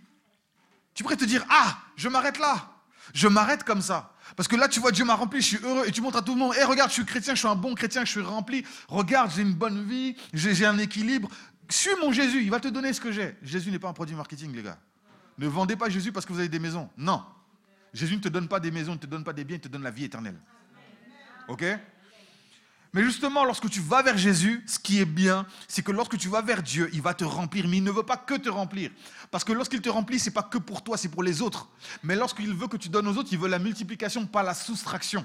tu 0.94 1.02
pourrais 1.02 1.16
te 1.16 1.24
dire 1.24 1.44
Ah, 1.48 1.78
je 1.96 2.08
m'arrête 2.08 2.38
là. 2.38 2.72
Je 3.14 3.28
m'arrête 3.28 3.64
comme 3.64 3.80
ça. 3.80 4.12
Parce 4.36 4.48
que 4.48 4.56
là, 4.56 4.68
tu 4.68 4.80
vois, 4.80 4.92
Dieu 4.92 5.04
m'a 5.04 5.14
rempli, 5.14 5.40
je 5.40 5.46
suis 5.46 5.64
heureux. 5.64 5.84
Et 5.86 5.92
tu 5.92 6.00
montres 6.00 6.18
à 6.18 6.22
tout 6.22 6.34
le 6.34 6.38
monde 6.38 6.54
Hé, 6.54 6.64
regarde, 6.64 6.90
je 6.90 6.94
suis 6.94 7.04
chrétien, 7.04 7.34
je 7.34 7.38
suis 7.38 7.48
un 7.48 7.54
bon 7.54 7.74
chrétien, 7.74 8.04
je 8.04 8.10
suis 8.10 8.20
rempli. 8.20 8.64
Regarde, 8.88 9.30
j'ai 9.34 9.42
une 9.42 9.54
bonne 9.54 9.84
vie, 9.84 10.16
j'ai 10.32 10.66
un 10.66 10.78
équilibre. 10.78 11.28
Suis 11.70 11.94
mon 12.00 12.12
Jésus, 12.12 12.42
il 12.42 12.50
va 12.50 12.60
te 12.60 12.68
donner 12.68 12.92
ce 12.92 13.00
que 13.00 13.12
j'ai. 13.12 13.36
Jésus 13.42 13.70
n'est 13.70 13.78
pas 13.78 13.88
un 13.88 13.92
produit 13.92 14.16
marketing, 14.16 14.54
les 14.54 14.62
gars. 14.62 14.78
Ne 15.38 15.46
vendez 15.46 15.76
pas 15.76 15.88
Jésus 15.88 16.12
parce 16.12 16.26
que 16.26 16.32
vous 16.32 16.38
avez 16.38 16.48
des 16.48 16.58
maisons. 16.58 16.88
Non. 16.96 17.24
Jésus 17.92 18.16
ne 18.16 18.20
te 18.20 18.28
donne 18.28 18.48
pas 18.48 18.60
des 18.60 18.70
maisons, 18.70 18.92
ne 18.92 18.98
te 18.98 19.06
donne 19.06 19.24
pas 19.24 19.32
des 19.32 19.44
biens, 19.44 19.56
il 19.56 19.60
te 19.60 19.68
donne 19.68 19.82
la 19.82 19.90
vie 19.90 20.04
éternelle. 20.04 20.38
OK? 21.46 21.64
Mais 22.94 23.02
justement, 23.02 23.44
lorsque 23.44 23.68
tu 23.68 23.80
vas 23.80 24.02
vers 24.02 24.16
Jésus, 24.16 24.64
ce 24.66 24.78
qui 24.78 25.00
est 25.00 25.04
bien, 25.04 25.46
c'est 25.66 25.82
que 25.82 25.92
lorsque 25.92 26.16
tu 26.16 26.28
vas 26.28 26.40
vers 26.40 26.62
Dieu, 26.62 26.88
il 26.92 27.02
va 27.02 27.12
te 27.12 27.24
remplir. 27.24 27.68
Mais 27.68 27.78
il 27.78 27.84
ne 27.84 27.90
veut 27.90 28.02
pas 28.02 28.16
que 28.16 28.34
te 28.34 28.48
remplir. 28.48 28.90
Parce 29.30 29.44
que 29.44 29.52
lorsqu'il 29.52 29.82
te 29.82 29.90
remplit, 29.90 30.18
ce 30.18 30.26
n'est 30.26 30.34
pas 30.34 30.42
que 30.42 30.58
pour 30.58 30.82
toi, 30.82 30.96
c'est 30.96 31.08
pour 31.08 31.22
les 31.22 31.42
autres. 31.42 31.68
Mais 32.02 32.16
lorsqu'il 32.16 32.52
veut 32.54 32.68
que 32.68 32.78
tu 32.78 32.88
donnes 32.88 33.08
aux 33.08 33.16
autres, 33.16 33.28
il 33.30 33.38
veut 33.38 33.48
la 33.48 33.58
multiplication, 33.58 34.26
pas 34.26 34.42
la 34.42 34.54
soustraction. 34.54 35.24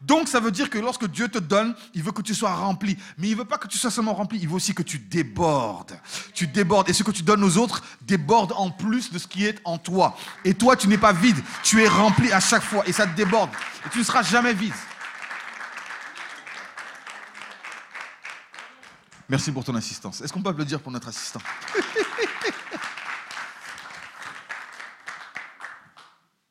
Donc 0.00 0.28
ça 0.28 0.38
veut 0.38 0.50
dire 0.50 0.68
que 0.68 0.78
lorsque 0.78 1.06
Dieu 1.06 1.28
te 1.28 1.38
donne, 1.38 1.74
il 1.94 2.02
veut 2.02 2.12
que 2.12 2.22
tu 2.22 2.34
sois 2.34 2.54
rempli. 2.54 2.96
Mais 3.18 3.28
il 3.28 3.36
veut 3.36 3.44
pas 3.44 3.58
que 3.58 3.66
tu 3.66 3.78
sois 3.78 3.90
seulement 3.90 4.14
rempli, 4.14 4.38
il 4.38 4.48
veut 4.48 4.54
aussi 4.54 4.74
que 4.74 4.82
tu 4.82 4.98
débordes. 4.98 5.98
Tu 6.34 6.46
débordes. 6.46 6.88
Et 6.90 6.92
ce 6.92 7.02
que 7.02 7.10
tu 7.10 7.22
donnes 7.22 7.42
aux 7.42 7.56
autres 7.56 7.82
déborde 8.02 8.52
en 8.52 8.70
plus 8.70 9.12
de 9.12 9.18
ce 9.18 9.26
qui 9.26 9.46
est 9.46 9.60
en 9.64 9.78
toi. 9.78 10.16
Et 10.44 10.54
toi, 10.54 10.76
tu 10.76 10.88
n'es 10.88 10.98
pas 10.98 11.12
vide. 11.12 11.38
Tu 11.62 11.82
es 11.82 11.88
rempli 11.88 12.30
à 12.32 12.40
chaque 12.40 12.62
fois. 12.62 12.86
Et 12.86 12.92
ça 12.92 13.06
te 13.06 13.16
déborde. 13.16 13.50
Et 13.86 13.88
tu 13.90 13.98
ne 13.98 14.04
seras 14.04 14.22
jamais 14.22 14.52
vide. 14.52 14.74
Merci 19.28 19.52
pour 19.52 19.64
ton 19.64 19.74
assistance. 19.74 20.20
Est-ce 20.20 20.32
qu'on 20.32 20.42
peut 20.42 20.50
applaudir 20.50 20.80
pour 20.80 20.92
notre 20.92 21.08
assistant? 21.08 21.40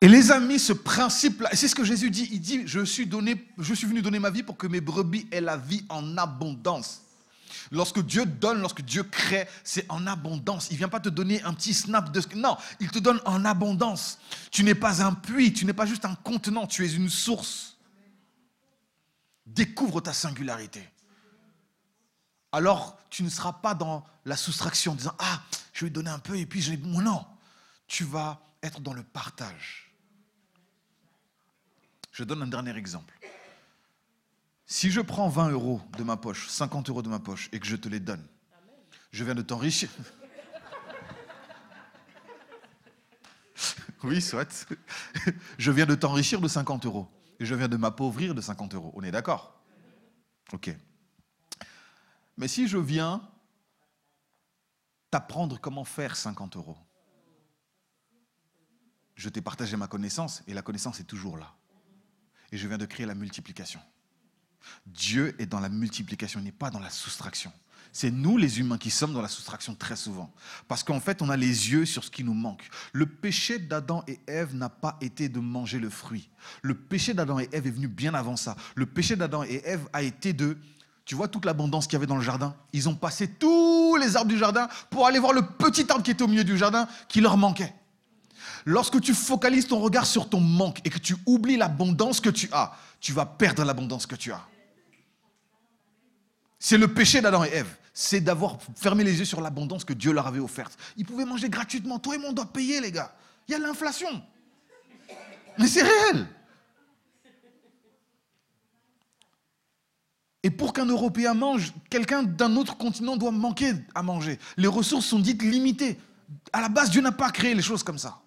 Et 0.00 0.08
les 0.08 0.30
amis, 0.30 0.58
ce 0.58 0.74
principe-là, 0.74 1.48
c'est 1.54 1.66
ce 1.66 1.74
que 1.74 1.82
Jésus 1.82 2.10
dit, 2.10 2.28
il 2.30 2.40
dit, 2.40 2.64
je 2.66 2.84
suis, 2.84 3.06
donné, 3.06 3.42
je 3.56 3.72
suis 3.72 3.86
venu 3.86 4.02
donner 4.02 4.18
ma 4.18 4.28
vie 4.28 4.42
pour 4.42 4.58
que 4.58 4.66
mes 4.66 4.82
brebis 4.82 5.26
aient 5.32 5.40
la 5.40 5.56
vie 5.56 5.82
en 5.88 6.18
abondance. 6.18 7.00
Lorsque 7.70 8.04
Dieu 8.04 8.26
donne, 8.26 8.60
lorsque 8.60 8.82
Dieu 8.82 9.04
crée, 9.04 9.48
c'est 9.62 9.86
en 9.90 10.06
abondance. 10.06 10.68
Il 10.70 10.74
ne 10.74 10.78
vient 10.78 10.90
pas 10.90 11.00
te 11.00 11.08
donner 11.08 11.42
un 11.42 11.54
petit 11.54 11.72
snap 11.72 12.12
de... 12.12 12.20
Non, 12.36 12.58
il 12.80 12.90
te 12.90 12.98
donne 12.98 13.18
en 13.24 13.46
abondance. 13.46 14.18
Tu 14.50 14.62
n'es 14.62 14.74
pas 14.74 15.02
un 15.02 15.14
puits, 15.14 15.54
tu 15.54 15.64
n'es 15.64 15.72
pas 15.72 15.86
juste 15.86 16.04
un 16.04 16.16
contenant, 16.16 16.66
tu 16.66 16.84
es 16.84 16.92
une 16.92 17.08
source. 17.08 17.78
Découvre 19.46 20.02
ta 20.02 20.12
singularité. 20.12 20.86
Alors, 22.54 22.96
tu 23.10 23.24
ne 23.24 23.28
seras 23.28 23.52
pas 23.52 23.74
dans 23.74 24.06
la 24.24 24.36
soustraction 24.36 24.92
en 24.92 24.94
disant, 24.94 25.16
ah, 25.18 25.42
je 25.72 25.86
vais 25.86 25.90
donner 25.90 26.10
un 26.10 26.20
peu 26.20 26.38
et 26.38 26.46
puis 26.46 26.62
je 26.62 26.70
vais... 26.70 26.76
Non, 26.76 27.26
tu 27.88 28.04
vas 28.04 28.40
être 28.62 28.80
dans 28.80 28.92
le 28.92 29.02
partage. 29.02 29.92
Je 32.12 32.22
donne 32.22 32.42
un 32.42 32.46
dernier 32.46 32.76
exemple. 32.76 33.18
Si 34.66 34.92
je 34.92 35.00
prends 35.00 35.28
20 35.28 35.48
euros 35.48 35.82
de 35.98 36.04
ma 36.04 36.16
poche, 36.16 36.48
50 36.48 36.90
euros 36.90 37.02
de 37.02 37.08
ma 37.08 37.18
poche, 37.18 37.48
et 37.50 37.58
que 37.58 37.66
je 37.66 37.74
te 37.74 37.88
les 37.88 37.98
donne, 37.98 38.24
je 39.10 39.24
viens 39.24 39.34
de 39.34 39.42
t'enrichir. 39.42 39.90
oui, 44.04 44.22
soit. 44.22 44.68
Je 45.58 45.72
viens 45.72 45.86
de 45.86 45.96
t'enrichir 45.96 46.40
de 46.40 46.46
50 46.46 46.86
euros. 46.86 47.10
Et 47.40 47.46
je 47.46 47.54
viens 47.56 47.66
de 47.66 47.76
m'appauvrir 47.76 48.32
de 48.32 48.40
50 48.40 48.74
euros. 48.74 48.92
On 48.94 49.02
est 49.02 49.10
d'accord? 49.10 49.60
Ok. 50.52 50.72
Mais 52.36 52.48
si 52.48 52.66
je 52.66 52.78
viens 52.78 53.28
t'apprendre 55.10 55.60
comment 55.60 55.84
faire 55.84 56.16
50 56.16 56.56
euros, 56.56 56.76
je 59.14 59.28
t'ai 59.28 59.40
partagé 59.40 59.76
ma 59.76 59.86
connaissance 59.86 60.42
et 60.46 60.54
la 60.54 60.62
connaissance 60.62 60.98
est 61.00 61.04
toujours 61.04 61.36
là 61.36 61.54
et 62.54 62.56
je 62.56 62.68
viens 62.68 62.78
de 62.78 62.86
créer 62.86 63.06
la 63.06 63.14
multiplication. 63.14 63.80
Dieu 64.86 65.34
est 65.40 65.46
dans 65.46 65.60
la 65.60 65.68
multiplication, 65.68 66.40
il 66.40 66.44
n'est 66.44 66.52
pas 66.52 66.70
dans 66.70 66.78
la 66.78 66.90
soustraction. 66.90 67.52
C'est 67.92 68.10
nous 68.10 68.36
les 68.36 68.58
humains 68.60 68.78
qui 68.78 68.90
sommes 68.90 69.12
dans 69.12 69.22
la 69.22 69.28
soustraction 69.28 69.74
très 69.74 69.96
souvent. 69.96 70.32
Parce 70.66 70.82
qu'en 70.82 71.00
fait, 71.00 71.22
on 71.22 71.28
a 71.28 71.36
les 71.36 71.70
yeux 71.70 71.84
sur 71.84 72.02
ce 72.02 72.10
qui 72.10 72.24
nous 72.24 72.34
manque. 72.34 72.68
Le 72.92 73.06
péché 73.06 73.58
d'Adam 73.58 74.02
et 74.08 74.18
Ève 74.26 74.54
n'a 74.54 74.68
pas 74.68 74.96
été 75.00 75.28
de 75.28 75.38
manger 75.38 75.78
le 75.78 75.90
fruit. 75.90 76.30
Le 76.62 76.74
péché 76.74 77.12
d'Adam 77.14 77.38
et 77.38 77.48
Ève 77.52 77.66
est 77.66 77.72
venu 77.72 77.88
bien 77.88 78.14
avant 78.14 78.36
ça. 78.36 78.56
Le 78.74 78.86
péché 78.86 79.16
d'Adam 79.16 79.44
et 79.44 79.62
Ève 79.64 79.88
a 79.92 80.02
été 80.02 80.32
de... 80.32 80.58
Tu 81.04 81.14
vois 81.14 81.28
toute 81.28 81.44
l'abondance 81.44 81.86
qu'il 81.86 81.94
y 81.94 81.96
avait 81.96 82.06
dans 82.06 82.16
le 82.16 82.22
jardin? 82.22 82.54
Ils 82.72 82.88
ont 82.88 82.94
passé 82.94 83.28
tous 83.28 83.96
les 83.96 84.16
arbres 84.16 84.30
du 84.30 84.38
jardin 84.38 84.68
pour 84.90 85.06
aller 85.06 85.18
voir 85.18 85.32
le 85.32 85.42
petit 85.42 85.86
arbre 85.90 86.02
qui 86.02 86.10
était 86.10 86.22
au 86.22 86.28
milieu 86.28 86.44
du 86.44 86.56
jardin 86.56 86.88
qui 87.08 87.20
leur 87.20 87.36
manquait. 87.36 87.74
Lorsque 88.64 89.00
tu 89.00 89.12
focalises 89.12 89.66
ton 89.66 89.80
regard 89.80 90.06
sur 90.06 90.30
ton 90.30 90.40
manque 90.40 90.80
et 90.84 90.90
que 90.90 90.98
tu 90.98 91.16
oublies 91.26 91.58
l'abondance 91.58 92.20
que 92.20 92.30
tu 92.30 92.48
as, 92.52 92.72
tu 93.00 93.12
vas 93.12 93.26
perdre 93.26 93.64
l'abondance 93.64 94.06
que 94.06 94.14
tu 94.14 94.32
as. 94.32 94.40
C'est 96.58 96.78
le 96.78 96.88
péché 96.88 97.20
d'Adam 97.20 97.44
et 97.44 97.48
Ève. 97.48 97.76
C'est 97.92 98.20
d'avoir 98.20 98.56
fermé 98.74 99.04
les 99.04 99.18
yeux 99.18 99.26
sur 99.26 99.42
l'abondance 99.42 99.84
que 99.84 99.92
Dieu 99.92 100.12
leur 100.12 100.26
avait 100.26 100.40
offerte. 100.40 100.76
Ils 100.96 101.04
pouvaient 101.04 101.26
manger 101.26 101.50
gratuitement. 101.50 101.98
Toi 101.98 102.14
et 102.14 102.18
moi, 102.18 102.30
on 102.30 102.32
doit 102.32 102.46
payer, 102.46 102.80
les 102.80 102.90
gars. 102.90 103.14
Il 103.46 103.52
y 103.52 103.54
a 103.54 103.58
l'inflation. 103.58 104.22
Mais 105.58 105.68
c'est 105.68 105.82
réel. 105.82 106.26
Et 110.44 110.50
pour 110.50 110.74
qu'un 110.74 110.84
Européen 110.84 111.32
mange, 111.32 111.72
quelqu'un 111.88 112.22
d'un 112.22 112.54
autre 112.56 112.76
continent 112.76 113.16
doit 113.16 113.30
manquer 113.30 113.72
à 113.94 114.02
manger. 114.02 114.38
Les 114.58 114.68
ressources 114.68 115.06
sont 115.06 115.18
dites 115.18 115.42
limitées. 115.42 115.98
À 116.52 116.60
la 116.60 116.68
base, 116.68 116.90
Dieu 116.90 117.00
n'a 117.00 117.12
pas 117.12 117.30
créé 117.30 117.54
les 117.54 117.62
choses 117.62 117.82
comme 117.82 117.96
ça. 117.96 118.20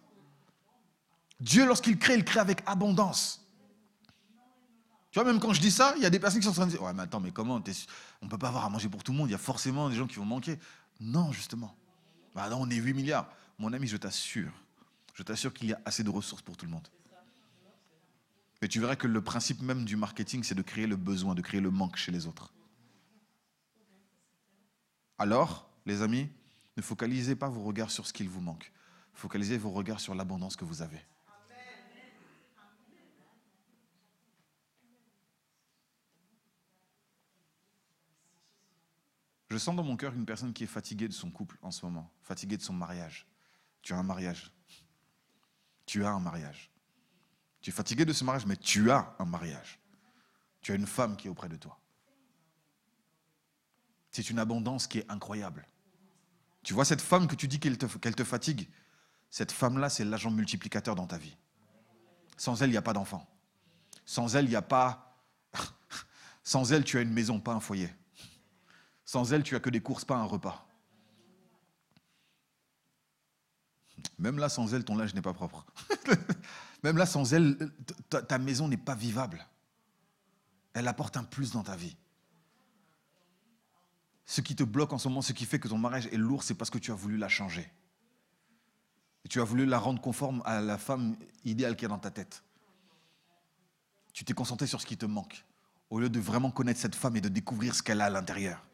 Dieu, 1.39 1.68
lorsqu'il 1.68 1.99
crée, 1.99 2.15
il 2.15 2.26
crée 2.26 2.39
avec 2.39 2.63
abondance. 2.65 3.45
Tu 5.11 5.20
vois, 5.20 5.32
même 5.32 5.39
quand 5.39 5.53
je 5.53 5.61
dis 5.61 5.70
ça, 5.70 5.93
il 5.95 6.01
y 6.01 6.07
a 6.07 6.09
des 6.09 6.20
personnes 6.20 6.41
qui 6.41 6.45
sont 6.45 6.51
en 6.51 6.55
train 6.55 6.65
de 6.65 6.72
dire 6.72 6.82
Ouais, 6.82 6.91
mais 6.91 7.03
attends, 7.03 7.20
mais 7.20 7.30
comment 7.30 7.61
On 8.22 8.26
ne 8.26 8.30
peut 8.32 8.38
pas 8.39 8.47
avoir 8.47 8.65
à 8.65 8.70
manger 8.70 8.89
pour 8.89 9.03
tout 9.03 9.11
le 9.11 9.18
monde, 9.20 9.30
il 9.30 9.34
y 9.34 9.36
a 9.36 9.39
forcément 9.39 9.88
des 9.88 9.95
gens 9.95 10.07
qui 10.07 10.15
vont 10.15 10.26
manquer. 10.26 10.57
Non, 10.99 11.32
justement. 11.32 11.76
Bah 12.34 12.49
on 12.53 12.68
est 12.72 12.76
8 12.76 12.95
milliards. 12.95 13.30
Mon 13.59 13.74
ami, 13.74 13.88
je 13.88 13.97
t'assure, 13.97 14.51
je 15.13 15.22
t'assure 15.22 15.53
qu'il 15.53 15.70
y 15.70 15.74
a 15.74 15.80
assez 15.86 16.03
de 16.03 16.09
ressources 16.09 16.41
pour 16.41 16.57
tout 16.57 16.65
le 16.65 16.72
monde. 16.72 16.88
Mais 18.62 18.68
tu 18.68 18.80
verras 18.80 18.95
que 18.95 19.08
le 19.08 19.22
principe 19.22 19.62
même 19.62 19.86
du 19.86 19.95
marketing, 19.95 20.43
c'est 20.43 20.55
de 20.55 20.62
créer 20.62 20.88
le 20.88 20.95
besoin, 20.95 21.36
de 21.36 21.41
créer 21.41 21.62
le 21.62 21.70
manque 21.70 21.95
chez 21.95 22.12
les 22.12 22.26
autres. 22.26 22.53
Alors, 25.20 25.70
les 25.86 26.01
amis, 26.01 26.30
ne 26.76 26.82
focalisez 26.82 27.36
pas 27.36 27.49
vos 27.49 27.64
regards 27.64 27.91
sur 27.91 28.05
ce 28.05 28.14
qu'il 28.14 28.30
vous 28.30 28.41
manque. 28.41 28.72
Focalisez 29.14 29.58
vos 29.58 29.72
regards 29.72 29.99
sur 29.99 30.14
l'abondance 30.16 30.55
que 30.55 30.66
vous 30.66 30.82
avez. 30.82 31.01
Je 39.49 39.58
sens 39.58 39.76
dans 39.76 39.84
mon 39.84 39.95
cœur 39.95 40.14
une 40.14 40.26
personne 40.26 40.53
qui 40.53 40.66
est 40.66 40.68
fatiguée 40.68 41.08
de 41.08 41.14
son 41.14 41.32
couple 41.32 41.58
en 41.62 41.72
ce 41.72 41.86
moment, 41.86 42.12
fatiguée 42.22 42.58
de 42.58 42.62
son 42.62 42.74
mariage. 42.74 43.26
Tu 43.82 43.93
as 43.93 43.97
un 43.97 44.03
mariage. 44.03 44.51
Tu 45.86 46.03
as 46.03 46.10
un 46.10 46.20
mariage. 46.20 46.70
Tu 47.68 47.72
es 47.72 47.74
fatigué 47.74 48.05
de 48.05 48.13
ce 48.13 48.24
mariage, 48.24 48.45
mais 48.45 48.55
tu 48.55 48.91
as 48.91 49.13
un 49.20 49.26
mariage. 49.26 49.78
Tu 50.61 50.72
as 50.72 50.76
une 50.76 50.88
femme 50.88 51.18
qui 51.18 51.28
est 51.28 51.30
auprès 51.30 51.49
de 51.49 51.57
toi. 51.57 51.78
C'est 54.09 54.30
une 54.30 54.39
abondance 54.39 54.88
qui 54.88 54.99
est 54.99 55.11
incroyable. 55.11 55.68
Tu 56.63 56.74
vois 56.74 56.86
cette 56.86 57.01
femme 57.01 57.28
que 57.28 57.36
tu 57.36 57.49
dis 57.49 57.59
qu'elle 57.59 57.78
te, 57.78 58.24
fatigue? 58.24 58.70
Cette 59.30 59.51
femme-là, 59.51 59.89
c'est 59.89 60.05
l'agent 60.05 60.32
multiplicateur 60.32 60.95
dans 60.95 61.07
ta 61.07 61.18
vie. 61.18 61.36
Sans 62.38 62.61
elle, 62.61 62.70
il 62.70 62.72
n'y 62.72 62.78
a 62.78 62.82
pas 62.82 62.93
d'enfant. 62.93 63.30
Sans 64.05 64.38
elle, 64.38 64.45
il 64.45 64.51
n'y 64.51 64.55
a 64.55 64.61
pas... 64.61 65.20
Sans 66.43 66.72
elle, 66.72 66.86
tu 66.86 66.97
as 66.97 67.01
une 67.01 67.11
maison, 67.11 67.41
pas 67.41 67.51
un 67.51 67.59
foyer. 67.59 67.93
Sans 69.03 69.34
elle, 69.34 69.43
tu 69.43 69.57
as 69.57 69.59
que 69.59 69.70
des 69.70 69.82
courses, 69.82 70.05
pas 70.05 70.15
un 70.15 70.24
repas. 70.24 70.65
Même 74.20 74.38
là, 74.38 74.47
sans 74.47 74.74
elle, 74.74 74.86
ton 74.86 74.95
linge 74.95 75.13
n'est 75.13 75.22
pas 75.22 75.34
propre. 75.34 75.65
Même 76.84 76.98
là, 76.98 77.06
sans 77.06 77.34
elle, 77.34 77.58
ta, 78.10 78.38
maison 78.38 78.68
n'est 78.68 78.78
pas 78.78 78.96
vivable. 78.96 79.46
Elle 80.74 80.88
apporte 80.88 81.18
un 81.18 81.24
plus 81.24 81.52
dans 81.52 81.64
ta 81.64 81.76
vie. 81.76 81.96
Ce 84.26 84.42
qui 84.42 84.56
te 84.56 84.64
bloque 84.64 84.94
en 84.94 84.98
ce 84.98 85.08
moment, 85.08 85.22
ce 85.22 85.34
qui 85.34 85.46
fait 85.46 85.60
que 85.60 85.68
ton 85.68 85.78
mariage 85.78 86.08
est 86.08 86.18
lourd, 86.18 86.44
c'est 86.44 86.54
parce 86.54 86.70
que 86.70 86.78
tu 86.78 86.92
as 86.92 86.96
voulu 86.96 87.18
la 87.18 87.30
changer. 87.30 87.72
Tu 89.30 89.42
as 89.42 89.44
voulu 89.44 89.66
la 89.66 89.80
rendre 89.80 90.02
conforme 90.02 90.42
à 90.46 90.62
la 90.62 90.78
femme 90.78 91.18
idéale 91.44 91.76
qui 91.76 91.86
est 91.86 91.90
dans 91.90 91.98
ta 91.98 92.12
tête. 92.12 92.44
Tu 94.14 94.24
t'es 94.24 94.34
concentré 94.34 94.68
sur 94.68 94.82
ce 94.82 94.86
qui 94.86 94.98
te 94.98 95.06
manque, 95.06 95.46
au 95.90 96.00
lieu 96.00 96.10
de 96.10 96.20
vraiment 96.20 96.52
connaître 96.52 96.80
cette 96.80 96.96
femme 96.96 97.16
et 97.18 97.22
de 97.22 97.30
découvrir 97.30 97.76
ce 97.76 97.84
qu'elle 97.84 98.02
a 98.02 98.06
à 98.06 98.10
l'intérieur. 98.10 98.66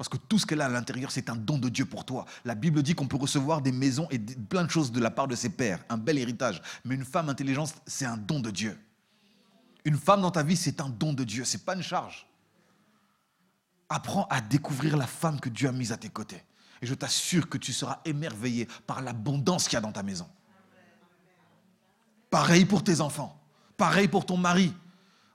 Parce 0.00 0.08
que 0.08 0.16
tout 0.16 0.38
ce 0.38 0.46
qu'elle 0.46 0.62
a 0.62 0.64
à 0.64 0.68
l'intérieur, 0.70 1.10
c'est 1.10 1.28
un 1.28 1.36
don 1.36 1.58
de 1.58 1.68
Dieu 1.68 1.84
pour 1.84 2.06
toi. 2.06 2.24
La 2.46 2.54
Bible 2.54 2.82
dit 2.82 2.94
qu'on 2.94 3.06
peut 3.06 3.18
recevoir 3.18 3.60
des 3.60 3.70
maisons 3.70 4.08
et 4.10 4.18
plein 4.18 4.64
de 4.64 4.70
choses 4.70 4.90
de 4.92 4.98
la 4.98 5.10
part 5.10 5.28
de 5.28 5.34
ses 5.34 5.50
pères, 5.50 5.84
un 5.90 5.98
bel 5.98 6.16
héritage. 6.16 6.62
Mais 6.86 6.94
une 6.94 7.04
femme 7.04 7.28
intelligente, 7.28 7.74
c'est 7.86 8.06
un 8.06 8.16
don 8.16 8.40
de 8.40 8.50
Dieu. 8.50 8.78
Une 9.84 9.98
femme 9.98 10.22
dans 10.22 10.30
ta 10.30 10.42
vie, 10.42 10.56
c'est 10.56 10.80
un 10.80 10.88
don 10.88 11.12
de 11.12 11.22
Dieu, 11.22 11.44
c'est 11.44 11.66
pas 11.66 11.74
une 11.74 11.82
charge. 11.82 12.26
Apprends 13.90 14.26
à 14.30 14.40
découvrir 14.40 14.96
la 14.96 15.06
femme 15.06 15.38
que 15.38 15.50
Dieu 15.50 15.68
a 15.68 15.72
mise 15.72 15.92
à 15.92 15.98
tes 15.98 16.08
côtés. 16.08 16.42
Et 16.80 16.86
je 16.86 16.94
t'assure 16.94 17.50
que 17.50 17.58
tu 17.58 17.74
seras 17.74 18.00
émerveillé 18.06 18.68
par 18.86 19.02
l'abondance 19.02 19.64
qu'il 19.64 19.74
y 19.74 19.76
a 19.76 19.82
dans 19.82 19.92
ta 19.92 20.02
maison. 20.02 20.30
Pareil 22.30 22.64
pour 22.64 22.82
tes 22.82 23.02
enfants. 23.02 23.38
Pareil 23.76 24.08
pour 24.08 24.24
ton 24.24 24.38
mari. 24.38 24.72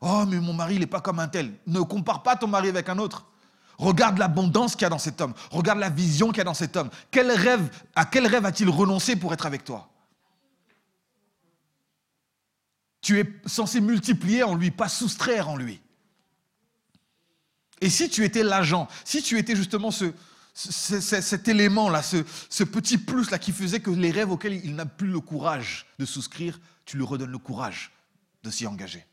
Oh, 0.02 0.26
mais 0.28 0.40
mon 0.40 0.54
mari, 0.54 0.74
il 0.74 0.80
n'est 0.80 0.88
pas 0.88 1.02
comme 1.02 1.20
un 1.20 1.28
tel. 1.28 1.54
Ne 1.68 1.82
compare 1.82 2.24
pas 2.24 2.36
ton 2.36 2.48
mari 2.48 2.70
avec 2.70 2.90
un 2.90 2.98
autre. 2.98 3.28
Regarde 3.78 4.18
l'abondance 4.18 4.74
qu'il 4.74 4.84
y 4.84 4.86
a 4.86 4.90
dans 4.90 4.98
cet 4.98 5.22
homme. 5.22 5.34
Regarde 5.52 5.80
la 5.80 5.90
vision 5.90 6.30
qu'il 6.30 6.38
y 6.38 6.42
a 6.42 6.46
dans 6.46 6.54
cet 6.54 6.78
homme. 6.78 6.90
Quel 7.12 7.32
rêve, 7.32 7.70
à 7.96 8.06
quel 8.06 8.28
rêve 8.28 8.46
a-t-il 8.46 8.70
renoncé 8.70 9.16
pour 9.16 9.34
être 9.34 9.46
avec 9.46 9.64
toi? 9.64 9.90
Tu 13.02 13.20
es 13.20 13.26
censé 13.46 13.82
multiplier 13.82 14.44
en 14.44 14.56
lui, 14.56 14.72
pas 14.72 14.90
soustraire 14.90 15.50
en 15.50 15.58
lui. 15.58 15.82
Et 17.82 17.90
si 17.90 18.10
tu 18.10 18.24
étais 18.24 18.44
l'agent, 18.44 18.88
si 19.04 19.22
tu 19.22 19.38
étais 19.38 19.56
justement 19.56 19.92
ce, 19.92 20.12
cet 20.54 21.48
élément-là, 21.48 22.02
ce, 22.02 22.24
ce, 22.50 22.64
petit 22.64 22.98
plus-là 22.98 23.38
qui 23.38 23.52
faisait 23.52 23.82
que 23.82 23.92
les 23.92 24.12
rêves 24.12 24.32
auxquels 24.32 24.54
il 24.64 24.76
n'a 24.76 24.86
plus 24.86 25.10
le 25.10 25.20
courage 25.20 25.86
de 26.00 26.06
souscrire, 26.06 26.60
tu 26.86 26.98
lui 26.98 27.04
redonnes 27.04 27.32
le 27.32 27.38
courage 27.38 27.92
de 28.44 28.50
s'y 28.50 28.66
engager. 28.66 29.06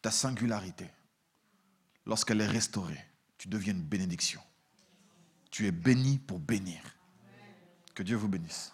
Ta 0.00 0.10
singularité, 0.10 0.88
lorsqu'elle 2.06 2.40
est 2.40 2.46
restaurée, 2.46 3.04
tu 3.36 3.48
deviens 3.48 3.72
une 3.72 3.82
bénédiction. 3.82 4.40
Tu 5.50 5.66
es 5.66 5.72
béni 5.72 6.18
pour 6.18 6.38
bénir. 6.38 6.80
Que 7.94 8.02
Dieu 8.02 8.16
vous 8.16 8.28
bénisse. 8.28 8.72